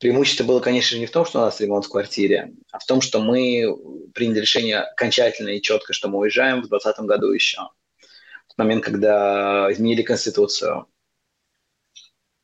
Преимущество 0.00 0.44
было, 0.44 0.60
конечно 0.60 0.94
же, 0.94 0.98
не 0.98 1.06
в 1.06 1.10
том, 1.10 1.26
что 1.26 1.40
у 1.40 1.42
нас 1.42 1.60
ремонт 1.60 1.84
в 1.84 1.90
квартире, 1.90 2.54
а 2.72 2.78
в 2.78 2.86
том, 2.86 3.02
что 3.02 3.20
мы 3.20 3.76
приняли 4.14 4.40
решение 4.40 4.78
окончательно 4.78 5.50
и 5.50 5.60
четко, 5.60 5.92
что 5.92 6.08
мы 6.08 6.18
уезжаем 6.18 6.62
в 6.62 6.68
2020 6.68 7.00
году 7.04 7.30
еще. 7.30 7.58
В 8.48 8.56
момент, 8.56 8.82
когда 8.82 9.70
изменили 9.70 10.00
Конституцию, 10.00 10.86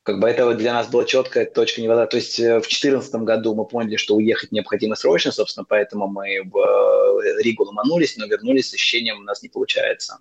как 0.07 0.21
бы 0.21 0.29
это 0.29 0.55
для 0.55 0.73
нас 0.73 0.87
была 0.87 1.05
четкая 1.05 1.47
точка 1.47 1.83
невозврата. 1.83 2.13
То 2.13 2.17
есть 2.19 2.39
э, 2.39 2.59
в 2.59 2.63
2014 2.63 3.13
году 3.17 3.57
мы 3.57 3.67
поняли, 3.67 3.97
что 3.97 4.15
уехать 4.15 4.53
необходимо 4.53 4.95
срочно, 4.95 5.33
собственно, 5.33 5.67
поэтому 5.69 6.07
мы 6.07 6.43
в 6.45 6.57
э, 6.57 7.43
Ригу 7.43 7.65
ломанулись, 7.65 8.17
но 8.17 8.27
вернулись 8.27 8.71
с 8.71 8.75
ощущением, 8.75 9.19
у 9.19 9.25
нас 9.25 9.43
не 9.43 9.49
получается. 9.49 10.19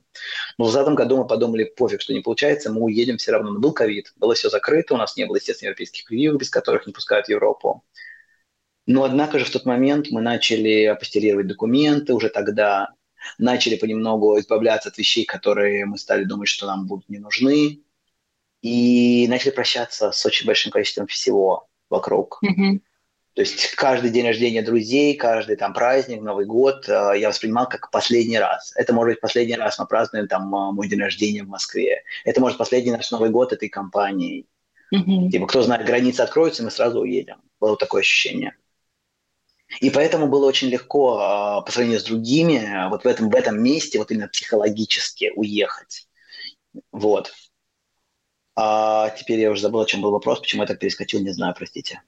Но 0.57 0.65
в 0.65 0.71
2020 0.71 0.97
году 0.97 1.17
мы 1.17 1.27
подумали, 1.27 1.65
пофиг, 1.65 2.01
что 2.01 2.13
не 2.13 2.21
получается, 2.21 2.71
мы 2.71 2.81
уедем 2.81 3.17
все 3.17 3.31
равно. 3.31 3.51
Но 3.51 3.59
был 3.59 3.73
ковид, 3.73 4.11
было 4.15 4.33
все 4.33 4.49
закрыто, 4.49 4.95
у 4.95 4.97
нас 4.97 5.15
не 5.17 5.25
было, 5.25 5.35
естественно, 5.35 5.67
европейских 5.67 6.05
прививок, 6.05 6.39
без 6.39 6.49
которых 6.49 6.87
не 6.87 6.91
пускают 6.91 7.27
в 7.27 7.29
Европу. 7.29 7.83
Но, 8.87 9.03
однако 9.03 9.37
же, 9.37 9.45
в 9.45 9.51
тот 9.51 9.65
момент 9.65 10.07
мы 10.09 10.21
начали 10.21 10.85
апостелировать 10.85 11.45
документы 11.45 12.15
уже 12.15 12.29
тогда, 12.29 12.89
начали 13.37 13.75
понемногу 13.75 14.39
избавляться 14.39 14.89
от 14.89 14.97
вещей, 14.97 15.25
которые 15.25 15.85
мы 15.85 15.99
стали 15.99 16.23
думать, 16.23 16.47
что 16.47 16.65
нам 16.65 16.87
будут 16.87 17.07
не 17.07 17.19
нужны, 17.19 17.84
и 18.65 19.27
начали 19.27 19.51
прощаться 19.51 20.11
с 20.11 20.25
очень 20.25 20.47
большим 20.47 20.71
количеством 20.71 21.05
всего 21.05 21.67
вокруг. 21.87 22.39
Mm-hmm. 22.43 22.79
То 23.35 23.41
есть 23.41 23.75
каждый 23.75 24.09
день 24.09 24.25
рождения 24.25 24.63
друзей, 24.63 25.15
каждый 25.15 25.55
там 25.55 25.71
праздник, 25.71 26.21
Новый 26.21 26.47
год 26.47 26.89
э, 26.89 27.11
я 27.17 27.27
воспринимал 27.29 27.69
как 27.69 27.91
последний 27.91 28.39
раз. 28.39 28.73
Это 28.75 28.91
может 28.91 29.13
быть 29.13 29.21
последний 29.21 29.55
раз 29.55 29.77
мы 29.77 29.85
празднуем 29.85 30.27
там 30.27 30.43
э, 30.55 30.71
мой 30.71 30.87
день 30.87 30.99
рождения 30.99 31.43
в 31.43 31.47
Москве. 31.47 32.01
Это 32.23 32.41
может 32.41 32.55
быть 32.55 32.65
последний 32.65 32.91
наш 32.91 33.11
Новый 33.11 33.29
год 33.29 33.53
этой 33.53 33.69
компании. 33.69 34.47
Mm-hmm. 34.91 35.29
Типа, 35.29 35.45
кто 35.45 35.61
знает, 35.61 35.85
границы 35.85 36.21
откроются, 36.21 36.63
мы 36.63 36.71
сразу 36.71 37.01
уедем. 37.01 37.43
Было 37.59 37.77
такое 37.77 38.01
ощущение. 38.01 38.55
И 39.79 39.91
поэтому 39.91 40.27
было 40.27 40.47
очень 40.47 40.69
легко 40.69 41.17
э, 41.19 41.65
по 41.65 41.71
сравнению 41.71 41.99
с 41.99 42.05
другими 42.05 42.89
вот 42.89 43.03
в 43.03 43.07
этом, 43.07 43.29
в 43.29 43.35
этом 43.35 43.61
месте 43.61 43.99
вот 43.99 44.09
именно 44.09 44.27
психологически 44.27 45.33
уехать. 45.35 46.07
Вот. 46.91 47.31
А 48.55 49.09
теперь 49.09 49.39
я 49.39 49.51
уже 49.51 49.61
забыл, 49.61 49.81
о 49.81 49.85
чем 49.85 50.01
был 50.01 50.11
вопрос, 50.11 50.39
почему 50.39 50.63
я 50.63 50.67
так 50.67 50.79
перескочил, 50.79 51.19
не 51.21 51.31
знаю, 51.31 51.53
простите. 51.57 52.01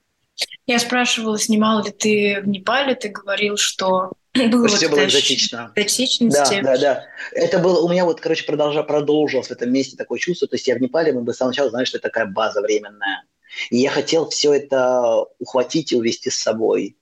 Я 0.66 0.78
спрашивала, 0.78 1.38
снимал 1.38 1.84
ли 1.84 1.90
ты 1.90 2.40
в 2.42 2.48
Непале, 2.48 2.94
ты 2.94 3.08
говорил, 3.08 3.56
что 3.56 4.12
было 4.34 4.62
вот 4.62 4.70
все 4.70 4.88
было 4.88 5.04
экзотично. 5.04 5.72
Экзотичности. 5.74 6.60
Да, 6.62 6.76
да, 6.76 6.78
да. 6.78 7.04
Это 7.32 7.58
было, 7.58 7.80
у 7.80 7.88
меня 7.88 8.04
вот, 8.04 8.20
короче, 8.20 8.44
продолжа, 8.44 8.82
продолжилось 8.82 9.48
в 9.48 9.52
этом 9.52 9.72
месте 9.72 9.96
такое 9.96 10.18
чувство, 10.18 10.48
то 10.48 10.56
есть 10.56 10.66
я 10.66 10.76
в 10.76 10.80
Непале, 10.80 11.12
мы 11.12 11.22
бы 11.22 11.34
с 11.34 11.36
самого 11.36 11.50
начала 11.50 11.70
знали, 11.70 11.84
что 11.84 11.98
это 11.98 12.08
такая 12.08 12.26
база 12.26 12.60
временная. 12.60 13.24
И 13.70 13.78
я 13.78 13.90
хотел 13.90 14.28
все 14.28 14.52
это 14.52 15.24
ухватить 15.38 15.92
и 15.92 15.96
увести 15.96 16.30
с 16.30 16.36
собой. 16.36 16.96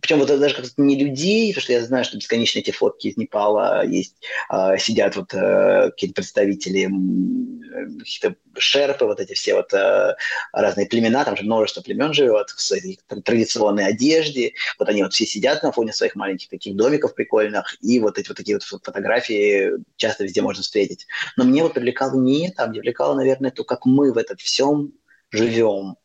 Причем 0.00 0.18
вот 0.18 0.28
даже 0.28 0.54
как-то 0.54 0.82
не 0.82 1.02
людей, 1.02 1.50
потому 1.52 1.62
что 1.62 1.72
я 1.72 1.84
знаю, 1.84 2.04
что 2.04 2.18
бесконечно 2.18 2.58
эти 2.58 2.70
фотки 2.70 3.08
из 3.08 3.16
Непала 3.16 3.84
есть, 3.84 4.16
э, 4.52 4.76
сидят 4.78 5.16
вот 5.16 5.32
э, 5.32 5.90
какие-то 5.90 6.14
представители 6.14 6.84
э, 6.84 7.98
какие-то 7.98 8.36
шерпы, 8.58 9.06
вот 9.06 9.20
эти 9.20 9.32
все 9.32 9.54
вот 9.54 9.72
э, 9.72 10.14
разные 10.52 10.86
племена, 10.86 11.24
там 11.24 11.36
же 11.36 11.44
множество 11.44 11.80
племен 11.80 12.12
живет 12.12 12.50
в 12.50 12.60
своей 12.60 13.00
традиционной 13.24 13.86
одежде, 13.86 14.52
вот 14.78 14.90
они 14.90 15.02
вот 15.02 15.14
все 15.14 15.24
сидят 15.24 15.62
на 15.62 15.72
фоне 15.72 15.94
своих 15.94 16.14
маленьких 16.16 16.50
таких 16.50 16.76
домиков 16.76 17.14
прикольных, 17.14 17.76
и 17.80 17.98
вот 17.98 18.18
эти 18.18 18.28
вот 18.28 18.36
такие 18.36 18.56
вот 18.56 18.64
фотографии 18.64 19.72
часто 19.96 20.24
везде 20.24 20.42
можно 20.42 20.62
встретить. 20.62 21.06
Но 21.38 21.44
мне 21.44 21.62
вот 21.62 21.72
привлекало 21.72 22.14
не 22.20 22.48
это, 22.48 22.64
а 22.64 22.68
привлекало, 22.68 23.14
наверное, 23.14 23.50
то, 23.50 23.64
как 23.64 23.86
мы 23.86 24.12
в 24.12 24.18
этом 24.18 24.36
всем 24.36 24.92
живем, 25.30 25.96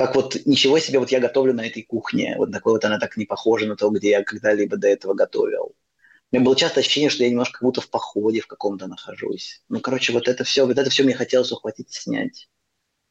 как 0.00 0.14
вот 0.14 0.46
ничего 0.46 0.78
себе, 0.78 0.98
вот 0.98 1.10
я 1.10 1.20
готовлю 1.20 1.52
на 1.52 1.66
этой 1.66 1.82
кухне, 1.82 2.34
вот 2.38 2.50
такой 2.50 2.72
вот 2.72 2.84
она 2.86 2.98
так 2.98 3.18
не 3.18 3.26
похожа 3.26 3.66
на 3.66 3.76
то, 3.76 3.90
где 3.90 4.08
я 4.08 4.24
когда-либо 4.24 4.78
до 4.78 4.88
этого 4.88 5.12
готовил. 5.12 5.74
У 6.32 6.36
меня 6.36 6.42
было 6.42 6.56
часто 6.56 6.80
ощущение, 6.80 7.10
что 7.10 7.22
я 7.22 7.28
немножко 7.28 7.58
как 7.58 7.66
будто 7.66 7.82
в 7.82 7.90
походе 7.90 8.40
в 8.40 8.46
каком-то 8.46 8.86
нахожусь. 8.86 9.62
Ну, 9.68 9.78
короче, 9.80 10.14
вот 10.14 10.26
это 10.26 10.42
все, 10.42 10.64
вот 10.64 10.78
это 10.78 10.88
все 10.88 11.02
мне 11.02 11.12
хотелось 11.12 11.52
ухватить 11.52 11.90
и 11.90 12.00
снять. 12.00 12.48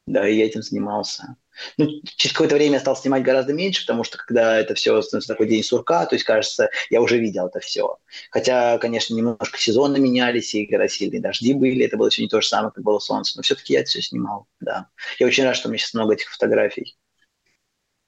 Да, 0.06 0.26
и 0.28 0.36
я 0.36 0.46
этим 0.46 0.62
занимался. 0.62 1.36
Ну, 1.76 1.88
через 2.16 2.32
какое-то 2.32 2.54
время 2.54 2.74
я 2.74 2.80
стал 2.80 2.96
снимать 2.96 3.22
гораздо 3.22 3.52
меньше, 3.52 3.86
потому 3.86 4.04
что 4.04 4.18
когда 4.18 4.58
это 4.58 4.74
все 4.74 5.00
становится 5.02 5.32
такой 5.32 5.48
день 5.48 5.62
сурка, 5.62 6.06
то 6.06 6.14
есть, 6.14 6.24
кажется, 6.24 6.70
я 6.90 7.00
уже 7.00 7.18
видел 7.18 7.46
это 7.46 7.60
все. 7.60 7.98
Хотя, 8.30 8.78
конечно, 8.78 9.14
немножко 9.14 9.58
сезоны 9.58 9.98
менялись, 9.98 10.54
и 10.54 10.66
когда 10.66 10.88
сильные 10.88 11.20
дожди 11.20 11.52
были, 11.52 11.84
это 11.84 11.96
было 11.96 12.08
еще 12.08 12.22
не 12.22 12.28
то 12.28 12.40
же 12.40 12.48
самое, 12.48 12.72
как 12.72 12.84
было 12.84 12.98
солнце, 12.98 13.36
но 13.36 13.42
все-таки 13.42 13.74
я 13.74 13.80
это 13.80 13.90
все 13.90 14.02
снимал, 14.02 14.46
да. 14.60 14.88
Я 15.18 15.26
очень 15.26 15.44
рад, 15.44 15.56
что 15.56 15.68
у 15.68 15.70
меня 15.70 15.78
сейчас 15.78 15.94
много 15.94 16.14
этих 16.14 16.30
фотографий. 16.30 16.96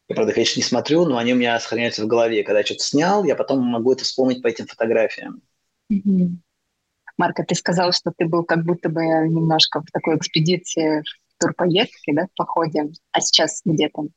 Я, 0.09 0.15
правда, 0.15 0.33
конечно, 0.33 0.61
не 0.61 0.65
смотрю, 0.65 1.07
но 1.07 1.17
они 1.17 1.33
у 1.33 1.37
меня 1.37 1.59
сохраняются 1.59 2.03
в 2.03 2.07
голове. 2.07 2.45
Когда 2.45 2.59
я 2.59 2.67
что-то 2.67 2.85
снял, 2.85 3.25
я 3.25 3.35
потом 3.35 3.61
могу 3.61 3.93
это 3.93 4.05
вспомнить 4.05 4.43
по 4.43 4.49
этим 4.49 4.67
фотографиям. 4.67 5.43
Марка, 7.17 7.45
ты 7.45 7.55
сказал, 7.55 7.93
что 7.93 8.13
ты 8.17 8.27
был 8.27 8.45
как 8.45 8.65
будто 8.65 8.89
бы 8.89 9.03
немножко 9.03 9.81
в 9.81 9.91
такой 9.93 10.17
экспедиции 10.17 11.03
турпоездки, 11.47 12.13
да, 12.13 12.27
в 12.27 12.35
походе, 12.37 12.91
а 13.13 13.21
сейчас 13.21 13.63
где 13.65 13.89
там? 13.89 14.09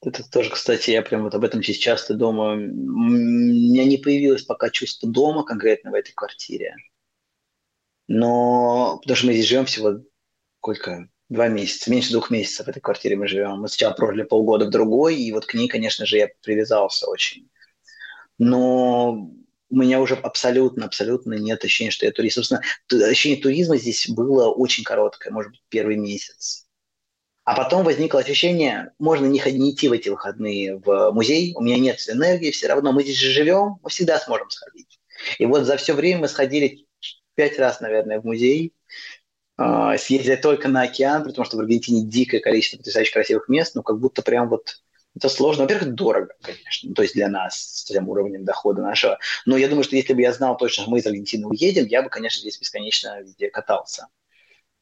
Это 0.00 0.28
тоже, 0.30 0.50
кстати, 0.50 0.90
я 0.90 1.02
прям 1.02 1.24
вот 1.24 1.34
об 1.34 1.44
этом 1.44 1.62
сейчас 1.62 1.76
часто 1.76 2.14
думаю. 2.14 2.72
У 2.72 3.00
меня 3.00 3.84
не 3.84 3.96
появилось 3.96 4.42
пока 4.42 4.70
чувство 4.70 5.10
дома 5.10 5.44
конкретно 5.44 5.90
в 5.90 5.94
этой 5.94 6.12
квартире. 6.12 6.76
Но 8.06 8.98
потому 9.02 9.16
что 9.16 9.26
мы 9.26 9.32
здесь 9.32 9.46
живем 9.46 9.66
всего 9.66 10.00
сколько? 10.60 11.08
Два 11.28 11.48
месяца, 11.48 11.90
меньше 11.90 12.12
двух 12.12 12.30
месяцев 12.30 12.66
в 12.66 12.70
этой 12.70 12.80
квартире 12.80 13.16
мы 13.16 13.28
живем. 13.28 13.60
Мы 13.60 13.68
сначала 13.68 13.92
прожили 13.92 14.22
полгода 14.22 14.64
в 14.66 14.70
другой, 14.70 15.16
и 15.16 15.32
вот 15.32 15.44
к 15.44 15.52
ней, 15.52 15.68
конечно 15.68 16.06
же, 16.06 16.16
я 16.16 16.28
привязался 16.42 17.06
очень. 17.06 17.50
Но 18.38 19.30
у 19.70 19.76
меня 19.76 20.00
уже 20.00 20.14
абсолютно, 20.14 20.86
абсолютно 20.86 21.34
нет 21.34 21.64
ощущения, 21.64 21.90
что 21.90 22.06
я 22.06 22.12
турист. 22.12 22.36
Собственно, 22.36 22.62
ощущение 22.90 23.42
туризма 23.42 23.76
здесь 23.76 24.08
было 24.08 24.50
очень 24.50 24.84
короткое, 24.84 25.30
может 25.30 25.52
быть, 25.52 25.62
первый 25.68 25.96
месяц. 25.96 26.66
А 27.44 27.54
потом 27.54 27.82
возникло 27.82 28.20
ощущение, 28.20 28.92
можно 28.98 29.24
не, 29.24 29.40
не 29.52 29.70
идти 29.70 29.88
в 29.88 29.92
эти 29.92 30.10
выходные 30.10 30.76
в 30.76 31.12
музей, 31.12 31.54
у 31.56 31.62
меня 31.62 31.78
нет 31.78 31.98
энергии, 32.08 32.50
все 32.50 32.68
равно 32.68 32.92
мы 32.92 33.02
здесь 33.02 33.16
же 33.16 33.30
живем, 33.30 33.78
мы 33.82 33.88
всегда 33.88 34.18
сможем 34.18 34.50
сходить. 34.50 35.00
И 35.38 35.46
вот 35.46 35.64
за 35.64 35.78
все 35.78 35.94
время 35.94 36.20
мы 36.20 36.28
сходили 36.28 36.86
пять 37.34 37.58
раз, 37.58 37.80
наверное, 37.80 38.20
в 38.20 38.24
музей, 38.24 38.74
э, 39.58 39.96
съездили 39.98 40.36
только 40.36 40.68
на 40.68 40.82
океан, 40.82 41.24
потому 41.24 41.44
что 41.46 41.56
в 41.56 41.60
Аргентине 41.60 42.04
дикое 42.04 42.40
количество 42.40 42.78
потрясающих 42.78 43.14
красивых 43.14 43.48
мест, 43.48 43.74
ну 43.74 43.82
как 43.82 43.98
будто 43.98 44.20
прям 44.22 44.50
вот 44.50 44.82
это 45.16 45.28
сложно. 45.28 45.64
Во-первых, 45.64 45.94
дорого, 45.94 46.34
конечно, 46.40 46.94
то 46.94 47.02
есть 47.02 47.14
для 47.14 47.28
нас 47.28 47.56
с 47.56 47.84
тем 47.84 48.08
уровнем 48.08 48.44
дохода 48.44 48.82
нашего. 48.82 49.18
Но 49.46 49.56
я 49.56 49.68
думаю, 49.68 49.84
что 49.84 49.96
если 49.96 50.12
бы 50.14 50.20
я 50.20 50.32
знал 50.32 50.56
точно, 50.56 50.82
что 50.82 50.90
мы 50.90 50.98
из 50.98 51.06
Аргентины 51.06 51.46
уедем, 51.46 51.86
я 51.86 52.02
бы, 52.02 52.10
конечно, 52.10 52.40
здесь 52.40 52.58
бесконечно 52.58 53.20
везде 53.20 53.50
катался. 53.50 54.08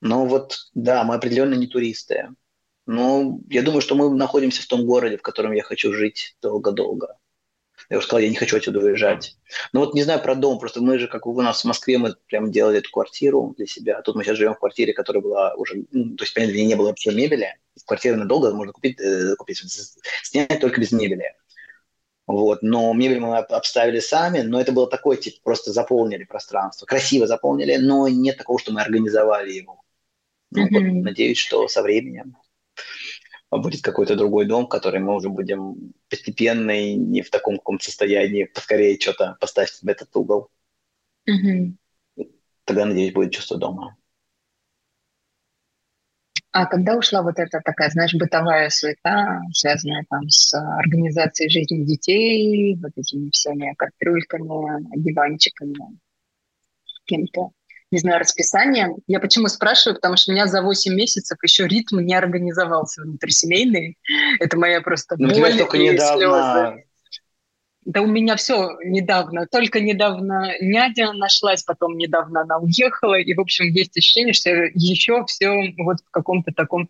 Но 0.00 0.26
вот, 0.26 0.58
да, 0.74 1.04
мы 1.04 1.14
определенно 1.14 1.54
не 1.54 1.66
туристы. 1.66 2.28
Но 2.86 3.40
я 3.48 3.62
думаю, 3.62 3.80
что 3.80 3.94
мы 3.94 4.14
находимся 4.14 4.62
в 4.62 4.66
том 4.66 4.86
городе, 4.86 5.16
в 5.16 5.22
котором 5.22 5.52
я 5.52 5.62
хочу 5.62 5.92
жить 5.92 6.36
долго-долго. 6.40 7.16
Я 7.90 7.98
уже 7.98 8.06
сказал, 8.06 8.20
я 8.20 8.28
не 8.28 8.36
хочу 8.36 8.56
отсюда 8.56 8.80
уезжать. 8.80 9.36
Но 9.72 9.80
вот 9.80 9.94
не 9.94 10.02
знаю 10.02 10.20
про 10.20 10.34
дом, 10.34 10.58
просто 10.58 10.80
мы 10.80 10.98
же, 10.98 11.08
как 11.08 11.26
у 11.26 11.40
нас 11.40 11.62
в 11.62 11.66
Москве, 11.66 11.98
мы 11.98 12.14
прям 12.26 12.50
делали 12.50 12.78
эту 12.78 12.90
квартиру 12.90 13.54
для 13.56 13.66
себя. 13.66 13.98
А 13.98 14.02
тут 14.02 14.16
мы 14.16 14.24
сейчас 14.24 14.38
живем 14.38 14.54
в 14.54 14.58
квартире, 14.58 14.92
которая 14.92 15.22
была 15.22 15.54
уже, 15.54 15.84
ну, 15.90 16.16
то 16.16 16.24
есть, 16.24 16.34
понятно, 16.34 16.54
не 16.54 16.74
было 16.74 16.88
вообще 16.88 17.12
мебели. 17.12 17.54
Квартиру 17.86 18.16
надолго 18.16 18.52
можно 18.52 18.72
купить, 18.72 19.00
э, 19.00 19.34
купить, 19.36 19.62
снять 20.22 20.60
только 20.60 20.80
без 20.80 20.92
мебели. 20.92 21.34
Вот. 22.26 22.62
Но 22.62 22.92
мебель 22.92 23.20
мы 23.20 23.38
обставили 23.38 24.00
сами, 24.00 24.40
но 24.40 24.60
это 24.60 24.72
было 24.72 24.88
такое, 24.88 25.16
типа, 25.16 25.38
просто 25.42 25.72
заполнили 25.72 26.24
пространство. 26.24 26.86
Красиво 26.86 27.26
заполнили, 27.26 27.76
но 27.76 28.08
нет 28.08 28.36
такого, 28.36 28.58
что 28.58 28.72
мы 28.72 28.82
организовали 28.82 29.52
его. 29.52 29.82
Ну, 30.50 30.66
mm-hmm. 30.66 30.94
вот, 30.94 31.04
надеюсь, 31.04 31.38
что 31.38 31.68
со 31.68 31.82
временем 31.82 32.36
будет 33.50 33.82
какой-то 33.82 34.16
другой 34.16 34.46
дом, 34.46 34.66
который 34.66 35.00
мы 35.00 35.14
уже 35.14 35.28
будем 35.28 35.92
постепенно 36.08 36.70
и 36.70 36.94
не 36.94 37.22
в 37.22 37.30
таком 37.30 37.56
каком 37.56 37.80
состоянии, 37.80 38.44
поскорее 38.44 38.98
что-то 38.98 39.36
поставить 39.40 39.82
в 39.82 39.88
этот 39.88 40.14
угол. 40.16 40.50
Угу. 41.26 42.26
Тогда, 42.64 42.84
надеюсь, 42.84 43.12
будет 43.12 43.32
чувство 43.32 43.58
дома. 43.58 43.96
А 46.58 46.64
когда 46.64 46.96
ушла 46.96 47.20
вот 47.20 47.38
эта 47.38 47.60
такая, 47.62 47.90
знаешь, 47.90 48.14
бытовая 48.14 48.70
суета, 48.70 49.42
связанная 49.52 50.06
там 50.08 50.26
с 50.30 50.54
организацией 50.54 51.50
жизни 51.50 51.84
детей, 51.84 52.74
вот 52.80 52.92
этими 52.96 53.28
всеми 53.28 53.74
кастрюльками, 53.76 54.98
диванчиками, 54.98 55.74
кем-то 57.04 57.50
не 57.92 57.98
знаю, 58.00 58.18
расписание. 58.18 58.88
Я 59.06 59.20
почему 59.20 59.46
спрашиваю? 59.46 59.94
Потому 59.94 60.16
что 60.16 60.32
у 60.32 60.34
меня 60.34 60.48
за 60.48 60.60
8 60.60 60.92
месяцев 60.92 61.38
еще 61.42 61.68
ритм 61.68 62.00
не 62.00 62.14
организовался 62.14 63.02
внутрисемейный. 63.02 63.96
Это 64.40 64.58
моя 64.58 64.80
просто 64.80 65.14
ну, 65.18 65.28
боль 65.28 65.56
только 65.56 65.76
и 65.76 65.90
недавно... 65.90 66.74
слезы. 66.74 66.85
Да 67.86 68.02
у 68.02 68.06
меня 68.06 68.34
все 68.34 68.76
недавно. 68.84 69.46
Только 69.46 69.80
недавно 69.80 70.52
нядя 70.60 71.12
нашлась, 71.12 71.62
потом 71.62 71.96
недавно 71.96 72.40
она 72.40 72.58
уехала. 72.58 73.14
И, 73.14 73.32
в 73.32 73.40
общем, 73.40 73.66
есть 73.66 73.96
ощущение, 73.96 74.34
что 74.34 74.50
еще 74.50 75.24
все 75.26 75.72
вот 75.78 75.98
в 76.04 76.10
каком-то 76.10 76.52
таком 76.52 76.88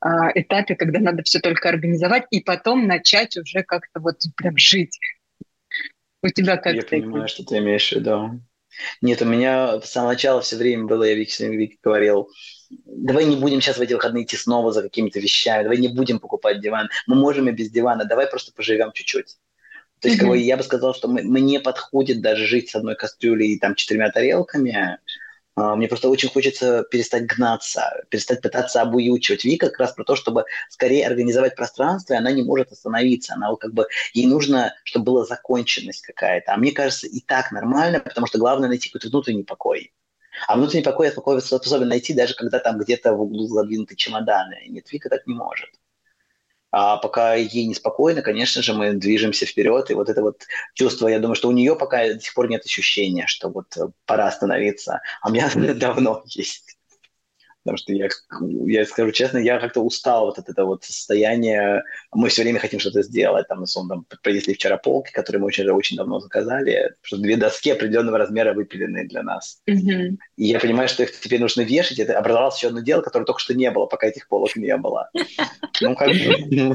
а, 0.00 0.30
этапе, 0.34 0.76
когда 0.76 0.98
надо 0.98 1.22
все 1.24 1.40
только 1.40 1.68
организовать 1.68 2.24
и 2.30 2.40
потом 2.40 2.86
начать 2.86 3.36
уже 3.36 3.62
как-то 3.62 4.00
вот 4.00 4.16
прям 4.34 4.56
жить. 4.56 4.98
У 6.22 6.28
тебя 6.28 6.56
как 6.56 6.74
Я 6.74 6.82
понимаю, 6.82 7.28
что 7.28 7.44
ты 7.44 7.58
имеешь 7.58 7.90
в 7.90 7.96
виду. 7.96 8.40
Нет, 9.02 9.20
у 9.20 9.26
меня 9.26 9.78
с 9.82 9.90
самого 9.90 10.12
начала 10.12 10.40
все 10.40 10.56
время 10.56 10.86
было, 10.86 11.04
я 11.04 11.14
Вике, 11.14 11.48
Вике 11.48 11.76
говорил, 11.82 12.30
давай 12.70 13.26
не 13.26 13.36
будем 13.36 13.60
сейчас 13.60 13.76
в 13.76 13.82
эти 13.82 13.92
выходные 13.92 14.24
идти 14.24 14.38
снова 14.38 14.72
за 14.72 14.82
какими-то 14.82 15.20
вещами, 15.20 15.64
давай 15.64 15.76
не 15.76 15.88
будем 15.88 16.18
покупать 16.18 16.60
диван, 16.60 16.88
мы 17.06 17.14
можем 17.14 17.48
и 17.48 17.52
без 17.52 17.70
дивана, 17.70 18.06
давай 18.06 18.26
просто 18.26 18.52
поживем 18.52 18.90
чуть-чуть. 18.92 19.36
То 20.04 20.10
есть, 20.10 20.20
mm-hmm. 20.20 20.36
я 20.36 20.58
бы 20.58 20.62
сказал, 20.62 20.92
что 20.94 21.08
мы, 21.08 21.22
мне 21.22 21.60
подходит 21.60 22.20
даже 22.20 22.44
жить 22.44 22.68
с 22.68 22.74
одной 22.74 22.94
кастрюлей 22.94 23.54
и 23.54 23.58
там 23.58 23.74
четырьмя 23.74 24.10
тарелками, 24.10 24.98
а, 25.54 25.76
мне 25.76 25.88
просто 25.88 26.10
очень 26.10 26.28
хочется 26.28 26.84
перестать 26.90 27.24
гнаться, 27.24 28.04
перестать 28.10 28.42
пытаться 28.42 28.82
обуючивать. 28.82 29.44
Вика 29.44 29.70
как 29.70 29.78
раз 29.78 29.92
про 29.92 30.04
то, 30.04 30.14
чтобы 30.14 30.44
скорее 30.68 31.06
организовать 31.06 31.56
пространство, 31.56 32.12
и 32.12 32.18
она 32.18 32.32
не 32.32 32.42
может 32.42 32.70
остановиться. 32.70 33.32
Она 33.32 33.48
вот 33.48 33.62
как 33.62 33.72
бы, 33.72 33.86
ей 34.12 34.26
нужно, 34.26 34.74
чтобы 34.84 35.06
была 35.06 35.24
законченность 35.24 36.02
какая-то. 36.02 36.52
А 36.52 36.58
мне 36.58 36.72
кажется, 36.72 37.06
и 37.06 37.20
так 37.20 37.50
нормально, 37.50 38.00
потому 38.00 38.26
что 38.26 38.36
главное 38.36 38.68
найти 38.68 38.90
какой-то 38.90 39.08
внутренний 39.08 39.44
покой. 39.44 39.94
А 40.46 40.58
внутренний 40.58 40.84
покой 40.84 41.06
я 41.06 41.40
способен 41.40 41.88
найти 41.88 42.12
даже 42.12 42.34
когда 42.34 42.58
там 42.58 42.76
где-то 42.78 43.14
в 43.14 43.22
углу 43.22 43.46
задвинуты 43.46 43.96
чемоданы. 43.96 44.66
Нет, 44.68 44.92
Вика 44.92 45.08
так 45.08 45.26
не 45.26 45.32
может. 45.32 45.70
А 46.76 46.96
пока 46.96 47.34
ей 47.34 47.66
неспокойно, 47.66 48.20
конечно 48.20 48.60
же, 48.60 48.74
мы 48.74 48.94
движемся 48.94 49.46
вперед. 49.46 49.92
И 49.92 49.94
вот 49.94 50.08
это 50.08 50.22
вот 50.22 50.42
чувство, 50.74 51.06
я 51.06 51.20
думаю, 51.20 51.36
что 51.36 51.48
у 51.48 51.52
нее 51.52 51.76
пока 51.76 51.98
до 52.12 52.18
сих 52.18 52.34
пор 52.34 52.48
нет 52.48 52.64
ощущения, 52.64 53.28
что 53.28 53.48
вот 53.48 53.66
пора 54.06 54.26
остановиться. 54.26 55.00
А 55.22 55.28
у 55.28 55.32
меня 55.32 55.48
давно 55.76 56.24
есть. 56.26 56.73
Потому 57.64 57.78
что 57.78 57.92
я, 57.94 58.08
я 58.66 58.84
скажу 58.84 59.10
честно, 59.10 59.38
я 59.38 59.58
как-то 59.58 59.80
устал 59.80 60.26
вот 60.26 60.38
от 60.38 60.48
этого 60.50 60.66
вот 60.66 60.84
состояния. 60.84 61.82
Мы 62.12 62.28
все 62.28 62.42
время 62.42 62.58
хотим 62.58 62.78
что-то 62.78 63.02
сделать. 63.02 63.48
Там, 63.48 63.62
условно, 63.62 64.04
там 64.08 64.18
принесли 64.22 64.54
вчера 64.54 64.76
полки, 64.76 65.10
которые 65.12 65.40
мы 65.40 65.46
очень, 65.46 65.66
очень 65.70 65.96
давно 65.96 66.20
заказали. 66.20 66.94
Что 67.00 67.16
две 67.16 67.36
доски 67.36 67.70
определенного 67.70 68.18
размера 68.18 68.52
выпиленные 68.52 69.06
для 69.06 69.22
нас. 69.22 69.62
Mm-hmm. 69.66 70.16
И 70.36 70.44
я 70.44 70.60
понимаю, 70.60 70.88
что 70.88 71.04
их 71.04 71.18
теперь 71.18 71.40
нужно 71.40 71.62
вешать. 71.62 71.98
Это 71.98 72.18
образовалось 72.18 72.58
еще 72.58 72.68
одно 72.68 72.80
дело, 72.80 73.00
которое 73.00 73.24
только 73.24 73.40
что 73.40 73.54
не 73.54 73.70
было, 73.70 73.86
пока 73.86 74.08
этих 74.08 74.28
полок 74.28 74.54
не 74.56 74.76
было. 74.76 75.08
Ну, 75.80 75.96
как 75.96 76.08
бы, 76.08 76.74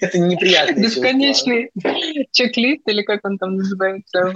это 0.00 0.18
неприятно. 0.18 0.80
Бесконечный 0.80 1.70
чек-лист, 2.32 2.88
или 2.88 3.02
как 3.02 3.24
он 3.24 3.36
там 3.36 3.56
называется, 3.56 4.32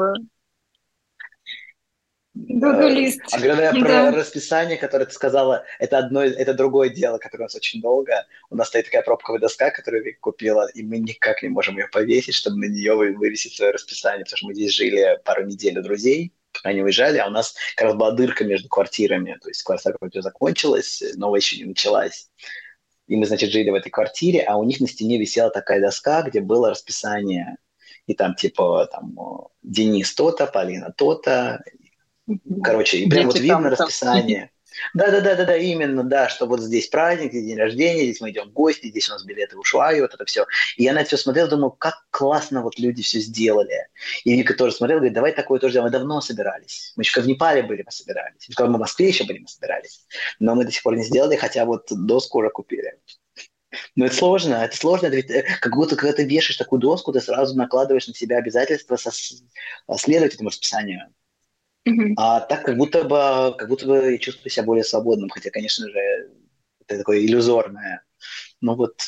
Гуглист. 2.34 3.20
А 3.32 3.38
говоря 3.38 3.70
про 3.70 3.80
да. 3.80 4.10
расписание, 4.10 4.76
которое 4.76 5.06
ты 5.06 5.12
сказала, 5.12 5.64
это 5.78 5.98
одно, 5.98 6.24
это 6.24 6.52
другое 6.52 6.88
дело, 6.88 7.18
которое 7.18 7.44
у 7.44 7.46
нас 7.46 7.54
очень 7.54 7.80
долго. 7.80 8.26
У 8.50 8.56
нас 8.56 8.68
стоит 8.68 8.86
такая 8.86 9.02
пробковая 9.02 9.40
доска, 9.40 9.70
которую 9.70 10.04
я 10.04 10.12
купила, 10.20 10.68
и 10.74 10.82
мы 10.82 10.98
никак 10.98 11.42
не 11.44 11.48
можем 11.48 11.78
ее 11.78 11.86
повесить, 11.86 12.34
чтобы 12.34 12.56
на 12.58 12.64
нее 12.64 12.94
вывесить 12.94 13.54
свое 13.54 13.70
расписание, 13.70 14.24
потому 14.24 14.38
что 14.38 14.46
мы 14.48 14.54
здесь 14.54 14.72
жили 14.72 15.20
пару 15.24 15.44
недель 15.46 15.78
у 15.78 15.82
друзей, 15.82 16.32
пока 16.52 16.70
они 16.70 16.82
уезжали, 16.82 17.18
а 17.18 17.28
у 17.28 17.30
нас 17.30 17.54
как 17.76 17.86
раз 17.86 17.94
была 17.94 18.10
дырка 18.10 18.44
между 18.44 18.68
квартирами, 18.68 19.38
то 19.40 19.48
есть 19.48 19.62
квартира 19.62 19.96
вроде 20.00 20.20
закончилась, 20.20 21.02
новая 21.14 21.38
еще 21.38 21.58
не 21.58 21.66
началась. 21.66 22.30
И 23.06 23.16
мы, 23.16 23.26
значит, 23.26 23.50
жили 23.50 23.70
в 23.70 23.74
этой 23.74 23.90
квартире, 23.90 24.40
а 24.40 24.56
у 24.56 24.64
них 24.64 24.80
на 24.80 24.88
стене 24.88 25.18
висела 25.18 25.50
такая 25.50 25.80
доска, 25.80 26.22
где 26.22 26.40
было 26.40 26.70
расписание. 26.70 27.58
И 28.06 28.14
там, 28.14 28.34
типа, 28.34 28.88
там, 28.90 29.16
Денис 29.62 30.14
то-то, 30.14 30.46
Полина 30.46 30.92
то-то. 30.96 31.62
Короче, 32.62 32.98
и 32.98 33.08
прям 33.08 33.28
Дети 33.28 33.36
вот 33.36 33.42
видно 33.42 33.70
расписание. 33.70 34.50
Да-да-да-да-да, 34.92 35.56
именно, 35.56 36.02
да, 36.02 36.28
что 36.28 36.46
вот 36.46 36.60
здесь 36.60 36.88
праздник, 36.88 37.30
здесь 37.30 37.44
день 37.44 37.58
рождения, 37.58 38.04
здесь 38.04 38.20
мы 38.20 38.30
идем 38.30 38.48
в 38.48 38.52
гости, 38.52 38.88
здесь 38.88 39.08
у 39.08 39.12
нас 39.12 39.24
билеты 39.24 39.56
в 39.56 39.60
Ушуаю, 39.60 40.02
вот 40.02 40.14
это 40.14 40.24
все. 40.24 40.46
И 40.76 40.82
я 40.82 40.92
на 40.92 40.98
это 40.98 41.08
все 41.08 41.16
смотрел, 41.16 41.48
думаю, 41.48 41.70
как 41.70 41.94
классно 42.10 42.62
вот 42.62 42.78
люди 42.78 43.02
все 43.02 43.20
сделали. 43.20 43.88
И 44.24 44.34
Вика 44.34 44.54
тоже 44.54 44.74
смотрела, 44.74 44.98
говорит, 44.98 45.14
давай 45.14 45.32
такое 45.32 45.60
тоже 45.60 45.74
делаем. 45.74 45.92
Мы 45.92 45.98
давно 45.98 46.20
собирались. 46.20 46.92
Мы 46.96 47.02
еще 47.02 47.20
в 47.20 47.26
Непале 47.26 47.62
были, 47.62 47.82
мы 47.84 47.92
собирались. 47.92 48.46
Когда 48.54 48.70
мы 48.70 48.78
в 48.78 48.80
Москве 48.80 49.08
еще 49.08 49.24
были, 49.24 49.38
мы 49.38 49.48
собирались. 49.48 50.06
Но 50.40 50.54
мы 50.54 50.64
до 50.64 50.72
сих 50.72 50.82
пор 50.82 50.96
не 50.96 51.04
сделали, 51.04 51.36
хотя 51.36 51.64
вот 51.64 51.86
доску 51.90 52.38
уже 52.38 52.50
купили. 52.50 52.98
Но 53.96 54.06
это 54.06 54.14
сложно, 54.14 54.54
это 54.54 54.76
сложно, 54.76 55.06
это 55.06 55.16
ведь 55.16 55.30
э, 55.30 55.42
как 55.60 55.74
будто 55.74 55.96
когда 55.96 56.12
ты 56.12 56.24
вешаешь 56.24 56.56
такую 56.56 56.80
доску, 56.80 57.12
ты 57.12 57.20
сразу 57.20 57.56
накладываешь 57.56 58.06
на 58.06 58.14
себя 58.14 58.38
обязательства 58.38 58.96
со, 58.96 59.10
следовать 59.10 60.34
этому 60.34 60.50
расписанию. 60.50 61.12
Mm-hmm. 61.86 62.14
А 62.16 62.40
так 62.40 62.64
как 62.64 62.76
будто 62.76 63.04
бы, 63.04 63.56
как 63.56 63.68
будто 63.68 63.86
бы 63.86 64.12
я 64.12 64.18
чувствую 64.18 64.50
себя 64.50 64.64
более 64.64 64.84
свободным, 64.84 65.28
хотя, 65.28 65.50
конечно 65.50 65.88
же, 65.88 66.30
это 66.86 66.98
такое 66.98 67.20
иллюзорное. 67.20 68.02
Но 68.60 68.74
вот 68.74 69.00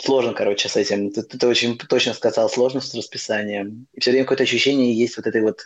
сложно, 0.00 0.32
короче, 0.32 0.68
с 0.68 0.76
этим. 0.76 1.10
Ты, 1.10 1.22
ты 1.22 1.46
очень 1.46 1.76
точно 1.76 2.14
сказал, 2.14 2.48
сложно 2.48 2.80
с 2.80 2.94
расписанием. 2.94 3.86
И 3.92 4.00
все 4.00 4.10
время 4.10 4.24
какое-то 4.24 4.44
ощущение 4.44 4.94
есть 4.94 5.16
вот 5.16 5.26
этой 5.26 5.42
вот 5.42 5.60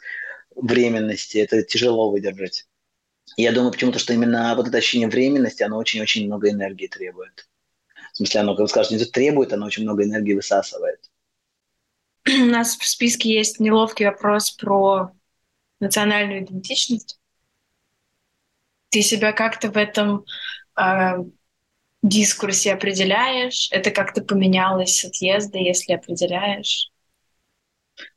временности. 0.55 1.39
Это 1.39 1.63
тяжело 1.63 2.11
выдержать. 2.11 2.67
И 3.37 3.43
я 3.43 3.53
думаю 3.53 3.73
почему-то, 3.73 3.99
что 3.99 4.13
именно 4.13 4.55
вот 4.57 4.69
это 4.69 4.79
ощущение 4.79 5.09
временности, 5.09 5.63
оно 5.63 5.77
очень-очень 5.77 6.27
много 6.27 6.51
энергии 6.51 6.87
требует. 6.87 7.49
В 8.13 8.17
смысле, 8.17 8.41
оно, 8.41 8.55
как 8.55 8.63
вы 8.63 8.69
скажете, 8.69 8.97
не 8.97 9.05
требует, 9.05 9.53
оно 9.53 9.67
очень 9.67 9.83
много 9.83 10.05
энергии 10.05 10.35
высасывает. 10.35 11.01
У 12.27 12.47
нас 12.47 12.77
в 12.77 12.87
списке 12.87 13.33
есть 13.33 13.61
неловкий 13.61 14.07
вопрос 14.07 14.51
про 14.51 15.13
национальную 15.81 16.45
идентичность. 16.45 17.19
Ты 18.91 19.03
себя 19.03 19.33
как-то 19.33 19.71
в 19.71 19.77
этом 19.77 20.25
э, 20.79 21.17
дискурсе 22.03 22.73
определяешь? 22.73 23.69
Это 23.73 23.91
как-то 23.91 24.23
поменялось 24.23 24.99
с 24.99 25.05
отъезда, 25.05 25.59
если 25.59 25.93
определяешь? 25.93 26.91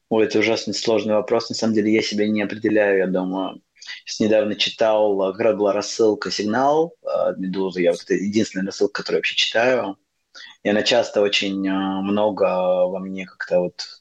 Ой, 0.09 0.25
это 0.25 0.39
ужасно 0.39 0.73
сложный 0.73 1.13
вопрос. 1.15 1.49
На 1.49 1.55
самом 1.55 1.73
деле 1.73 1.93
я 1.93 2.01
себя 2.01 2.27
не 2.27 2.41
определяю, 2.41 2.99
я 2.99 3.07
думаю. 3.07 3.61
Сейчас 4.05 4.19
недавно 4.19 4.55
читал, 4.55 5.33
когда 5.33 5.53
была 5.53 5.73
рассылка 5.73 6.31
«Сигнал» 6.31 6.95
от 7.03 7.37
«Медузы». 7.37 7.81
Я 7.81 7.91
вот 7.91 8.01
это 8.03 8.13
единственная 8.13 8.65
рассылка, 8.65 9.01
которую 9.01 9.17
я 9.17 9.19
вообще 9.19 9.35
читаю. 9.35 9.97
И 10.63 10.69
она 10.69 10.83
часто 10.83 11.21
очень 11.21 11.67
а, 11.67 12.01
много 12.01 12.43
во 12.87 12.99
мне 12.99 13.25
как-то 13.25 13.59
вот 13.59 13.98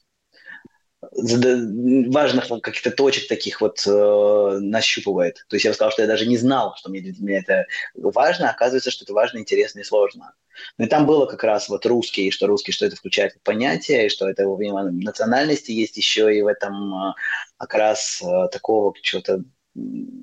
важных 1.01 2.49
каких-то 2.61 2.91
точек 2.91 3.27
таких 3.27 3.61
вот 3.61 3.85
э, 3.87 4.59
нащупывает. 4.59 5.45
То 5.47 5.55
есть 5.55 5.63
я 5.63 5.71
бы 5.71 5.75
сказал, 5.75 5.91
что 5.91 6.01
я 6.01 6.07
даже 6.07 6.25
не 6.25 6.37
знал, 6.37 6.75
что 6.75 6.89
мне, 6.89 7.01
меня 7.19 7.39
это 7.39 7.65
важно, 7.95 8.49
оказывается, 8.49 8.91
что 8.91 9.05
это 9.05 9.13
важно, 9.13 9.37
интересно 9.37 9.79
и 9.79 9.83
сложно. 9.83 10.33
Ну 10.77 10.85
и 10.85 10.89
там 10.89 11.05
было 11.05 11.25
как 11.25 11.43
раз 11.43 11.69
вот 11.69 11.85
русский, 11.85 12.27
и 12.27 12.31
что 12.31 12.47
русский, 12.47 12.71
что 12.71 12.85
это 12.85 12.97
включает 12.97 13.41
понятие, 13.43 14.07
и 14.07 14.09
что 14.09 14.29
это 14.29 14.43
помимо 14.43 14.91
национальности 14.91 15.71
есть 15.71 15.95
еще 15.95 16.35
и 16.35 16.41
в 16.41 16.47
этом 16.47 16.93
э, 16.93 17.13
как 17.57 17.73
раз 17.75 18.21
э, 18.21 18.49
такого 18.51 18.93
чего-то 19.01 19.43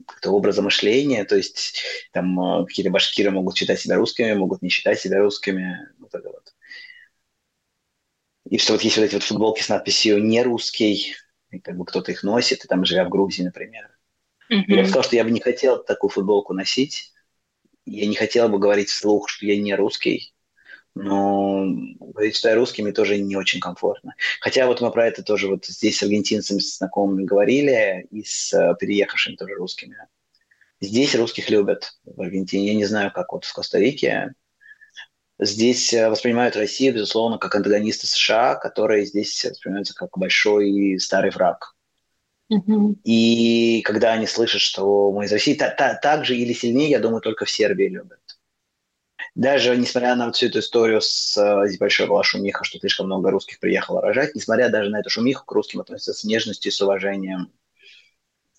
как-то 0.07 0.33
образа 0.33 0.61
мышления, 0.61 1.25
то 1.25 1.37
есть 1.37 1.83
там 2.13 2.39
э, 2.39 2.67
какие-то 2.67 2.91
башкиры 2.91 3.31
могут 3.31 3.57
считать 3.57 3.81
себя 3.81 3.97
русскими, 3.97 4.35
могут 4.35 4.61
не 4.61 4.69
считать 4.69 5.01
себя 5.01 5.21
русскими, 5.21 5.89
вот 5.99 6.15
это 6.15 6.29
вот. 6.29 6.53
И 8.49 8.59
что 8.59 8.75
вот 8.75 8.83
есть 8.83 8.97
вот 8.97 9.05
эти 9.05 9.15
вот 9.15 9.25
футболки 9.25 9.63
с 9.63 9.69
надписью 9.69 10.23
«не 10.23 10.43
русский», 10.43 11.15
и 11.51 11.59
как 11.59 11.77
бы 11.77 11.85
кто-то 11.85 12.13
их 12.13 12.23
носит, 12.23 12.65
и 12.65 12.69
там 12.69 12.85
живя 12.85 13.05
в 13.05 13.09
Грузии, 13.09 13.43
например. 13.43 13.91
Mm-hmm. 14.51 14.65
Я 14.69 14.85
сказал, 14.85 15.03
что 15.03 15.17
я 15.17 15.25
бы 15.25 15.31
не 15.31 15.41
хотел 15.41 15.83
такую 15.83 16.11
футболку 16.11 16.53
носить. 16.53 17.13
Я 17.85 18.07
не 18.07 18.15
хотел 18.15 18.49
бы 18.49 18.59
говорить 18.59 18.89
вслух, 18.89 19.29
что 19.29 19.47
я 19.47 19.61
не 19.61 19.75
русский. 19.75 20.33
Но 20.95 21.67
говорить, 22.01 22.37
что 22.37 22.49
я 22.49 22.55
русский, 22.55 22.83
мне 22.83 22.93
тоже 22.93 23.19
не 23.19 23.37
очень 23.37 23.61
комфортно. 23.61 24.15
Хотя 24.41 24.67
вот 24.67 24.81
мы 24.81 24.91
про 24.91 25.07
это 25.07 25.23
тоже 25.23 25.49
вот 25.49 25.67
здесь 25.67 25.99
с 25.99 26.03
аргентинцами, 26.03 26.59
с 26.59 26.79
знакомыми 26.79 27.25
говорили, 27.25 28.07
и 28.11 28.23
с 28.25 28.53
э, 28.55 28.75
переехавшими 28.81 29.37
тоже 29.37 29.55
русскими. 29.55 29.97
Здесь 30.81 31.15
русских 31.15 31.51
любят 31.51 31.99
в 32.05 32.21
Аргентине. 32.21 32.69
Я 32.69 32.75
не 32.75 32.87
знаю, 32.87 33.13
как 33.13 33.33
вот 33.33 33.45
в 33.45 33.53
Коста-Рике. 33.53 34.33
Здесь 35.39 35.93
э, 35.93 36.09
воспринимают 36.09 36.57
Россию, 36.57 36.95
безусловно, 36.95 37.39
как 37.39 37.55
антагониста 37.55 38.07
США, 38.07 38.55
которые 38.55 39.05
здесь 39.05 39.45
воспринимаются 39.45 39.95
как 39.95 40.17
большой 40.17 40.71
и 40.71 40.99
старый 40.99 41.31
враг. 41.31 41.75
Mm-hmm. 42.51 43.01
И 43.05 43.83
когда 43.83 44.13
они 44.13 44.27
слышат, 44.27 44.61
что 44.61 45.13
мы 45.13 45.25
из 45.25 45.33
России, 45.33 45.55
та, 45.55 45.71
та, 45.71 45.95
так 45.95 46.25
же 46.25 46.37
или 46.37 46.53
сильнее, 46.53 46.91
я 46.91 47.01
думаю, 47.01 47.21
только 47.21 47.45
в 47.45 47.51
Сербии 47.51 47.89
любят. 47.89 48.21
Даже 49.35 49.77
несмотря 49.77 50.15
на 50.15 50.33
всю 50.33 50.47
эту 50.47 50.61
историю 50.61 51.03
с 51.03 51.37
э, 51.37 51.67
здесь 51.67 51.79
большой 51.79 52.07
была 52.07 52.23
шумиха, 52.23 52.65
что 52.65 52.79
слишком 52.79 53.07
много 53.07 53.31
русских 53.31 53.61
приехало 53.61 54.01
рожать, 54.01 54.35
несмотря 54.35 54.71
даже 54.71 54.89
на 54.89 55.01
эту 55.01 55.11
шумиху, 55.11 55.45
к 55.45 55.53
русским 55.53 55.81
относятся 55.81 56.15
с 56.15 56.25
нежностью 56.25 56.71
и 56.71 56.75
с 56.75 56.81
уважением. 56.81 57.53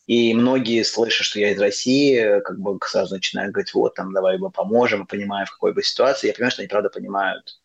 И 0.07 0.33
многие, 0.33 0.83
слышат, 0.83 1.25
что 1.25 1.39
я 1.39 1.51
из 1.51 1.59
России, 1.59 2.39
как 2.41 2.59
бы 2.59 2.79
сразу 2.85 3.15
начинают 3.15 3.53
говорить, 3.53 3.73
вот, 3.73 3.93
там, 3.95 4.13
давай 4.13 4.37
мы 4.37 4.49
поможем, 4.49 5.05
понимая, 5.05 5.45
в 5.45 5.51
какой 5.51 5.73
бы 5.73 5.83
ситуации. 5.83 6.27
Я 6.27 6.33
понимаю, 6.33 6.51
что 6.51 6.61
они 6.61 6.69
правда 6.69 6.89
понимают. 6.89 7.59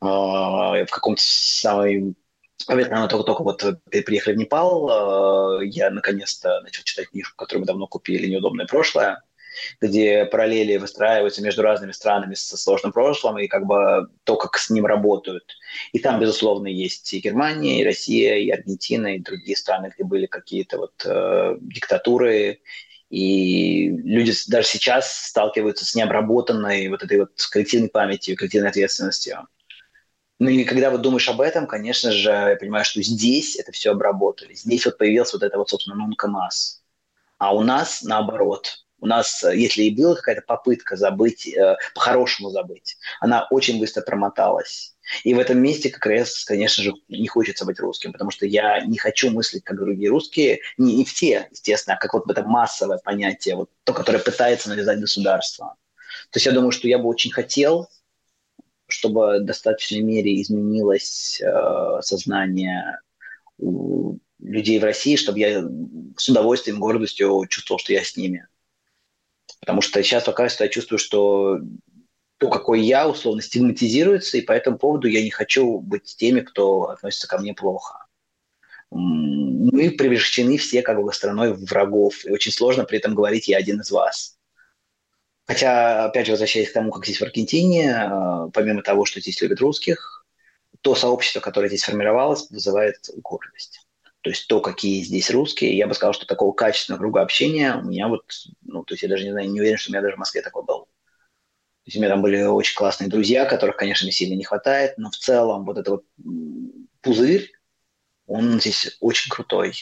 А, 0.00 0.84
в 0.84 0.90
каком-то 0.90 1.22
самой 1.24 2.16
Наверное, 2.68 3.06
только-только 3.06 3.42
вот 3.42 3.62
приехали 3.90 4.34
в 4.34 4.38
Непал, 4.38 5.60
э, 5.60 5.66
я 5.66 5.90
наконец-то 5.90 6.60
начал 6.62 6.82
читать 6.84 7.10
книжку, 7.10 7.36
которую 7.36 7.60
мы 7.60 7.66
давно 7.66 7.86
купили, 7.86 8.26
«Неудобное 8.26 8.66
прошлое», 8.66 9.22
где 9.80 10.24
параллели 10.26 10.76
выстраиваются 10.76 11.42
между 11.42 11.62
разными 11.62 11.92
странами 11.92 12.34
со 12.34 12.56
сложным 12.56 12.92
прошлым 12.92 13.38
и 13.38 13.46
как 13.46 13.66
бы 13.66 14.08
то, 14.24 14.36
как 14.36 14.58
с 14.58 14.70
ним 14.70 14.86
работают. 14.86 15.56
И 15.92 15.98
там, 15.98 16.20
безусловно, 16.20 16.68
есть 16.68 17.12
и 17.14 17.20
Германия, 17.20 17.80
и 17.80 17.84
Россия, 17.84 18.36
и 18.36 18.50
Аргентина, 18.50 19.16
и 19.16 19.20
другие 19.20 19.56
страны, 19.56 19.92
где 19.94 20.04
были 20.04 20.26
какие-то 20.26 20.78
вот 20.78 21.02
э, 21.04 21.56
диктатуры, 21.60 22.60
и 23.08 23.88
люди 23.88 24.32
даже 24.48 24.66
сейчас 24.66 25.28
сталкиваются 25.28 25.84
с 25.84 25.94
необработанной 25.94 26.88
вот 26.88 27.02
этой 27.02 27.20
вот 27.20 27.30
коллективной 27.50 27.88
памятью, 27.88 28.36
коллективной 28.36 28.70
ответственностью. 28.70 29.46
Ну 30.38 30.50
и 30.50 30.64
когда 30.64 30.90
вот 30.90 31.00
думаешь 31.00 31.28
об 31.28 31.40
этом, 31.40 31.66
конечно 31.66 32.12
же, 32.12 32.30
я 32.30 32.56
понимаю, 32.56 32.84
что 32.84 33.00
здесь 33.02 33.56
это 33.56 33.72
все 33.72 33.92
обработали. 33.92 34.54
Здесь 34.54 34.84
вот 34.84 34.98
появилась 34.98 35.32
вот 35.32 35.42
эта 35.42 35.56
вот, 35.56 35.70
собственно, 35.70 35.96
нункамас. 35.96 36.82
А 37.38 37.54
у 37.54 37.62
нас 37.62 38.02
наоборот. 38.02 38.85
У 38.98 39.06
нас, 39.06 39.44
э, 39.44 39.56
если 39.56 39.82
и 39.82 39.94
была 39.94 40.14
какая-то 40.14 40.42
попытка 40.42 40.96
забыть, 40.96 41.46
э, 41.46 41.76
по-хорошему 41.94 42.50
забыть, 42.50 42.96
она 43.20 43.46
очень 43.50 43.78
быстро 43.78 44.02
промоталась. 44.02 44.96
И 45.22 45.34
в 45.34 45.38
этом 45.38 45.58
месте 45.58 45.90
как 45.90 46.06
раз, 46.06 46.44
конечно 46.44 46.82
же, 46.82 46.94
не 47.08 47.28
хочется 47.28 47.64
быть 47.64 47.78
русским, 47.78 48.12
потому 48.12 48.30
что 48.30 48.46
я 48.46 48.80
не 48.80 48.98
хочу 48.98 49.30
мыслить, 49.30 49.64
как 49.64 49.78
другие 49.78 50.10
русские, 50.10 50.60
не, 50.78 50.96
не 50.96 51.04
все, 51.04 51.48
естественно, 51.50 51.96
а 51.96 51.98
как 51.98 52.14
вот 52.14 52.28
это 52.30 52.42
массовое 52.42 52.98
понятие, 52.98 53.56
вот 53.56 53.70
то, 53.84 53.92
которое 53.92 54.18
пытается 54.18 54.68
навязать 54.68 54.98
государство. 54.98 55.76
То 56.30 56.38
есть 56.38 56.46
я 56.46 56.52
думаю, 56.52 56.72
что 56.72 56.88
я 56.88 56.98
бы 56.98 57.08
очень 57.08 57.30
хотел, 57.30 57.88
чтобы 58.88 59.38
в 59.38 59.44
достаточной 59.44 60.00
мере 60.00 60.40
изменилось 60.40 61.40
э, 61.40 62.00
сознание 62.02 63.00
людей 63.58 64.78
в 64.78 64.84
России, 64.84 65.16
чтобы 65.16 65.38
я 65.38 65.64
с 66.16 66.28
удовольствием, 66.28 66.80
гордостью 66.80 67.46
чувствовал, 67.48 67.78
что 67.78 67.92
я 67.92 68.04
с 68.04 68.16
ними. 68.16 68.46
Потому 69.60 69.80
что 69.80 70.02
сейчас 70.02 70.24
пока 70.24 70.48
что 70.48 70.64
я 70.64 70.70
чувствую, 70.70 70.98
что 70.98 71.58
то, 72.38 72.50
какой 72.50 72.82
я, 72.82 73.08
условно, 73.08 73.42
стигматизируется, 73.42 74.36
и 74.36 74.42
по 74.42 74.52
этому 74.52 74.78
поводу 74.78 75.08
я 75.08 75.22
не 75.22 75.30
хочу 75.30 75.78
быть 75.78 76.16
теми, 76.16 76.40
кто 76.40 76.90
относится 76.90 77.28
ко 77.28 77.38
мне 77.38 77.54
плохо. 77.54 78.06
Мы 78.90 79.90
превращены 79.90 80.58
все 80.58 80.82
как 80.82 81.02
бы 81.02 81.12
страной 81.12 81.54
врагов, 81.54 82.24
и 82.24 82.30
очень 82.30 82.52
сложно 82.52 82.84
при 82.84 82.98
этом 82.98 83.14
говорить 83.14 83.48
«я 83.48 83.58
один 83.58 83.80
из 83.80 83.90
вас». 83.90 84.36
Хотя, 85.46 86.06
опять 86.06 86.26
же, 86.26 86.32
возвращаясь 86.32 86.70
к 86.70 86.72
тому, 86.72 86.90
как 86.90 87.04
здесь 87.04 87.20
в 87.20 87.22
Аргентине, 87.22 87.92
э, 87.92 88.50
помимо 88.52 88.82
того, 88.82 89.04
что 89.04 89.20
здесь 89.20 89.40
любят 89.40 89.60
русских, 89.60 90.26
то 90.80 90.96
сообщество, 90.96 91.40
которое 91.40 91.68
здесь 91.68 91.84
формировалось, 91.84 92.50
вызывает 92.50 92.96
гордость. 93.22 93.85
То 94.26 94.30
есть 94.30 94.48
то, 94.48 94.60
какие 94.60 95.04
здесь 95.04 95.30
русские, 95.30 95.78
я 95.78 95.86
бы 95.86 95.94
сказал, 95.94 96.12
что 96.12 96.26
такого 96.26 96.52
качественного 96.52 96.98
круга 96.98 97.22
общения 97.22 97.76
у 97.76 97.82
меня 97.82 98.08
вот, 98.08 98.24
ну, 98.62 98.82
то 98.82 98.94
есть 98.94 99.04
я 99.04 99.08
даже 99.08 99.22
не 99.22 99.30
знаю, 99.30 99.48
не 99.48 99.60
уверен, 99.60 99.78
что 99.78 99.90
у 99.90 99.92
меня 99.92 100.02
даже 100.02 100.16
в 100.16 100.18
Москве 100.18 100.42
такой 100.42 100.64
был. 100.64 100.86
То 100.86 100.88
есть 101.84 101.96
у 101.96 102.00
меня 102.00 102.08
там 102.08 102.22
были 102.22 102.42
очень 102.42 102.74
классные 102.74 103.08
друзья, 103.08 103.44
которых, 103.44 103.76
конечно, 103.76 104.04
мне 104.04 104.10
сильно 104.10 104.34
не 104.34 104.42
хватает, 104.42 104.98
но 104.98 105.12
в 105.12 105.16
целом 105.16 105.64
вот 105.64 105.78
этот 105.78 105.88
вот 105.88 106.04
пузырь, 107.02 107.52
он 108.26 108.58
здесь 108.58 108.96
очень 108.98 109.30
крутой. 109.30 109.74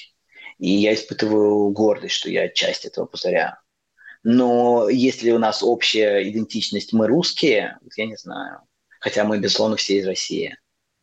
И 0.58 0.68
я 0.68 0.92
испытываю 0.92 1.70
гордость, 1.70 2.16
что 2.16 2.28
я 2.28 2.50
часть 2.50 2.84
этого 2.84 3.06
пузыря. 3.06 3.62
Но 4.24 4.90
если 4.90 5.30
у 5.30 5.38
нас 5.38 5.62
общая 5.62 6.28
идентичность, 6.28 6.92
мы 6.92 7.06
русские, 7.06 7.78
я 7.96 8.04
не 8.04 8.16
знаю. 8.16 8.60
Хотя 9.00 9.24
мы, 9.24 9.38
безусловно, 9.38 9.76
все 9.76 9.96
из 9.96 10.06
России. 10.06 10.54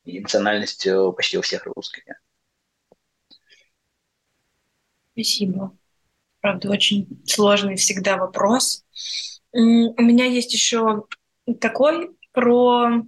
И 0.06 0.20
национальность 0.20 0.88
почти 1.16 1.40
у 1.40 1.42
всех 1.42 1.66
русская. 1.66 2.20
Спасибо. 5.22 5.78
Правда, 6.42 6.72
очень 6.72 7.08
сложный 7.28 7.76
всегда 7.76 8.18
вопрос. 8.18 8.84
У 9.54 9.58
меня 10.02 10.26
есть 10.26 10.52
еще 10.54 11.04
такой 11.60 12.12
про 12.32 13.04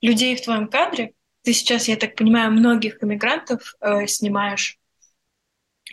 людей 0.00 0.34
в 0.34 0.42
твоем 0.42 0.66
кадре. 0.66 1.12
Ты 1.42 1.52
сейчас, 1.52 1.86
я 1.86 1.96
так 1.96 2.16
понимаю, 2.16 2.50
многих 2.50 3.02
иммигрантов 3.02 3.76
э, 3.80 4.06
снимаешь. 4.08 4.78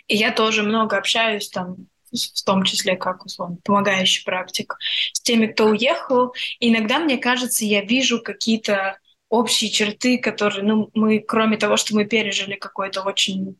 И 0.08 0.16
я 0.16 0.32
тоже 0.32 0.64
много 0.64 0.96
общаюсь 0.96 1.48
там, 1.48 1.86
в 2.10 2.44
том 2.44 2.64
числе 2.64 2.96
как 2.96 3.24
условно 3.24 3.58
помогающий 3.62 4.24
практик, 4.24 4.76
с 5.12 5.20
теми, 5.20 5.46
кто 5.46 5.66
уехал. 5.66 6.34
И 6.58 6.70
иногда, 6.70 6.98
мне 6.98 7.18
кажется, 7.18 7.64
я 7.64 7.82
вижу 7.82 8.20
какие-то 8.20 8.98
общие 9.28 9.70
черты, 9.70 10.18
которые, 10.18 10.64
ну, 10.64 10.90
мы, 10.94 11.20
кроме 11.20 11.56
того, 11.56 11.76
что 11.76 11.94
мы 11.94 12.04
пережили 12.04 12.56
какой-то 12.56 13.02
очень 13.02 13.56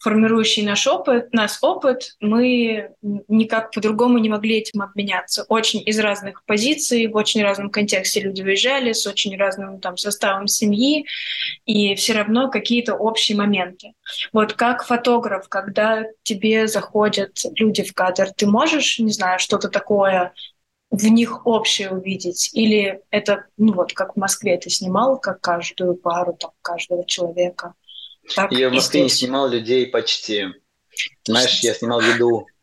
формирующий 0.00 0.64
наш 0.64 0.86
опыт, 0.86 1.32
нас 1.32 1.58
опыт, 1.62 2.16
мы 2.20 2.90
никак 3.28 3.70
по-другому 3.70 4.18
не 4.18 4.30
могли 4.30 4.56
этим 4.56 4.80
обменяться. 4.80 5.44
Очень 5.48 5.82
из 5.84 5.98
разных 5.98 6.42
позиций, 6.46 7.06
в 7.06 7.16
очень 7.16 7.42
разном 7.42 7.70
контексте 7.70 8.20
люди 8.20 8.40
выезжали, 8.40 8.92
с 8.92 9.06
очень 9.06 9.36
разным 9.36 9.78
там 9.78 9.98
составом 9.98 10.48
семьи, 10.48 11.04
и 11.66 11.94
все 11.96 12.14
равно 12.14 12.50
какие-то 12.50 12.94
общие 12.94 13.36
моменты. 13.36 13.92
Вот 14.32 14.54
как 14.54 14.84
фотограф, 14.84 15.48
когда 15.48 16.04
тебе 16.22 16.66
заходят 16.66 17.42
люди 17.56 17.82
в 17.82 17.92
кадр, 17.92 18.32
ты 18.34 18.46
можешь, 18.46 18.98
не 18.98 19.12
знаю, 19.12 19.38
что-то 19.38 19.68
такое 19.68 20.32
в 20.90 21.04
них 21.04 21.46
общее 21.46 21.90
увидеть? 21.90 22.50
Или 22.54 23.00
это, 23.10 23.44
ну 23.58 23.74
вот, 23.74 23.92
как 23.92 24.14
в 24.14 24.16
Москве 24.16 24.56
ты 24.56 24.70
снимал, 24.70 25.20
как 25.20 25.40
каждую 25.40 25.94
пару, 25.94 26.34
там, 26.34 26.52
каждого 26.62 27.04
человека? 27.04 27.74
Так, 28.34 28.52
я 28.52 28.68
в 28.68 28.72
Москве 28.72 29.02
не 29.02 29.08
снимал 29.08 29.48
людей 29.48 29.86
почти. 29.86 30.46
Знаешь, 31.24 31.60
я 31.60 31.74
снимал 31.74 32.00
еду. 32.00 32.46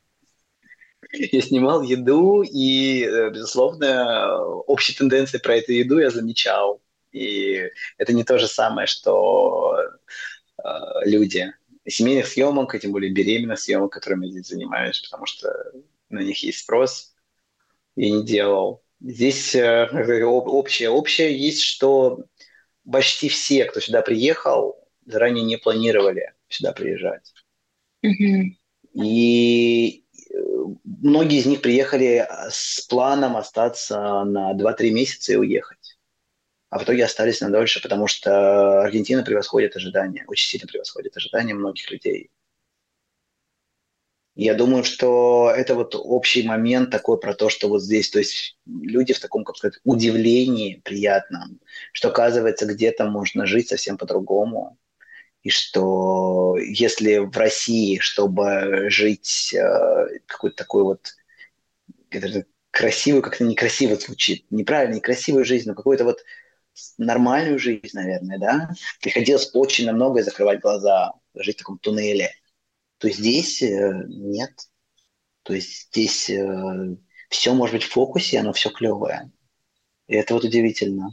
Я 1.10 1.42
снимал 1.42 1.84
еду, 1.84 2.44
и, 2.44 3.06
э, 3.06 3.30
безусловно, 3.30 4.42
общие 4.42 4.98
тенденции 4.98 5.38
про 5.38 5.56
эту 5.56 5.72
еду 5.72 6.00
я 6.00 6.10
замечал. 6.10 6.82
И 7.14 7.72
это 7.98 8.12
не 8.12 8.26
то 8.26 8.38
же 8.38 8.48
самое, 8.48 8.88
что 8.88 9.78
э, 10.58 10.70
люди 11.06 11.54
семейных 11.88 12.28
съемок, 12.28 12.76
и 12.76 12.80
тем 12.80 12.92
более 12.92 13.12
беременных 13.12 13.60
съемок, 13.60 13.94
которыми 13.94 14.26
я 14.26 14.32
здесь 14.34 14.48
занимаюсь, 14.48 15.00
потому 15.00 15.26
что 15.26 15.72
на 16.10 16.20
них 16.20 16.44
есть 16.44 16.60
спрос, 16.60 17.14
я 17.96 18.10
не 18.12 18.26
делал. 18.26 18.84
Здесь 19.00 19.56
э, 19.56 19.88
общее, 20.26 20.90
общее 20.90 21.38
есть, 21.38 21.62
что 21.62 22.26
почти 22.90 23.30
все, 23.30 23.66
кто 23.66 23.80
сюда 23.80 24.02
приехал, 24.02 24.87
заранее 25.08 25.44
не 25.44 25.58
планировали 25.58 26.34
сюда 26.50 26.74
приезжать. 26.74 27.34
Mm-hmm. 28.06 29.04
И 29.04 30.06
э, 30.14 30.38
многие 30.84 31.40
из 31.40 31.46
них 31.46 31.62
приехали 31.62 32.28
с 32.50 32.82
планом 32.82 33.38
остаться 33.38 34.24
на 34.24 34.54
2-3 34.54 34.92
месяца 34.92 35.34
и 35.34 35.38
уехать. 35.38 35.98
А 36.70 36.80
в 36.80 36.84
итоге 36.84 37.06
остались 37.06 37.40
на 37.42 37.50
дольше, 37.50 37.82
потому 37.82 38.08
что 38.08 38.82
Аргентина 38.82 39.24
превосходит 39.24 39.76
ожидания, 39.76 40.26
очень 40.28 40.50
сильно 40.50 40.68
превосходит 40.68 41.16
ожидания 41.16 41.54
многих 41.54 41.90
людей. 41.90 42.30
Я 44.36 44.54
думаю, 44.54 44.84
что 44.84 45.52
это 45.56 45.74
вот 45.74 45.96
общий 45.96 46.44
момент 46.44 46.92
такой 46.92 47.20
про 47.20 47.34
то, 47.34 47.50
что 47.50 47.70
вот 47.70 47.82
здесь, 47.82 48.12
то 48.12 48.20
есть 48.20 48.56
люди 48.68 49.12
в 49.12 49.20
таком, 49.20 49.44
как 49.44 49.58
сказать, 49.58 49.80
удивлении 49.84 50.80
приятном, 50.84 51.60
что 51.92 52.10
оказывается 52.10 52.68
где-то 52.68 53.06
можно 53.06 53.48
жить 53.48 53.70
совсем 53.70 53.98
по-другому, 53.98 54.78
и 55.48 55.50
что 55.50 56.58
если 56.58 57.20
в 57.20 57.38
России, 57.38 58.00
чтобы 58.00 58.90
жить 58.90 59.54
э, 59.54 60.20
какой-то 60.26 60.58
такой 60.58 60.84
вот 60.84 61.16
красивую, 62.70 63.24
как-то 63.24 63.46
некрасиво 63.46 63.96
звучит, 63.96 64.46
неправильно, 64.50 64.96
некрасивую 64.96 65.46
жизнь, 65.46 65.70
но 65.70 65.74
какую-то 65.74 66.04
вот 66.04 66.20
нормальную 66.98 67.60
жизнь, 67.60 67.92
наверное, 67.94 68.38
да, 68.40 68.72
приходилось 69.02 69.50
очень 69.54 69.86
на 69.86 69.94
многое 69.94 70.26
закрывать 70.26 70.60
глаза, 70.60 71.14
жить 71.34 71.56
в 71.56 71.60
таком 71.60 71.80
туннеле, 71.80 72.34
то 72.98 73.10
здесь 73.10 73.62
э, 73.62 74.04
нет. 74.10 74.52
То 75.44 75.54
есть 75.54 75.88
здесь 75.88 76.30
э, 76.30 76.98
все 77.30 77.54
может 77.54 77.74
быть 77.74 77.84
в 77.84 77.92
фокусе, 77.92 78.40
оно 78.40 78.52
все 78.52 78.70
клевое. 78.70 79.32
И 80.08 80.16
это 80.16 80.34
вот 80.34 80.44
удивительно. 80.44 81.12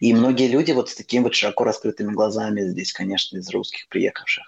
И 0.00 0.12
многие 0.14 0.48
люди 0.48 0.72
вот 0.72 0.90
с 0.90 0.94
такими 0.94 1.22
вот 1.22 1.34
широко 1.34 1.64
раскрытыми 1.64 2.12
глазами 2.12 2.62
здесь, 2.62 2.92
конечно, 2.92 3.38
из 3.38 3.48
русских 3.50 3.88
приехавших. 3.88 4.44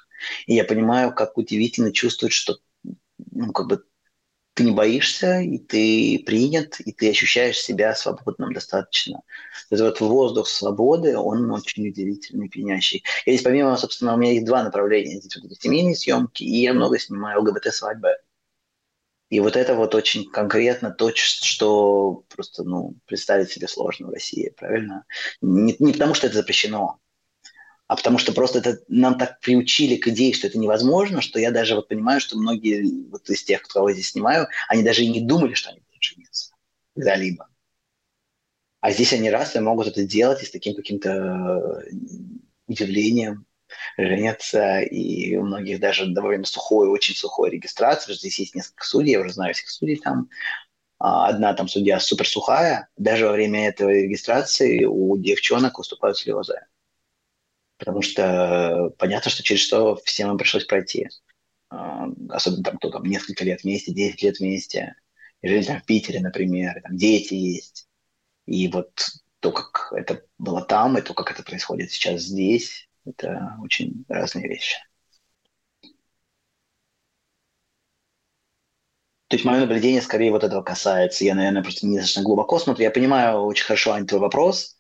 И 0.47 0.55
я 0.55 0.65
понимаю, 0.65 1.15
как 1.15 1.37
удивительно 1.37 1.93
чувствовать, 1.93 2.33
что 2.33 2.57
ну, 3.33 3.53
как 3.53 3.67
бы 3.67 3.85
ты 4.55 4.65
не 4.65 4.71
боишься, 4.71 5.41
и 5.41 5.59
ты 5.59 6.23
принят, 6.25 6.81
и 6.81 6.91
ты 6.91 7.11
ощущаешь 7.11 7.61
себя 7.61 7.95
свободным 7.95 8.55
достаточно. 8.55 9.21
Это 9.69 9.85
вот 9.85 10.01
воздух 10.01 10.49
свободы, 10.49 11.19
он 11.19 11.51
очень 11.51 11.87
удивительный, 11.87 12.49
пьянящий. 12.49 13.05
И 13.27 13.33
здесь 13.33 13.43
помимо, 13.43 13.77
собственно, 13.77 14.15
у 14.15 14.17
меня 14.17 14.33
есть 14.33 14.47
два 14.47 14.63
направления. 14.63 15.21
Здесь 15.21 15.37
вот 15.37 15.53
эти 15.53 15.61
семейные 15.61 15.95
съемки, 15.95 16.43
и 16.43 16.63
я 16.63 16.73
много 16.73 16.99
снимаю 16.99 17.43
ЛГБТ-свадьбы. 17.43 18.09
И 19.29 19.41
вот 19.41 19.57
это 19.57 19.75
вот 19.75 19.95
очень 19.95 20.31
конкретно 20.31 20.91
то, 20.91 21.11
что 21.15 22.25
просто 22.29 22.63
ну, 22.63 22.95
представить 23.07 23.51
себе 23.51 23.67
сложно 23.67 24.07
в 24.07 24.11
России, 24.11 24.55
правильно? 24.57 25.05
Не, 25.41 25.75
не 25.79 25.93
потому, 25.93 26.15
что 26.15 26.29
это 26.29 26.37
запрещено, 26.37 27.01
а 27.89 27.97
потому 27.97 28.19
что 28.19 28.33
просто 28.33 28.59
это 28.59 28.81
нам 28.89 29.17
так 29.17 29.41
приучили 29.41 29.97
к 29.97 30.09
идее, 30.09 30.35
что 30.35 30.49
это 30.49 30.59
невозможно, 30.59 31.21
что 31.21 31.39
я 31.39 31.51
даже 31.51 31.77
вот 31.77 31.89
понимаю, 31.89 32.21
что 32.21 32.37
многие 32.37 33.09
вот 33.11 33.29
из 33.31 33.45
тех, 33.45 33.63
кого 33.63 33.91
я 33.91 33.95
здесь 33.95 34.11
снимаю, 34.11 34.49
они 34.69 34.83
даже 34.83 35.03
и 35.03 35.11
не 35.11 35.21
думали, 35.21 35.55
что 35.55 35.71
они 35.71 35.81
будут 35.81 36.03
жениться 36.03 36.55
когда-либо. 36.95 37.49
А 38.81 38.91
здесь 38.91 39.13
они 39.13 39.31
раз 39.31 39.55
и 39.55 39.61
могут 39.61 39.89
это 39.89 40.05
делать 40.05 40.43
и 40.43 40.47
с 40.47 40.51
таким 40.51 40.75
каким-то 40.75 41.11
э, 41.11 41.91
удивлением 42.67 43.47
женятся, 43.97 44.81
и 44.81 45.37
у 45.37 45.43
многих 45.43 45.81
даже 45.81 46.07
довольно 46.07 46.45
сухой, 46.45 46.89
очень 46.89 47.15
сухой 47.15 47.51
регистрация. 47.51 48.15
Здесь 48.15 48.39
есть 48.39 48.55
несколько 48.55 48.85
судей, 48.85 49.13
я 49.13 49.21
уже 49.21 49.33
знаю 49.33 49.55
всех 49.55 49.69
судей 49.69 49.97
там. 49.97 50.29
А, 50.99 51.29
одна 51.29 51.53
там 51.55 51.69
судья 51.69 52.01
супер 52.01 52.27
сухая, 52.27 52.89
даже 52.97 53.27
во 53.27 53.33
время 53.33 53.69
этой 53.69 54.05
регистрации 54.05 54.85
у 54.85 55.17
девчонок 55.19 55.79
выступают 55.79 56.17
слезы. 56.17 56.61
Потому 57.79 58.01
что 58.01 58.93
понятно, 58.99 59.31
что 59.31 59.43
через 59.43 59.61
что 59.61 59.97
всем 59.97 60.31
им 60.31 60.39
пришлось 60.39 60.65
пройти. 60.65 61.09
А, 61.69 62.07
особенно 62.31 62.65
там 62.65 62.79
кто 62.79 62.91
там 62.91 63.05
несколько 63.05 63.45
лет 63.45 63.63
вместе, 63.63 63.93
10 63.93 64.23
лет 64.23 64.39
вместе. 64.39 64.95
И 65.43 65.49
жили 65.49 65.65
там 65.65 65.81
в 65.81 65.85
Питере, 65.85 66.21
например, 66.21 66.81
там 66.83 66.97
дети 66.97 67.35
есть. 67.35 67.89
И 68.47 68.69
вот 68.69 68.91
то, 69.41 69.53
как 69.53 69.93
это 69.93 70.25
было 70.39 70.63
там, 70.63 70.97
и 70.97 71.03
то, 71.03 71.13
как 71.13 71.31
это 71.31 71.43
происходит 71.43 71.91
сейчас 71.91 72.23
здесь, 72.23 72.86
это 73.07 73.57
очень 73.63 74.05
разные 74.09 74.49
вещи. 74.49 74.77
То 79.29 79.35
есть 79.35 79.45
мое 79.45 79.61
наблюдение 79.61 80.01
скорее 80.03 80.31
вот 80.31 80.45
этого 80.45 80.63
касается. 80.63 81.25
Я, 81.25 81.35
наверное, 81.35 81.63
просто 81.63 81.87
недостаточно 81.87 82.23
глубоко 82.23 82.59
смотрю. 82.59 82.85
Я 82.85 82.91
понимаю 82.93 83.41
очень 83.41 83.65
хорошо, 83.65 83.93
Ань, 83.93 84.07
твой 84.07 84.21
вопрос, 84.21 84.79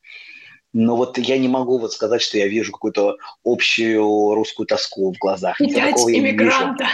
но 0.72 0.94
вот 0.96 1.18
я 1.18 1.38
не 1.38 1.48
могу 1.48 1.78
вот 1.78 1.92
сказать, 1.92 2.22
что 2.22 2.38
я 2.38 2.46
вижу 2.46 2.70
какую-то 2.70 3.16
общую 3.44 4.34
русскую 4.34 4.66
тоску 4.66 5.12
в 5.12 5.18
глазах. 5.18 5.58
Пять 5.58 5.98
иммигранта. 5.98 6.86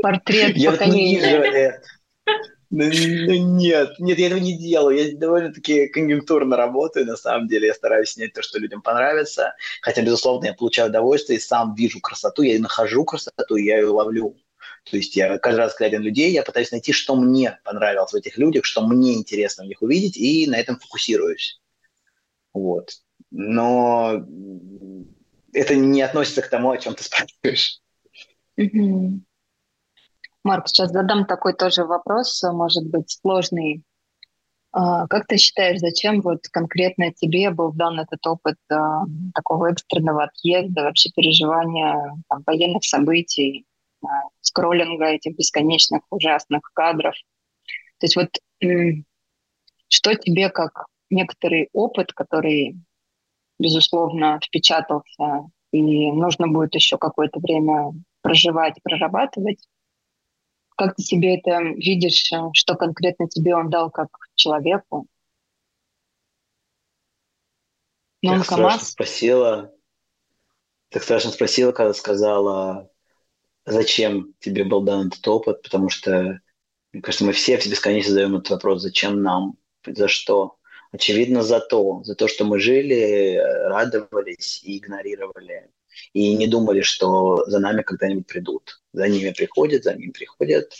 Портрет 0.00 0.56
я 0.56 0.72
поколения. 0.72 1.02
Не 1.04 1.16
вижу. 1.16 2.48
Ну, 2.70 2.84
ну 2.84 3.56
нет, 3.56 3.98
нет, 3.98 4.18
я 4.18 4.26
этого 4.26 4.40
не 4.40 4.58
делаю. 4.58 4.98
Я 4.98 5.16
довольно-таки 5.16 5.88
конъюнктурно 5.88 6.56
работаю, 6.56 7.06
на 7.06 7.16
самом 7.16 7.48
деле. 7.48 7.68
Я 7.68 7.74
стараюсь 7.74 8.10
снять 8.10 8.34
то, 8.34 8.42
что 8.42 8.58
людям 8.58 8.82
понравится. 8.82 9.54
Хотя, 9.80 10.02
безусловно, 10.02 10.46
я 10.46 10.54
получаю 10.54 10.90
удовольствие 10.90 11.38
и 11.38 11.42
сам 11.42 11.74
вижу 11.74 12.00
красоту, 12.00 12.42
я 12.42 12.58
нахожу 12.60 13.04
красоту, 13.04 13.56
и 13.56 13.64
я 13.64 13.78
ее 13.78 13.86
ловлю. 13.86 14.36
То 14.90 14.96
есть 14.96 15.16
я 15.16 15.38
каждый 15.38 15.60
раз, 15.60 15.76
глядя 15.78 15.98
на 15.98 16.02
людей, 16.02 16.30
я 16.30 16.42
пытаюсь 16.42 16.70
найти, 16.70 16.92
что 16.92 17.16
мне 17.16 17.58
понравилось 17.64 18.12
в 18.12 18.16
этих 18.16 18.36
людях, 18.38 18.64
что 18.64 18.86
мне 18.86 19.14
интересно 19.14 19.64
в 19.64 19.66
них 19.66 19.80
увидеть, 19.82 20.16
и 20.16 20.46
на 20.46 20.56
этом 20.56 20.78
фокусируюсь. 20.78 21.60
Вот. 22.52 22.92
Но 23.30 24.26
это 25.52 25.74
не 25.74 26.02
относится 26.02 26.42
к 26.42 26.48
тому, 26.48 26.70
о 26.70 26.78
чем 26.78 26.94
ты 26.94 27.04
спрашиваешь. 27.04 27.80
Марк, 30.44 30.68
сейчас 30.68 30.90
задам 30.90 31.26
такой 31.26 31.54
тоже 31.54 31.84
вопрос, 31.84 32.42
может 32.42 32.86
быть, 32.86 33.10
сложный. 33.10 33.82
А, 34.70 35.06
как 35.08 35.26
ты 35.26 35.36
считаешь, 35.36 35.80
зачем 35.80 36.20
вот 36.20 36.46
конкретно 36.50 37.12
тебе 37.12 37.50
был 37.50 37.72
дан 37.72 37.98
этот 37.98 38.24
опыт 38.26 38.56
а, 38.70 39.04
такого 39.34 39.70
экстренного 39.70 40.24
отъезда, 40.24 40.82
вообще 40.82 41.10
переживания 41.14 42.14
там, 42.28 42.42
военных 42.46 42.84
событий, 42.84 43.66
а, 44.02 44.06
скроллинга 44.40 45.06
этих 45.06 45.36
бесконечных 45.36 46.02
ужасных 46.10 46.62
кадров? 46.74 47.14
То 47.98 48.06
есть 48.06 48.16
вот 48.16 48.28
что 49.88 50.14
тебе 50.14 50.50
как 50.50 50.86
некоторый 51.10 51.68
опыт, 51.72 52.12
который, 52.12 52.76
безусловно, 53.58 54.38
впечатался 54.44 55.48
и 55.72 56.12
нужно 56.12 56.48
будет 56.48 56.74
еще 56.74 56.98
какое-то 56.98 57.40
время 57.40 57.92
проживать, 58.22 58.74
прорабатывать, 58.82 59.66
как 60.78 60.94
ты 60.94 61.02
себе 61.02 61.36
это 61.36 61.60
видишь, 61.60 62.32
э, 62.32 62.36
что 62.52 62.76
конкретно 62.76 63.28
тебе 63.28 63.54
он 63.56 63.68
дал 63.68 63.90
как 63.90 64.08
человеку? 64.36 65.08
Ну, 68.22 68.36
так 68.36 68.44
страшно 68.44 68.84
спросила, 68.86 69.74
так 70.90 71.02
страшно 71.02 71.32
спросила, 71.32 71.72
когда 71.72 71.92
сказала, 71.94 72.90
зачем 73.66 74.34
тебе 74.38 74.64
был 74.64 74.82
дан 74.82 75.08
этот 75.08 75.26
опыт, 75.26 75.62
потому 75.62 75.88
что, 75.88 76.40
мне 76.92 77.02
кажется, 77.02 77.24
мы 77.24 77.32
все 77.32 77.56
бесконечно 77.56 78.12
задаем 78.12 78.36
этот 78.36 78.50
вопрос, 78.50 78.82
зачем 78.82 79.22
нам, 79.22 79.56
за 79.84 80.06
что. 80.06 80.58
Очевидно, 80.92 81.42
за 81.42 81.60
то, 81.60 82.02
за 82.04 82.14
то, 82.14 82.28
что 82.28 82.44
мы 82.44 82.60
жили, 82.60 83.34
э, 83.34 83.68
радовались 83.68 84.62
и 84.62 84.78
игнорировали 84.78 85.70
и 86.12 86.34
не 86.34 86.46
думали, 86.46 86.80
что 86.80 87.44
за 87.46 87.58
нами 87.58 87.82
когда-нибудь 87.82 88.26
придут. 88.26 88.80
За 88.92 89.08
ними 89.08 89.30
приходят, 89.30 89.84
за 89.84 89.94
ними 89.94 90.10
приходят. 90.10 90.72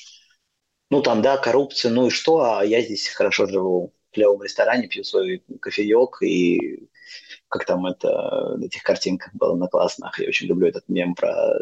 Ну, 0.91 1.03
там, 1.03 1.23
да, 1.23 1.37
коррупция, 1.37 1.91
ну 1.91 2.07
и 2.07 2.11
что, 2.11 2.41
а 2.41 2.65
я 2.65 2.81
здесь 2.81 3.09
хорошо 3.09 3.47
живу 3.47 3.93
в 4.11 4.15
клевом 4.15 4.43
ресторане, 4.43 4.89
пью 4.89 5.05
свой 5.05 5.43
кофеек 5.61 6.23
и 6.23 6.89
как 7.49 7.65
там 7.65 7.87
это 7.87 8.57
на 8.57 8.65
этих 8.65 8.83
картинках 8.83 9.35
было 9.35 9.55
на 9.55 9.69
классных. 9.69 10.19
Я 10.19 10.29
очень 10.29 10.47
люблю 10.47 10.69
этот 10.69 10.89
мем 10.89 11.15
про... 11.15 11.29
Э, 11.29 11.57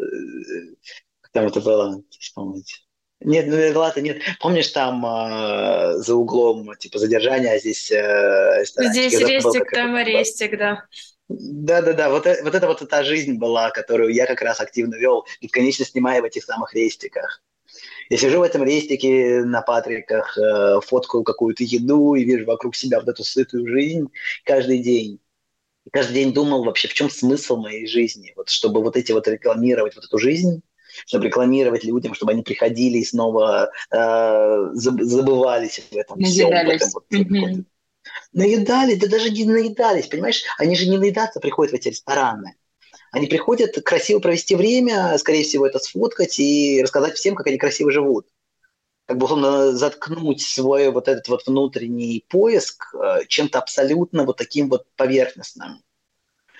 как 1.21 1.31
там 1.31 1.45
это 1.45 1.61
было? 1.61 2.01
Вспомнить. 2.19 2.87
Нет, 3.19 3.47
ну 3.47 3.79
ладно, 3.79 4.01
нет. 4.01 4.21
Помнишь 4.39 4.67
там 4.69 5.03
э, 5.05 5.93
за 5.97 6.15
углом 6.15 6.75
типа 6.77 6.99
задержание, 6.99 7.53
а 7.53 7.59
здесь 7.59 7.91
э, 7.91 8.63
Здесь 8.65 9.19
рестик, 9.19 9.71
там 9.71 9.95
арестик, 9.95 10.57
да. 10.57 10.85
Да-да-да, 11.29 12.09
вот, 12.09 12.25
э, 12.25 12.41
вот 12.43 12.55
это 12.55 12.67
вот 12.67 12.87
та 12.87 13.03
жизнь 13.03 13.33
была, 13.33 13.69
которую 13.71 14.13
я 14.13 14.25
как 14.25 14.41
раз 14.41 14.61
активно 14.61 14.95
вел, 14.95 15.25
бесконечно 15.41 15.85
снимая 15.85 16.21
в 16.21 16.25
этих 16.25 16.43
самых 16.43 16.73
рейстиках. 16.73 17.43
Я 18.09 18.17
сижу 18.17 18.39
в 18.39 18.43
этом 18.43 18.63
рейстике 18.63 19.43
на 19.43 19.61
Патриках, 19.61 20.37
э, 20.37 20.79
фоткаю 20.85 21.23
какую-то 21.23 21.63
еду 21.63 22.15
и 22.15 22.23
вижу 22.23 22.45
вокруг 22.45 22.75
себя 22.75 22.99
вот 22.99 23.09
эту 23.09 23.23
сытую 23.23 23.67
жизнь 23.67 24.07
каждый 24.45 24.79
день. 24.79 25.19
И 25.85 25.89
каждый 25.89 26.13
день 26.13 26.33
думал 26.33 26.63
вообще, 26.63 26.87
в 26.87 26.93
чем 26.93 27.09
смысл 27.09 27.57
моей 27.57 27.87
жизни, 27.87 28.33
вот 28.37 28.49
чтобы 28.49 28.81
вот 28.81 28.95
эти 28.95 29.11
вот 29.11 29.27
рекламировать 29.27 29.95
вот 29.95 30.05
эту 30.05 30.17
жизнь, 30.17 30.61
чтобы 31.05 31.25
рекламировать 31.25 31.83
людям, 31.83 32.13
чтобы 32.13 32.31
они 32.31 32.43
приходили 32.43 32.99
и 32.99 33.05
снова 33.05 33.69
э, 33.91 34.69
забывались 34.73 35.79
в 35.91 35.95
этом 35.95 36.21
всем. 36.21 36.49
В 36.49 36.53
этом 36.53 36.89
вот, 36.93 37.05
mm-hmm. 37.11 37.55
вот, 37.55 37.65
наедали, 38.33 38.95
да 38.95 39.07
даже 39.07 39.29
не 39.29 39.45
наедались, 39.45 40.07
понимаешь? 40.07 40.43
Они 40.57 40.75
же 40.75 40.87
не 40.87 40.97
наедаться 40.97 41.39
приходят 41.39 41.71
в 41.73 41.75
эти 41.75 41.89
рестораны. 41.89 42.55
Они 43.11 43.27
приходят 43.27 43.81
красиво 43.83 44.19
провести 44.19 44.55
время, 44.55 45.17
скорее 45.17 45.43
всего, 45.43 45.65
это 45.65 45.79
сфоткать 45.79 46.39
и 46.39 46.81
рассказать 46.83 47.15
всем, 47.15 47.35
как 47.35 47.47
они 47.47 47.57
красиво 47.57 47.91
живут. 47.91 48.27
Как 49.05 49.17
бы 49.17 49.25
условно 49.25 49.71
заткнуть 49.71 50.41
свой 50.41 50.91
вот 50.91 51.07
этот 51.07 51.27
вот 51.29 51.47
внутренний 51.47 52.25
поиск 52.27 52.93
э, 52.93 53.21
чем-то 53.27 53.59
абсолютно 53.59 54.25
вот 54.25 54.35
таким 54.35 54.69
вот 54.69 54.85
поверхностным. 54.97 55.81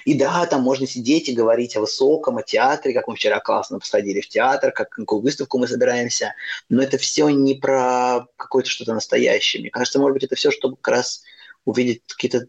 И 0.08 0.14
да, 0.14 0.46
там 0.46 0.62
можно 0.62 0.88
сидеть 0.88 1.28
и 1.28 1.34
говорить 1.34 1.76
о 1.76 1.82
высоком, 1.82 2.38
о 2.38 2.42
театре, 2.42 2.94
как 2.94 3.10
мы 3.10 3.18
вчера 3.18 3.42
классно 3.42 3.80
посадили 3.80 4.22
в 4.22 4.30
театр, 4.30 4.72
как 4.72 4.90
какую 4.90 5.22
выставку 5.22 5.58
мы 5.58 5.68
собираемся, 5.68 6.34
но 6.70 6.82
это 6.82 6.98
все 6.98 7.28
не 7.28 7.56
про 7.56 8.26
какое-то 8.38 8.70
что-то 8.70 8.94
настоящее. 8.94 9.60
Мне 9.60 9.70
кажется, 9.70 10.00
может 10.00 10.14
быть, 10.14 10.24
это 10.24 10.36
все, 10.36 10.50
чтобы 10.50 10.78
как 10.78 10.96
раз 10.96 11.24
увидеть 11.68 12.02
какие-то 12.08 12.48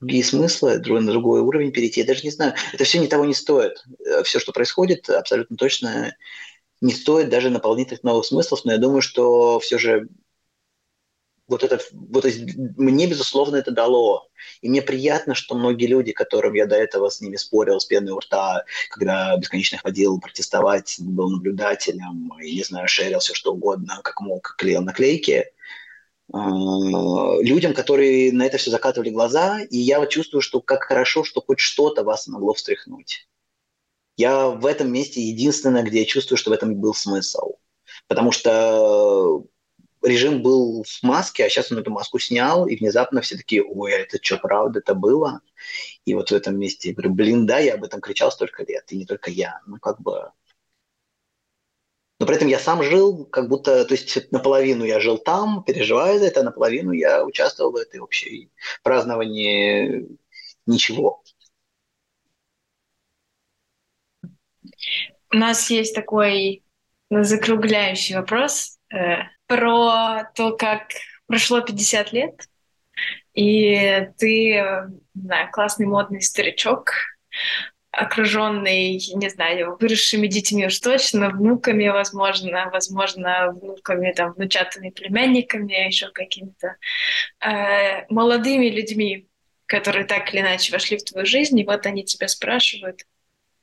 другие 0.00 0.24
смыслы, 0.24 0.78
на 0.78 1.12
другой 1.12 1.40
уровень 1.40 1.72
перейти. 1.72 2.00
Я 2.00 2.06
даже 2.06 2.22
не 2.22 2.30
знаю, 2.30 2.54
это 2.72 2.84
все 2.84 2.98
ни 2.98 3.06
того 3.06 3.24
не 3.24 3.34
стоит. 3.34 3.84
Э, 4.06 4.22
все, 4.22 4.38
что 4.38 4.52
происходит, 4.52 5.10
абсолютно 5.10 5.56
точно 5.56 6.16
не 6.80 6.92
стоит 6.92 7.28
даже 7.28 7.50
наполнительных 7.50 8.02
новых 8.02 8.24
смыслов, 8.24 8.64
но 8.64 8.72
я 8.72 8.78
думаю, 8.78 9.02
что 9.02 9.60
все 9.60 9.78
же 9.78 10.08
вот 11.48 11.64
это, 11.64 11.80
вот 11.92 12.24
мне, 12.76 13.06
безусловно, 13.06 13.56
это 13.56 13.72
дало. 13.72 14.28
И 14.60 14.68
мне 14.68 14.80
приятно, 14.80 15.34
что 15.34 15.54
многие 15.54 15.86
люди, 15.86 16.12
которым 16.12 16.54
я 16.54 16.66
до 16.66 16.76
этого 16.76 17.08
с 17.08 17.20
ними 17.20 17.36
спорил 17.36 17.78
с 17.78 17.84
пеной 17.84 18.12
у 18.12 18.18
рта, 18.18 18.64
когда 18.90 19.36
бесконечно 19.36 19.78
ходил 19.78 20.18
протестовать, 20.18 20.96
был 20.98 21.30
наблюдателем, 21.30 22.32
и, 22.40 22.56
не 22.56 22.62
знаю, 22.62 22.88
шерил 22.88 23.18
все 23.18 23.34
что 23.34 23.52
угодно, 23.52 24.00
как 24.02 24.20
мог, 24.20 24.54
клеил 24.56 24.82
наклейки, 24.82 25.46
людям, 26.28 27.74
которые 27.74 28.32
на 28.32 28.46
это 28.46 28.56
все 28.56 28.70
закатывали 28.70 29.10
глаза, 29.10 29.60
и 29.60 29.76
я 29.76 30.04
чувствую, 30.06 30.40
что 30.40 30.60
как 30.60 30.84
хорошо, 30.84 31.24
что 31.24 31.42
хоть 31.42 31.58
что-то 31.58 32.04
вас 32.04 32.26
могло 32.26 32.54
встряхнуть. 32.54 33.28
Я 34.16 34.48
в 34.48 34.66
этом 34.66 34.92
месте 34.92 35.20
единственное, 35.20 35.82
где 35.82 36.00
я 36.00 36.04
чувствую, 36.04 36.38
что 36.38 36.50
в 36.50 36.54
этом 36.54 36.74
был 36.76 36.94
смысл. 36.94 37.56
Потому 38.08 38.32
что 38.32 39.44
режим 40.02 40.42
был 40.42 40.84
в 40.84 41.02
маске, 41.02 41.44
а 41.44 41.48
сейчас 41.48 41.70
он 41.70 41.78
эту 41.78 41.90
маску 41.90 42.18
снял, 42.18 42.66
и 42.66 42.76
внезапно 42.76 43.20
все 43.20 43.36
такие, 43.36 43.62
ой, 43.62 43.94
а 43.94 43.98
это 43.98 44.18
что, 44.20 44.38
правда, 44.38 44.80
это 44.80 44.94
было? 44.94 45.40
И 46.04 46.14
вот 46.14 46.30
в 46.30 46.34
этом 46.34 46.58
месте 46.58 46.88
я 46.88 46.94
говорю, 46.94 47.14
блин, 47.14 47.46
да, 47.46 47.58
я 47.58 47.74
об 47.74 47.84
этом 47.84 48.00
кричал 48.00 48.32
столько 48.32 48.64
лет, 48.64 48.84
и 48.90 48.96
не 48.96 49.06
только 49.06 49.30
я. 49.30 49.60
Ну, 49.66 49.78
как 49.78 50.00
бы 50.00 50.30
но 52.22 52.26
при 52.26 52.36
этом 52.36 52.46
я 52.46 52.60
сам 52.60 52.84
жил, 52.84 53.26
как 53.26 53.48
будто, 53.48 53.84
то 53.84 53.94
есть 53.94 54.30
наполовину 54.30 54.84
я 54.84 55.00
жил 55.00 55.18
там, 55.18 55.64
переживая 55.64 56.20
за 56.20 56.26
это, 56.26 56.38
а 56.38 56.44
наполовину 56.44 56.92
я 56.92 57.24
участвовал 57.24 57.72
в 57.72 57.76
этой 57.76 57.98
общей 57.98 58.52
праздновании 58.84 60.06
ничего. 60.64 61.24
У 65.32 65.36
нас 65.36 65.68
есть 65.68 65.96
такой 65.96 66.62
закругляющий 67.10 68.14
вопрос 68.14 68.78
э, 68.94 69.22
про 69.48 70.30
то, 70.36 70.56
как 70.56 70.90
прошло 71.26 71.60
50 71.60 72.12
лет, 72.12 72.48
и 73.34 74.06
ты, 74.16 74.62
не 75.14 75.22
знаю, 75.24 75.50
классный 75.50 75.86
модный 75.86 76.22
старичок, 76.22 76.92
окруженный, 77.92 78.98
не 79.14 79.28
знаю, 79.28 79.76
выросшими 79.78 80.26
детьми 80.26 80.66
уж 80.66 80.80
точно, 80.80 81.28
внуками, 81.28 81.88
возможно, 81.88 82.70
возможно, 82.72 83.52
внуками, 83.52 84.12
там, 84.12 84.32
внучатыми 84.32 84.88
племянниками, 84.88 85.86
еще 85.86 86.08
какими-то 86.08 86.76
э, 87.40 88.06
молодыми 88.08 88.70
людьми, 88.70 89.28
которые 89.66 90.06
так 90.06 90.32
или 90.32 90.40
иначе 90.40 90.72
вошли 90.72 90.96
в 90.96 91.04
твою 91.04 91.26
жизнь, 91.26 91.58
и 91.60 91.64
вот 91.64 91.84
они 91.84 92.04
тебя 92.04 92.28
спрашивают, 92.28 93.06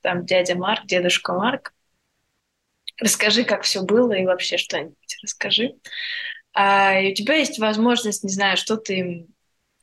там, 0.02 0.26
дядя 0.26 0.56
Марк, 0.56 0.86
дедушка 0.86 1.34
Марк, 1.34 1.74
расскажи, 3.00 3.44
как 3.44 3.64
все 3.64 3.82
было, 3.82 4.14
и 4.14 4.26
вообще 4.26 4.58
что-нибудь 4.58 5.18
расскажи. 5.24 5.74
А, 6.54 7.00
и 7.00 7.12
у 7.12 7.16
тебя 7.16 7.36
есть 7.36 7.58
возможность, 7.58 8.24
не 8.24 8.32
знаю, 8.32 8.58
что-то 8.58 8.94
им 8.94 9.28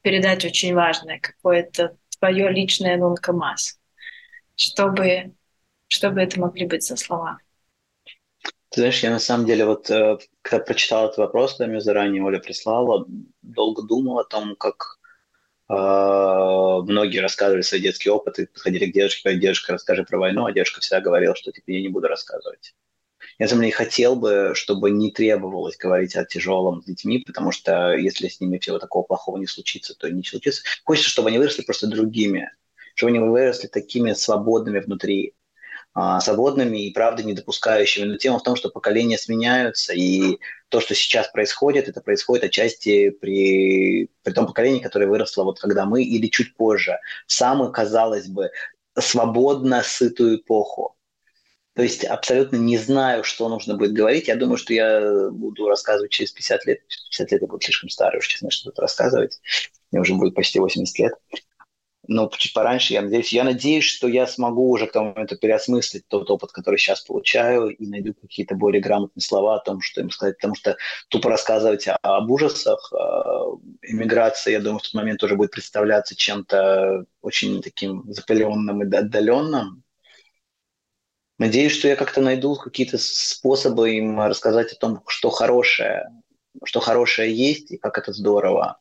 передать 0.03 0.45
очень 0.45 0.73
важное, 0.73 1.19
какое-то 1.19 1.97
твое 2.21 2.49
личное 2.49 2.97
нонкомас 2.97 3.81
чтобы, 4.57 5.35
чтобы 5.87 6.21
это 6.21 6.41
могли 6.41 6.67
быть 6.67 6.83
за 6.83 6.97
слова? 6.97 7.39
Ты 8.71 8.81
знаешь, 8.81 9.03
я 9.03 9.11
на 9.11 9.21
самом 9.21 9.47
деле 9.47 9.65
вот, 9.65 9.89
э, 9.91 10.19
когда 10.43 10.65
прочитал 10.65 11.07
этот 11.07 11.19
вопрос, 11.19 11.57
да, 11.57 11.67
мне 11.67 11.81
заранее 11.81 12.23
Оля 12.25 12.41
прислала, 12.41 13.07
долго 13.43 13.83
думал 13.83 14.19
о 14.19 14.25
том, 14.25 14.57
как 14.57 14.99
э, 15.69 15.73
многие 15.73 17.21
рассказывали 17.21 17.63
свои 17.63 17.81
детские 17.81 18.13
опыты, 18.13 18.49
подходили 18.49 18.91
к 18.91 18.93
дедушке, 18.93 19.23
говорили, 19.23 19.41
дедушка, 19.41 19.75
расскажи 19.75 20.05
про 20.05 20.19
войну, 20.19 20.47
а 20.47 20.53
дедушка 20.53 20.81
всегда 20.81 21.01
говорила, 21.01 21.37
что 21.37 21.53
типа 21.53 21.71
я 21.71 21.81
не 21.81 21.89
буду 21.89 22.09
рассказывать. 22.09 22.75
Я 23.39 23.47
тем 23.47 23.61
не 23.61 23.71
хотел 23.71 24.17
бы, 24.17 24.53
чтобы 24.55 24.91
не 24.91 25.11
требовалось 25.11 25.77
говорить 25.77 26.17
о 26.17 26.25
тяжелом 26.25 26.83
с 26.83 26.87
детьми, 26.87 27.19
потому 27.19 27.53
что 27.53 27.95
если 27.95 28.29
с 28.29 28.41
ними 28.41 28.59
всего 28.59 28.79
такого 28.79 29.05
плохого 29.05 29.37
не 29.37 29.47
случится, 29.47 29.95
то 29.95 30.11
не 30.11 30.23
случится. 30.23 30.63
Хочется, 30.85 31.11
чтобы 31.11 31.29
они 31.29 31.39
выросли 31.39 31.63
просто 31.63 31.87
другими, 31.87 32.51
чтобы 32.97 33.11
они 33.11 33.19
выросли 33.21 33.69
такими 33.69 34.15
свободными 34.15 34.81
внутри, 34.81 35.35
а, 35.93 36.19
свободными 36.21 36.87
и, 36.87 36.93
правда, 36.93 37.23
не 37.23 37.35
допускающими. 37.35 38.05
Но 38.05 38.17
тема 38.17 38.39
в 38.39 38.43
том, 38.43 38.57
что 38.57 38.71
поколения 38.71 39.19
сменяются, 39.19 39.93
и 39.93 40.39
то, 40.71 40.81
что 40.81 40.95
сейчас 40.95 41.29
происходит, 41.29 41.89
это 41.89 42.01
происходит 42.01 42.45
отчасти 42.45 43.11
при, 43.11 44.11
при 44.23 44.33
том 44.33 44.47
поколении, 44.47 44.81
которое 44.81 45.07
выросло 45.07 45.45
вот 45.45 45.61
когда 45.61 45.85
мы, 45.85 46.03
или 46.03 46.27
чуть 46.29 46.57
позже, 46.57 46.99
в 47.27 47.33
самый, 47.33 47.71
казалось 47.71 48.29
бы, 48.29 48.51
свободно 48.99 49.83
сытую 49.83 50.39
эпоху. 50.39 50.97
То 51.75 51.83
есть 51.83 52.03
абсолютно 52.05 52.57
не 52.57 52.79
знаю, 52.79 53.25
что 53.25 53.51
нужно 53.51 53.77
будет 53.77 53.93
говорить. 53.93 54.29
Я 54.29 54.37
думаю, 54.37 54.57
что 54.57 54.73
я 54.73 55.29
буду 55.31 55.69
рассказывать 55.69 56.11
через 56.11 56.33
50 56.33 56.65
лет. 56.65 56.81
50 57.11 57.33
лет 57.33 57.43
я 57.43 57.47
буду 57.47 57.63
слишком 57.63 57.91
старый, 57.91 58.21
уж 58.21 58.27
честно, 58.27 58.51
что-то 58.51 58.81
рассказывать. 58.81 59.39
Мне 59.91 60.01
уже 60.01 60.15
будет 60.15 60.35
почти 60.35 60.59
80 60.59 60.99
лет 60.99 61.13
но 62.09 62.31
чуть 62.37 62.53
пораньше, 62.53 62.93
я 62.93 63.03
надеюсь. 63.03 63.33
Я 63.33 63.45
надеюсь, 63.45 63.85
что 63.85 64.09
я 64.09 64.27
смогу 64.27 64.71
уже 64.71 64.87
к 64.87 64.93
тому 64.93 65.11
моменту 65.11 65.37
переосмыслить 65.37 66.07
тот 66.09 66.31
опыт, 66.31 66.53
который 66.53 66.79
сейчас 66.79 67.01
получаю, 67.01 67.69
и 67.69 67.87
найду 67.87 68.15
какие-то 68.15 68.55
более 68.55 68.81
грамотные 68.81 69.23
слова 69.23 69.57
о 69.57 69.61
том, 69.61 69.81
что 69.81 70.01
им 70.01 70.11
сказать. 70.11 70.37
Потому 70.37 70.55
что 70.55 70.77
тупо 71.09 71.31
рассказывать 71.31 71.87
об 72.03 72.31
ужасах 72.31 72.93
иммиграции, 73.83 74.53
я 74.53 74.61
думаю, 74.61 74.79
в 74.79 74.83
тот 74.83 74.95
момент 74.95 75.23
уже 75.23 75.37
будет 75.37 75.51
представляться 75.51 76.15
чем-то 76.17 77.05
очень 77.23 77.63
таким 77.63 78.05
запыленным 78.13 78.83
и 78.83 78.97
отдаленным. 78.97 79.83
Надеюсь, 81.39 81.73
что 81.73 81.89
я 81.89 81.97
как-то 81.97 82.21
найду 82.23 82.55
какие-то 82.55 82.97
способы 82.99 83.97
им 83.97 84.21
рассказать 84.21 84.73
о 84.73 84.77
том, 84.77 85.03
что 85.07 85.31
хорошее, 85.31 86.07
что 86.65 86.81
хорошее 86.81 87.35
есть 87.35 87.73
и 87.73 87.77
как 87.77 87.99
это 87.99 88.13
здорово 88.13 88.79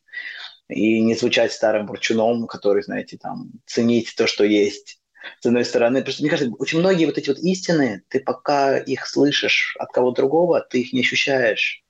и 0.68 1.02
не 1.02 1.16
звучать 1.16 1.54
старым 1.54 1.86
бурчуном, 1.86 2.48
который, 2.48 2.84
знаете, 2.84 3.18
там, 3.18 3.52
ценить 3.66 4.16
то, 4.16 4.28
что 4.28 4.44
есть. 4.44 5.00
С 5.40 5.46
одной 5.46 5.66
стороны, 5.66 6.06
что, 6.06 6.24
мне 6.24 6.30
кажется, 6.30 6.54
очень 6.58 6.80
многие 6.80 7.06
вот 7.06 7.18
эти 7.18 7.30
вот 7.30 7.40
истины, 7.40 8.04
ты 8.10 8.20
пока 8.20 8.78
их 8.78 9.08
слышишь 9.08 9.76
от 9.80 9.92
кого 9.92 10.12
другого, 10.12 10.62
ты 10.62 10.82
их 10.82 10.94
не 10.94 11.02
ощущаешь. 11.02 11.84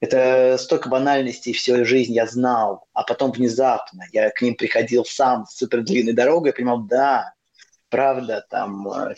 Это 0.00 0.56
столько 0.58 0.88
банальностей 0.88 1.52
всю 1.52 1.84
жизнь 1.84 2.12
я 2.12 2.26
знал, 2.26 2.86
а 2.92 3.02
потом 3.02 3.32
внезапно 3.32 4.04
я 4.12 4.30
к 4.30 4.42
ним 4.42 4.54
приходил 4.54 5.04
сам 5.04 5.44
с 5.46 5.56
супер 5.56 5.82
длинной 5.82 6.12
дорогой, 6.12 6.50
и 6.50 6.54
понимал, 6.54 6.82
да, 6.82 7.34
правда, 7.88 8.46
там 8.48 8.88
э, 8.88 9.14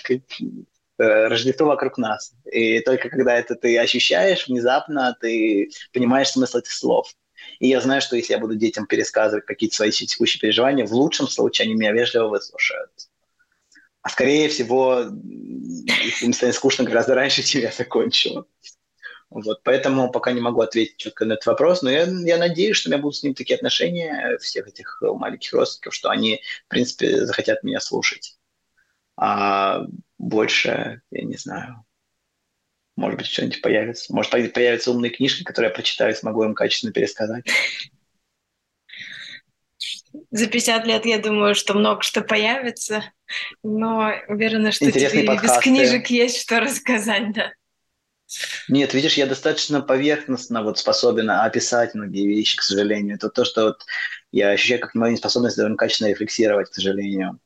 Рождество 0.96 1.66
вокруг 1.66 1.98
нас. 1.98 2.32
И 2.50 2.80
только 2.80 3.10
когда 3.10 3.34
это 3.36 3.54
ты 3.54 3.78
ощущаешь, 3.78 4.48
внезапно 4.48 5.16
ты 5.20 5.70
понимаешь 5.92 6.30
смысл 6.30 6.58
этих 6.58 6.72
слов. 6.72 7.12
И 7.60 7.68
я 7.68 7.80
знаю, 7.80 8.00
что 8.00 8.16
если 8.16 8.32
я 8.32 8.38
буду 8.38 8.56
детям 8.56 8.86
пересказывать 8.86 9.44
какие-то 9.44 9.76
свои 9.76 9.90
текущие 9.90 10.40
переживания, 10.40 10.86
в 10.86 10.92
лучшем 10.92 11.28
случае 11.28 11.66
они 11.66 11.74
меня 11.74 11.92
вежливо 11.92 12.28
выслушают. 12.28 12.90
А 14.02 14.08
скорее 14.08 14.48
всего, 14.48 15.04
если 15.84 16.24
им 16.24 16.32
станет 16.32 16.54
скучно 16.54 16.84
гораздо 16.84 17.14
раньше, 17.14 17.42
чем 17.42 17.60
я 17.60 17.70
закончу. 17.70 18.46
Вот, 19.28 19.62
поэтому 19.62 20.10
пока 20.10 20.32
не 20.32 20.40
могу 20.40 20.62
ответить 20.62 20.96
четко 20.96 21.26
на 21.26 21.34
этот 21.34 21.46
вопрос, 21.46 21.82
но 21.82 21.90
я, 21.90 22.04
я 22.04 22.38
надеюсь, 22.38 22.76
что 22.76 22.88
у 22.88 22.92
меня 22.92 23.00
будут 23.00 23.16
с 23.16 23.22
ним 23.22 23.34
такие 23.34 23.56
отношения, 23.56 24.38
всех 24.38 24.66
этих 24.66 25.00
маленьких 25.02 25.52
родственников, 25.52 25.94
что 25.94 26.08
они, 26.08 26.42
в 26.66 26.68
принципе, 26.68 27.26
захотят 27.26 27.62
меня 27.62 27.78
слушать. 27.78 28.38
А 29.16 29.84
больше, 30.18 31.02
я 31.10 31.22
не 31.22 31.36
знаю, 31.36 31.84
может 32.96 33.18
быть, 33.18 33.26
что-нибудь 33.26 33.62
появится. 33.62 34.12
Может, 34.12 34.30
появятся 34.30 34.90
умные 34.90 35.10
книжки, 35.10 35.42
которые 35.42 35.70
я 35.70 35.74
прочитаю 35.74 36.12
и 36.12 36.16
смогу 36.16 36.44
им 36.44 36.54
качественно 36.54 36.92
пересказать. 36.92 37.44
За 40.30 40.46
50 40.46 40.86
лет 40.86 41.06
я 41.06 41.18
думаю, 41.18 41.54
что 41.54 41.74
много 41.74 42.02
что 42.02 42.22
появится, 42.22 43.04
но 43.62 44.12
уверена, 44.28 44.72
что 44.72 44.86
Интересные 44.86 45.22
тебе 45.22 45.32
подкасты. 45.32 45.56
без 45.56 45.62
книжек 45.62 46.06
есть 46.08 46.40
что 46.40 46.60
рассказать, 46.60 47.32
да. 47.32 47.52
Нет, 48.68 48.94
видишь, 48.94 49.14
я 49.14 49.26
достаточно 49.26 49.80
поверхностно 49.80 50.62
вот 50.62 50.78
способен 50.78 51.30
описать 51.30 51.94
многие 51.94 52.26
вещи, 52.26 52.56
к 52.56 52.62
сожалению. 52.62 53.16
Это 53.16 53.28
то, 53.28 53.44
что 53.44 53.64
вот 53.64 53.84
я 54.30 54.50
ощущаю 54.50 54.80
как 54.80 54.94
мою 54.94 55.12
неспособность 55.12 55.56
довольно 55.56 55.76
качественно 55.76 56.08
рефлексировать, 56.08 56.70
к 56.70 56.74
сожалению. 56.74 57.40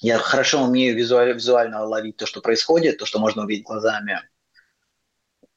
Я 0.00 0.18
хорошо 0.18 0.62
умею 0.62 0.96
визуально, 0.96 1.32
визуально 1.32 1.82
ловить 1.84 2.16
то, 2.16 2.26
что 2.26 2.40
происходит, 2.40 2.98
то, 2.98 3.06
что 3.06 3.18
можно 3.18 3.44
увидеть 3.44 3.64
глазами. 3.64 4.20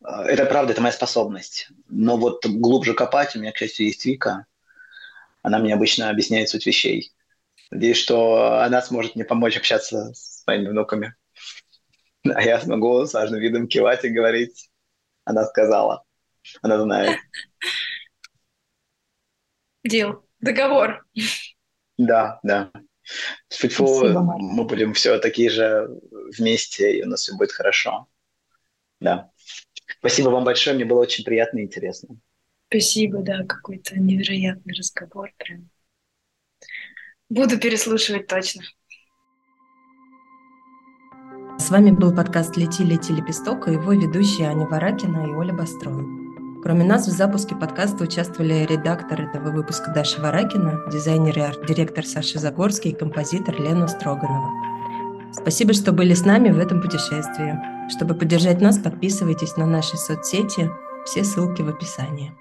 А, 0.03 0.25
это 0.25 0.45
правда, 0.45 0.73
это 0.73 0.81
моя 0.81 0.93
способность. 0.93 1.69
Но 1.87 2.17
вот 2.17 2.45
глубже 2.45 2.93
копать 2.93 3.35
у 3.35 3.39
меня, 3.39 3.51
к 3.51 3.57
счастью, 3.57 3.87
есть 3.87 4.05
Вика. 4.05 4.45
Она 5.41 5.59
мне 5.59 5.73
обычно 5.73 6.09
объясняет 6.09 6.49
суть 6.49 6.65
вещей. 6.65 7.11
Надеюсь, 7.71 7.97
что 7.97 8.59
она 8.61 8.81
сможет 8.81 9.15
мне 9.15 9.25
помочь 9.25 9.57
общаться 9.57 10.13
с 10.13 10.43
моими 10.45 10.69
внуками. 10.69 11.15
А 12.23 12.39
я 12.43 12.59
смогу 12.61 13.03
с 13.03 13.15
важным 13.15 13.39
видом 13.39 13.67
кивать 13.67 14.05
и 14.05 14.09
говорить. 14.09 14.69
Она 15.25 15.43
сказала. 15.45 16.03
Она 16.61 16.79
знает. 16.79 17.17
Дел. 19.83 20.25
Договор. 20.39 21.05
Да, 21.97 22.39
да. 22.41 22.71
Спасибо, 23.47 24.21
мы 24.39 24.63
будем 24.63 24.93
все 24.93 25.19
такие 25.19 25.51
же 25.51 25.87
вместе, 26.37 26.97
и 26.97 27.03
у 27.03 27.07
нас 27.07 27.21
все 27.21 27.35
будет 27.35 27.51
хорошо. 27.51 28.07
Да. 28.99 29.30
Спасибо 30.01 30.29
вам 30.29 30.43
большое, 30.43 30.75
мне 30.75 30.83
было 30.83 31.01
очень 31.01 31.23
приятно 31.23 31.59
и 31.59 31.63
интересно. 31.63 32.17
Спасибо, 32.69 33.19
да, 33.19 33.43
какой-то 33.45 33.99
невероятный 33.99 34.73
разговор 34.73 35.31
прям. 35.37 35.69
Буду 37.29 37.59
переслушивать 37.59 38.25
точно. 38.25 38.63
С 41.59 41.69
вами 41.69 41.91
был 41.91 42.15
подкаст 42.15 42.57
«Лети, 42.57 42.83
лети, 42.83 43.13
лепесток» 43.13 43.67
и 43.67 43.73
его 43.73 43.93
ведущие 43.93 44.47
Аня 44.47 44.65
Варакина 44.65 45.27
и 45.27 45.35
Оля 45.35 45.53
Бастрон. 45.53 46.61
Кроме 46.63 46.83
нас 46.83 47.07
в 47.07 47.11
запуске 47.11 47.55
подкаста 47.55 48.03
участвовали 48.03 48.65
редактор 48.65 49.21
этого 49.21 49.51
выпуска 49.51 49.91
Даша 49.93 50.19
Варакина, 50.19 50.81
дизайнер 50.91 51.37
и 51.37 51.41
арт-директор 51.41 52.03
Саша 52.07 52.39
Загорский 52.39 52.91
и 52.91 52.95
композитор 52.95 53.61
Лена 53.61 53.87
Строганова. 53.87 54.80
Спасибо, 55.31 55.73
что 55.73 55.91
были 55.91 56.13
с 56.13 56.25
нами 56.25 56.49
в 56.49 56.59
этом 56.59 56.81
путешествии. 56.81 57.57
Чтобы 57.89 58.15
поддержать 58.15 58.61
нас, 58.61 58.77
подписывайтесь 58.77 59.57
на 59.57 59.65
наши 59.65 59.97
соцсети. 59.97 60.69
Все 61.05 61.23
ссылки 61.23 61.61
в 61.61 61.69
описании. 61.69 62.33